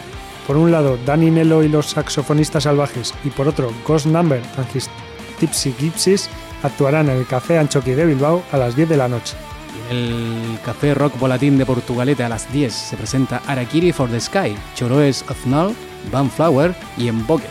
Por 0.49 0.57
un 0.57 0.71
lado, 0.71 0.97
Danny 1.05 1.29
Nello 1.29 1.61
y 1.61 1.67
los 1.67 1.91
saxofonistas 1.91 2.63
salvajes, 2.63 3.13
y 3.23 3.29
por 3.29 3.47
otro, 3.47 3.71
Ghost 3.87 4.07
Number 4.07 4.41
and 4.57 4.75
his 4.75 4.89
Tipsy 5.39 5.75
Gypsies 5.79 6.27
actuarán 6.63 7.07
en 7.07 7.17
el 7.17 7.27
Café 7.27 7.59
Anchoqui 7.59 7.91
de 7.91 8.07
Bilbao 8.07 8.41
a 8.51 8.57
las 8.57 8.75
10 8.75 8.89
de 8.89 8.97
la 8.97 9.07
noche. 9.07 9.35
En 9.91 9.97
el 9.97 10.59
Café 10.65 10.95
Rock 10.95 11.19
Volatín 11.19 11.59
de 11.59 11.67
Portugalete, 11.67 12.23
a 12.23 12.29
las 12.29 12.51
10, 12.51 12.73
se 12.73 12.97
presenta 12.97 13.43
Arakiri 13.45 13.91
for 13.91 14.09
the 14.09 14.19
Sky, 14.19 14.57
Choroes 14.73 15.23
of 15.29 15.45
Null, 15.45 15.75
Van 16.11 16.31
Flower 16.31 16.73
y 16.97 17.09
Emboque. 17.09 17.45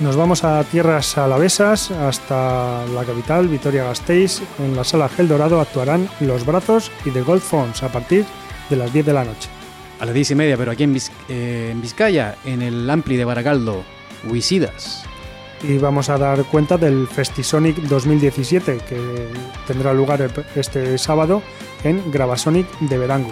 Nos 0.00 0.16
vamos 0.16 0.42
a 0.42 0.64
tierras 0.64 1.16
alavesas 1.16 1.92
hasta 1.92 2.84
la 2.86 3.04
capital, 3.04 3.46
Vitoria-Gasteiz. 3.46 4.42
En 4.58 4.74
la 4.74 4.82
sala 4.82 5.08
Gel 5.08 5.28
Dorado 5.28 5.60
actuarán 5.60 6.08
Los 6.18 6.44
Brazos 6.44 6.90
y 7.04 7.10
The 7.10 7.22
Gold 7.22 7.40
Phones 7.40 7.84
a 7.84 7.92
partir 7.92 8.26
de 8.68 8.74
las 8.74 8.92
10 8.92 9.06
de 9.06 9.12
la 9.12 9.24
noche. 9.24 9.48
A 10.02 10.04
las 10.04 10.14
10 10.14 10.32
y 10.32 10.34
media, 10.34 10.56
pero 10.56 10.72
aquí 10.72 10.82
en, 10.82 10.94
Viz- 10.96 11.12
eh, 11.28 11.68
en 11.70 11.80
Vizcaya, 11.80 12.34
en 12.44 12.60
el 12.60 12.90
Ampli 12.90 13.16
de 13.16 13.24
Baracaldo, 13.24 13.84
Huisidas. 14.28 15.04
Y 15.62 15.78
vamos 15.78 16.08
a 16.08 16.18
dar 16.18 16.42
cuenta 16.46 16.76
del 16.76 17.06
Festisonic 17.06 17.76
2017 17.82 18.78
que 18.78 19.28
tendrá 19.68 19.94
lugar 19.94 20.28
este 20.56 20.98
sábado 20.98 21.40
en 21.84 22.10
Gravasonic 22.10 22.66
de 22.80 22.98
Verango. 22.98 23.30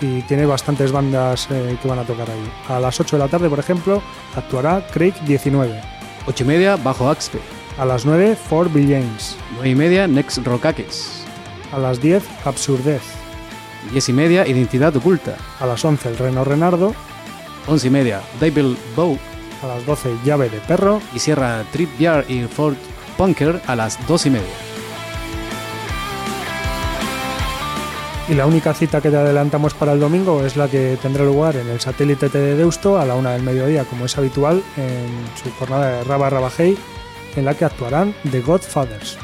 Y 0.00 0.22
tiene 0.22 0.44
bastantes 0.44 0.90
bandas 0.90 1.46
eh, 1.52 1.76
que 1.80 1.86
van 1.86 2.00
a 2.00 2.04
tocar 2.04 2.28
ahí. 2.28 2.50
A 2.68 2.80
las 2.80 2.98
8 2.98 3.14
de 3.16 3.22
la 3.22 3.28
tarde, 3.28 3.48
por 3.48 3.60
ejemplo, 3.60 4.02
actuará 4.34 4.84
Craig 4.92 5.14
19. 5.24 5.80
8 6.26 6.42
y 6.42 6.46
media, 6.48 6.74
Bajo 6.74 7.08
Axpe. 7.08 7.38
A 7.78 7.84
las 7.84 8.04
9, 8.04 8.34
Fort 8.34 8.72
James. 8.72 9.36
9 9.54 9.68
y 9.70 9.74
media, 9.76 10.08
Next 10.08 10.38
Rocaques. 10.44 11.22
A 11.72 11.78
las 11.78 12.00
10, 12.00 12.24
Absurdez. 12.44 13.02
10 13.92 14.08
y 14.08 14.12
media, 14.12 14.46
Identidad 14.46 14.94
Oculta. 14.96 15.36
A 15.60 15.66
las 15.66 15.84
11, 15.84 16.08
El 16.08 16.18
Reno 16.18 16.44
Renardo. 16.44 16.94
11 17.66 17.86
y 17.86 17.90
media, 17.90 18.20
Devil 18.40 18.76
Bow. 18.96 19.18
A 19.62 19.66
las 19.66 19.86
12, 19.86 20.16
Llave 20.24 20.48
de 20.50 20.58
Perro. 20.60 21.00
Y 21.14 21.18
cierra 21.18 21.64
Trip 21.72 21.90
Bear 21.98 22.24
y 22.28 22.42
Fort 22.44 22.78
Punker 23.16 23.60
a 23.66 23.76
las 23.76 23.98
2 24.06 24.26
y 24.26 24.30
media. 24.30 24.68
Y 28.28 28.34
la 28.34 28.46
única 28.46 28.74
cita 28.74 29.00
que 29.00 29.10
te 29.10 29.16
adelantamos 29.16 29.72
para 29.72 29.94
el 29.94 30.00
domingo 30.00 30.44
es 30.44 30.54
la 30.54 30.68
que 30.68 30.98
tendrá 31.00 31.24
lugar 31.24 31.56
en 31.56 31.66
el 31.68 31.80
satélite 31.80 32.28
de 32.28 32.56
Deusto 32.56 32.98
a 32.98 33.06
la 33.06 33.14
una 33.14 33.32
del 33.32 33.42
mediodía, 33.42 33.84
como 33.84 34.04
es 34.04 34.18
habitual 34.18 34.62
en 34.76 35.08
su 35.42 35.50
jornada 35.52 35.92
de 35.92 36.04
Raba 36.04 36.28
Rabajei, 36.28 36.76
en 37.36 37.44
la 37.46 37.54
que 37.54 37.64
actuarán 37.64 38.14
The 38.30 38.42
Godfathers. 38.42 39.18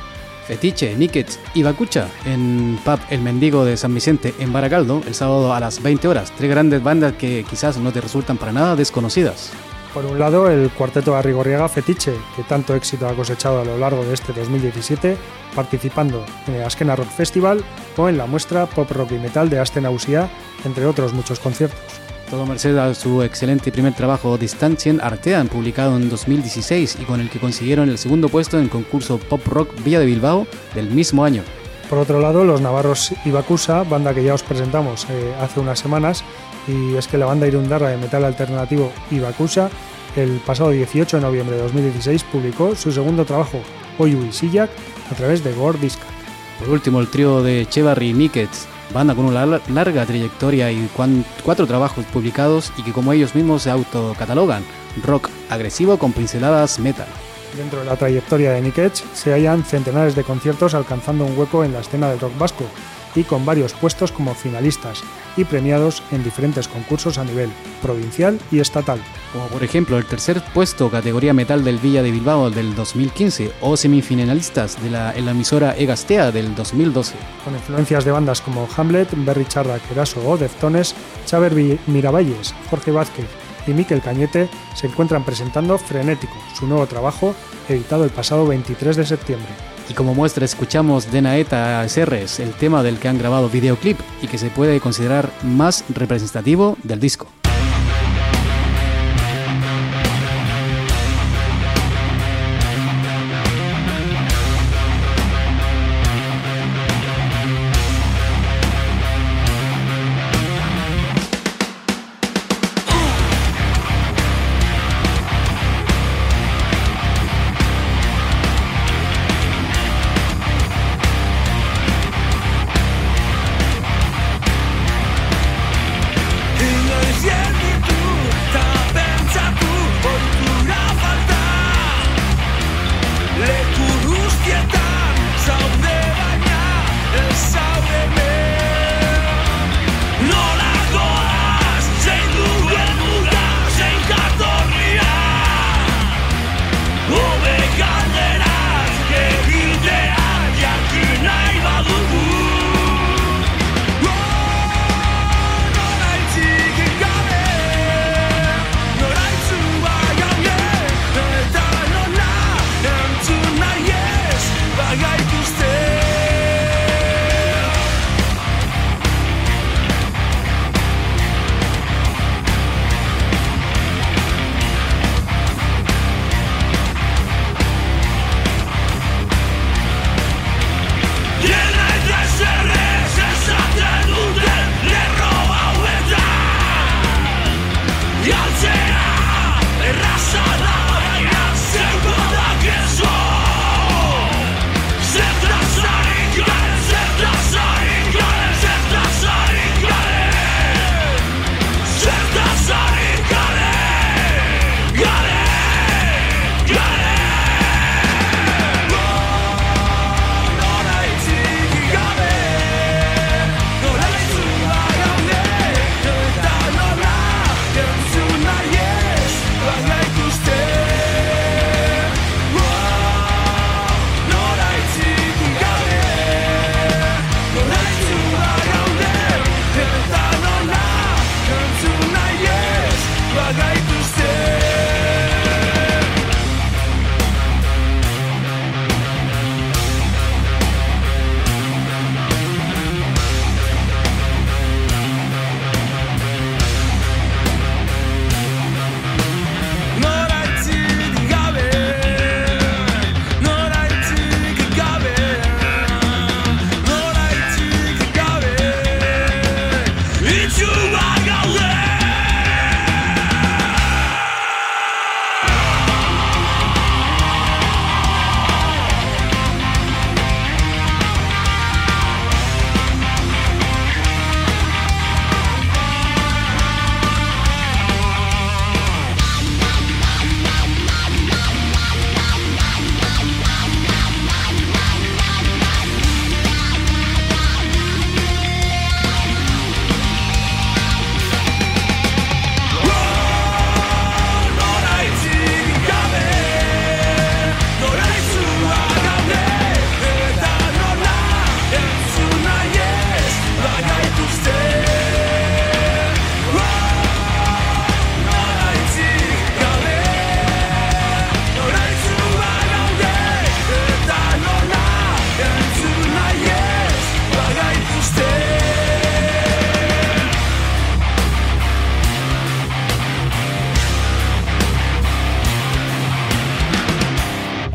Fetiche, 0.46 0.94
Nickets 0.96 1.38
y 1.54 1.62
Bacucha 1.62 2.08
en 2.24 2.78
Pub 2.84 2.98
El 3.10 3.22
Mendigo 3.22 3.64
de 3.64 3.76
San 3.76 3.94
Vicente 3.94 4.34
en 4.38 4.52
Baracaldo 4.52 5.02
el 5.06 5.14
sábado 5.14 5.54
a 5.54 5.60
las 5.60 5.82
20 5.82 6.06
horas. 6.08 6.32
Tres 6.36 6.50
grandes 6.50 6.82
bandas 6.82 7.14
que 7.14 7.44
quizás 7.48 7.78
no 7.78 7.92
te 7.92 8.00
resultan 8.00 8.36
para 8.36 8.52
nada 8.52 8.76
desconocidas. 8.76 9.52
Por 9.94 10.04
un 10.06 10.18
lado, 10.18 10.50
el 10.50 10.70
cuarteto 10.70 11.14
Arrigorriaga 11.14 11.68
Fetiche, 11.68 12.14
que 12.34 12.42
tanto 12.42 12.74
éxito 12.74 13.08
ha 13.08 13.14
cosechado 13.14 13.60
a 13.60 13.64
lo 13.64 13.78
largo 13.78 14.04
de 14.04 14.12
este 14.12 14.32
2017, 14.32 15.16
participando 15.54 16.26
en 16.48 16.54
el 16.54 16.64
Askena 16.64 16.96
Rock 16.96 17.10
Festival 17.10 17.64
o 17.96 18.08
en 18.08 18.18
la 18.18 18.26
muestra 18.26 18.66
Pop 18.66 18.90
Rock 18.90 19.12
y 19.12 19.18
Metal 19.18 19.48
de 19.48 19.60
Asten 19.60 19.86
Ausía, 19.86 20.28
entre 20.64 20.86
otros 20.86 21.12
muchos 21.12 21.38
conciertos. 21.38 22.03
Todo 22.30 22.46
merced 22.46 22.76
a 22.78 22.94
su 22.94 23.22
excelente 23.22 23.70
primer 23.70 23.94
trabajo 23.94 24.38
Distancien 24.38 25.00
Artean, 25.00 25.48
publicado 25.48 25.96
en 25.96 26.08
2016 26.08 26.98
y 27.00 27.04
con 27.04 27.20
el 27.20 27.30
que 27.30 27.38
consiguieron 27.38 27.88
el 27.88 27.98
segundo 27.98 28.28
puesto 28.28 28.58
en 28.58 28.64
el 28.64 28.70
concurso 28.70 29.18
Pop 29.18 29.46
Rock 29.46 29.74
Villa 29.84 30.00
de 30.00 30.06
Bilbao 30.06 30.46
del 30.74 30.90
mismo 30.90 31.24
año. 31.24 31.42
Por 31.88 31.98
otro 31.98 32.20
lado, 32.20 32.44
los 32.44 32.60
navarros 32.60 33.12
Ibacusa, 33.24 33.84
banda 33.84 34.14
que 34.14 34.24
ya 34.24 34.34
os 34.34 34.42
presentamos 34.42 35.06
eh, 35.10 35.34
hace 35.40 35.60
unas 35.60 35.78
semanas, 35.78 36.24
y 36.66 36.96
es 36.96 37.06
que 37.06 37.18
la 37.18 37.26
banda 37.26 37.46
irundarra 37.46 37.90
de 37.90 37.98
metal 37.98 38.24
alternativo 38.24 38.90
Ibacusa, 39.10 39.68
el 40.16 40.40
pasado 40.46 40.70
18 40.70 41.18
de 41.18 41.22
noviembre 41.22 41.56
de 41.56 41.62
2016 41.62 42.24
publicó 42.24 42.74
su 42.74 42.90
segundo 42.90 43.24
trabajo, 43.24 43.60
Oyui 43.98 44.32
Sillac, 44.32 44.70
a 45.10 45.14
través 45.14 45.44
de 45.44 45.52
Gore 45.52 45.78
Disca. 45.78 46.06
Por 46.58 46.70
último, 46.70 47.00
el 47.00 47.08
trío 47.08 47.42
de 47.42 47.66
Chevarry 47.68 48.12
Nickets, 48.12 48.66
banda 48.92 49.14
con 49.14 49.24
una 49.24 49.44
lar- 49.46 49.60
larga 49.68 50.04
trayectoria 50.06 50.70
y 50.70 50.88
cuatro 51.44 51.66
trabajos 51.66 52.04
publicados 52.06 52.72
y 52.76 52.82
que 52.82 52.92
como 52.92 53.12
ellos 53.12 53.34
mismos 53.34 53.62
se 53.62 53.70
autocatalogan, 53.70 54.64
rock 55.04 55.28
agresivo 55.50 55.98
con 55.98 56.12
pinceladas 56.12 56.78
metal. 56.78 57.06
Dentro 57.56 57.80
de 57.80 57.86
la 57.86 57.96
trayectoria 57.96 58.50
de 58.52 58.60
Nick 58.62 58.92
se 59.14 59.32
hallan 59.32 59.64
centenares 59.64 60.14
de 60.16 60.24
conciertos 60.24 60.74
alcanzando 60.74 61.24
un 61.24 61.38
hueco 61.38 61.62
en 61.64 61.72
la 61.72 61.80
escena 61.80 62.10
del 62.10 62.18
rock 62.20 62.36
vasco 62.38 62.64
y 63.14 63.24
con 63.24 63.44
varios 63.44 63.72
puestos 63.74 64.12
como 64.12 64.34
finalistas 64.34 65.02
y 65.36 65.44
premiados 65.44 66.02
en 66.10 66.22
diferentes 66.24 66.68
concursos 66.68 67.18
a 67.18 67.24
nivel 67.24 67.50
provincial 67.82 68.38
y 68.50 68.60
estatal. 68.60 69.00
Como 69.32 69.46
por 69.46 69.64
ejemplo 69.64 69.98
el 69.98 70.06
tercer 70.06 70.42
puesto 70.52 70.90
categoría 70.90 71.32
metal 71.32 71.64
del 71.64 71.78
Villa 71.78 72.02
de 72.02 72.10
Bilbao 72.10 72.50
del 72.50 72.74
2015 72.74 73.52
o 73.60 73.76
semifinalistas 73.76 74.82
de 74.82 74.90
la, 74.90 75.14
en 75.14 75.24
la 75.24 75.32
emisora 75.32 75.76
Egastea 75.76 76.30
del 76.30 76.54
2012. 76.54 77.14
Con 77.44 77.54
influencias 77.54 78.04
de 78.04 78.12
bandas 78.12 78.40
como 78.40 78.68
Hamlet, 78.76 79.08
Berry 79.16 79.46
Charrac, 79.46 79.82
Eraso 79.90 80.26
o 80.28 80.36
Deftones, 80.36 80.94
Xaver 81.28 81.78
Miravalles, 81.86 82.54
Jorge 82.70 82.90
Vázquez 82.90 83.26
y 83.66 83.72
Miquel 83.72 84.02
Cañete 84.02 84.48
se 84.74 84.86
encuentran 84.86 85.24
presentando 85.24 85.78
Frenético, 85.78 86.34
su 86.54 86.66
nuevo 86.66 86.86
trabajo 86.86 87.34
editado 87.68 88.04
el 88.04 88.10
pasado 88.10 88.46
23 88.46 88.96
de 88.96 89.06
septiembre. 89.06 89.73
Y 89.88 89.94
como 89.94 90.14
muestra 90.14 90.44
escuchamos 90.44 91.10
de 91.12 91.22
Naeta 91.22 91.86
Serres, 91.88 92.40
el 92.40 92.52
tema 92.52 92.82
del 92.82 92.98
que 92.98 93.08
han 93.08 93.18
grabado 93.18 93.48
videoclip 93.48 93.98
y 94.22 94.26
que 94.26 94.38
se 94.38 94.50
puede 94.50 94.80
considerar 94.80 95.30
más 95.42 95.84
representativo 95.94 96.76
del 96.82 97.00
disco. 97.00 97.28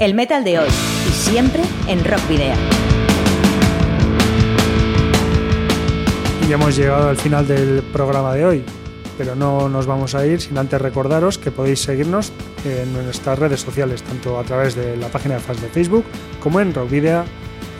El 0.09 0.15
metal 0.15 0.43
de 0.43 0.57
hoy 0.57 0.67
y 1.07 1.11
siempre 1.11 1.61
en 1.87 2.03
Rock 2.03 2.27
Video. 2.27 2.55
Y 6.47 6.51
hemos 6.51 6.75
llegado 6.75 7.09
al 7.09 7.17
final 7.17 7.47
del 7.47 7.83
programa 7.93 8.33
de 8.33 8.43
hoy, 8.43 8.63
pero 9.19 9.35
no 9.35 9.69
nos 9.69 9.85
vamos 9.85 10.15
a 10.15 10.25
ir 10.25 10.41
sin 10.41 10.57
antes 10.57 10.81
recordaros 10.81 11.37
que 11.37 11.51
podéis 11.51 11.81
seguirnos 11.81 12.31
en 12.65 12.91
nuestras 12.91 13.37
redes 13.37 13.61
sociales, 13.61 14.01
tanto 14.01 14.39
a 14.39 14.43
través 14.43 14.73
de 14.73 14.97
la 14.97 15.09
página 15.09 15.35
de 15.35 15.41
fans 15.41 15.61
de 15.61 15.67
Facebook 15.67 16.05
como 16.41 16.59
en 16.59 16.73
rockvidea, 16.73 17.23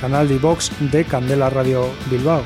canal 0.00 0.28
de 0.28 0.34
iVox 0.34 0.70
de 0.92 1.04
Candela 1.04 1.48
Radio 1.48 1.88
Bilbao. 2.10 2.42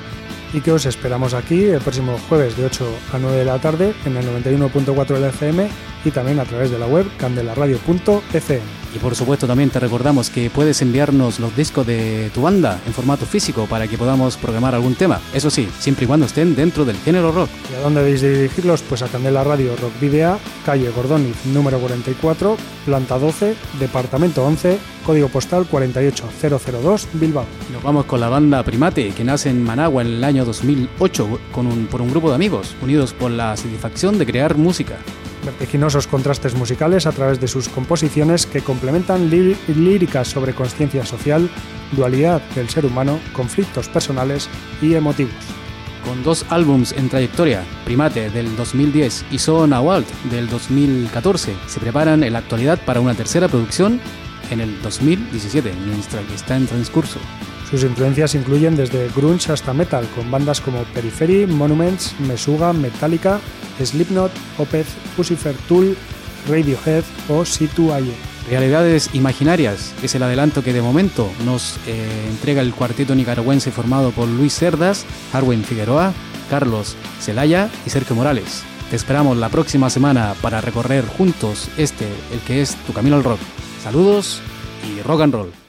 Y 0.52 0.60
que 0.60 0.70
os 0.70 0.86
esperamos 0.86 1.34
aquí 1.34 1.64
el 1.64 1.80
próximo 1.80 2.18
jueves 2.28 2.56
de 2.56 2.66
8 2.66 2.86
a 3.14 3.18
9 3.18 3.38
de 3.38 3.44
la 3.44 3.58
tarde 3.58 3.94
en 4.04 4.16
el 4.16 4.26
91.4 4.26 5.06
del 5.14 5.24
FM 5.24 5.91
y 6.04 6.10
también 6.10 6.40
a 6.40 6.44
través 6.44 6.70
de 6.70 6.78
la 6.78 6.86
web 6.86 7.06
candelaradio.fm. 7.18 8.82
Y 8.94 8.98
por 8.98 9.14
supuesto 9.14 9.46
también 9.46 9.70
te 9.70 9.80
recordamos 9.80 10.28
que 10.28 10.50
puedes 10.50 10.82
enviarnos 10.82 11.40
los 11.40 11.56
discos 11.56 11.86
de 11.86 12.30
tu 12.34 12.42
banda 12.42 12.78
en 12.86 12.92
formato 12.92 13.24
físico 13.24 13.66
para 13.66 13.88
que 13.88 13.96
podamos 13.96 14.36
programar 14.36 14.74
algún 14.74 14.94
tema. 14.94 15.20
Eso 15.32 15.50
sí, 15.50 15.68
siempre 15.78 16.04
y 16.04 16.06
cuando 16.06 16.26
estén 16.26 16.54
dentro 16.54 16.84
del 16.84 16.96
género 16.96 17.32
rock. 17.32 17.48
¿Y 17.72 17.76
a 17.76 17.80
dónde 17.80 18.02
debéis 18.02 18.20
dirigirlos? 18.20 18.82
Pues 18.82 19.02
a 19.02 19.08
Candela 19.08 19.44
Radio 19.44 19.74
Rock 19.76 19.98
Video, 20.00 20.38
calle 20.66 20.90
Gordoniz 20.90 21.36
número 21.46 21.78
44, 21.78 22.56
planta 22.84 23.18
12, 23.18 23.54
departamento 23.80 24.44
11, 24.44 24.78
código 25.06 25.28
postal 25.28 25.66
48002, 25.66 27.08
Bilbao. 27.14 27.46
Nos 27.72 27.82
vamos 27.82 28.04
con 28.04 28.20
la 28.20 28.28
banda 28.28 28.62
Primate, 28.62 29.12
que 29.12 29.24
nace 29.24 29.48
en 29.48 29.62
Managua 29.64 30.02
en 30.02 30.08
el 30.08 30.24
año 30.24 30.44
2008 30.44 31.40
con 31.50 31.66
un, 31.66 31.86
por 31.86 32.02
un 32.02 32.10
grupo 32.10 32.28
de 32.28 32.34
amigos, 32.34 32.76
unidos 32.82 33.14
por 33.14 33.30
la 33.30 33.56
satisfacción 33.56 34.18
de 34.18 34.26
crear 34.26 34.56
música 34.58 34.98
vertiginosos 35.44 36.06
contrastes 36.06 36.54
musicales 36.54 37.06
a 37.06 37.12
través 37.12 37.40
de 37.40 37.48
sus 37.48 37.68
composiciones 37.68 38.46
que 38.46 38.62
complementan 38.62 39.30
líricas 39.30 40.28
sobre 40.28 40.54
conciencia 40.54 41.04
social, 41.04 41.50
dualidad 41.92 42.42
del 42.54 42.68
ser 42.68 42.86
humano, 42.86 43.18
conflictos 43.32 43.88
personales 43.88 44.48
y 44.80 44.94
emotivos. 44.94 45.34
Con 46.04 46.22
dos 46.24 46.44
álbums 46.50 46.92
en 46.92 47.08
trayectoria, 47.08 47.64
Primate 47.84 48.30
del 48.30 48.56
2010 48.56 49.26
y 49.30 49.38
So 49.38 49.64
Walt 49.64 50.08
del 50.30 50.48
2014, 50.48 51.54
se 51.66 51.80
preparan 51.80 52.24
en 52.24 52.32
la 52.32 52.40
actualidad 52.40 52.80
para 52.84 53.00
una 53.00 53.14
tercera 53.14 53.48
producción 53.48 54.00
en 54.50 54.60
el 54.60 54.82
2017, 54.82 55.72
mientras 55.86 56.24
que 56.26 56.34
está 56.34 56.56
en 56.56 56.66
transcurso. 56.66 57.20
Sus 57.72 57.84
influencias 57.84 58.34
incluyen 58.34 58.76
desde 58.76 59.08
grunge 59.16 59.50
hasta 59.50 59.72
metal, 59.72 60.06
con 60.14 60.30
bandas 60.30 60.60
como 60.60 60.84
Periphery, 60.92 61.46
Monuments, 61.46 62.14
Mesuga, 62.20 62.74
Metallica, 62.74 63.40
Slipknot, 63.82 64.30
Opeth, 64.58 64.86
Pussifer 65.16 65.54
Tool, 65.66 65.96
Radiohead 66.46 67.02
o 67.30 67.46
Situ 67.46 67.90
Aye. 67.94 68.12
Realidades 68.50 69.14
Imaginarias 69.14 69.94
es 70.02 70.14
el 70.14 70.22
adelanto 70.22 70.62
que 70.62 70.74
de 70.74 70.82
momento 70.82 71.30
nos 71.46 71.78
eh, 71.86 72.26
entrega 72.28 72.60
el 72.60 72.74
cuarteto 72.74 73.14
nicaragüense 73.14 73.70
formado 73.70 74.10
por 74.10 74.28
Luis 74.28 74.54
Cerdas, 74.54 75.06
Arwen 75.32 75.64
Figueroa, 75.64 76.12
Carlos 76.50 76.94
Celaya 77.20 77.70
y 77.86 77.88
Sergio 77.90 78.14
Morales. 78.14 78.64
Te 78.90 78.96
esperamos 78.96 79.38
la 79.38 79.48
próxima 79.48 79.88
semana 79.88 80.34
para 80.42 80.60
recorrer 80.60 81.06
juntos 81.06 81.70
este, 81.78 82.04
el 82.34 82.40
que 82.46 82.60
es 82.60 82.76
tu 82.86 82.92
camino 82.92 83.16
al 83.16 83.24
rock. 83.24 83.40
Saludos 83.82 84.42
y 84.86 85.00
rock 85.00 85.22
and 85.22 85.32
roll. 85.32 85.61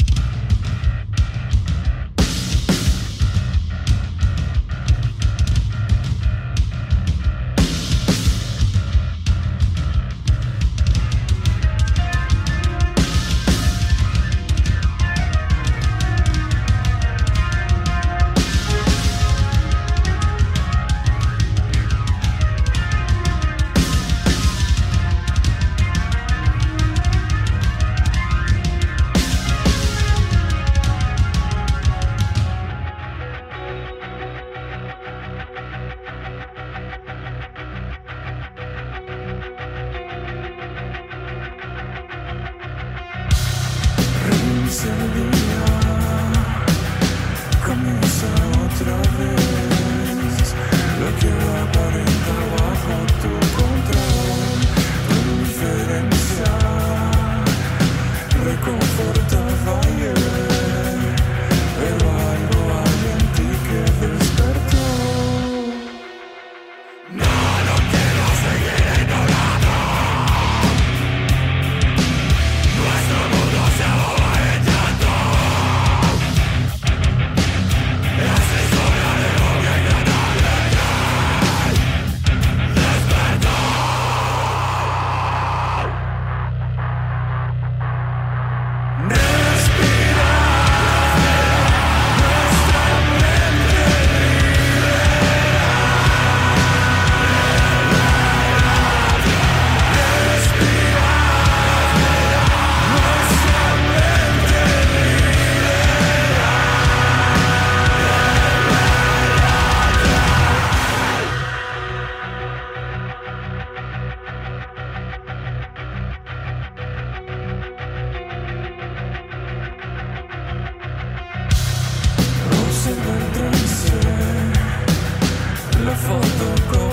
foto 125.95 126.92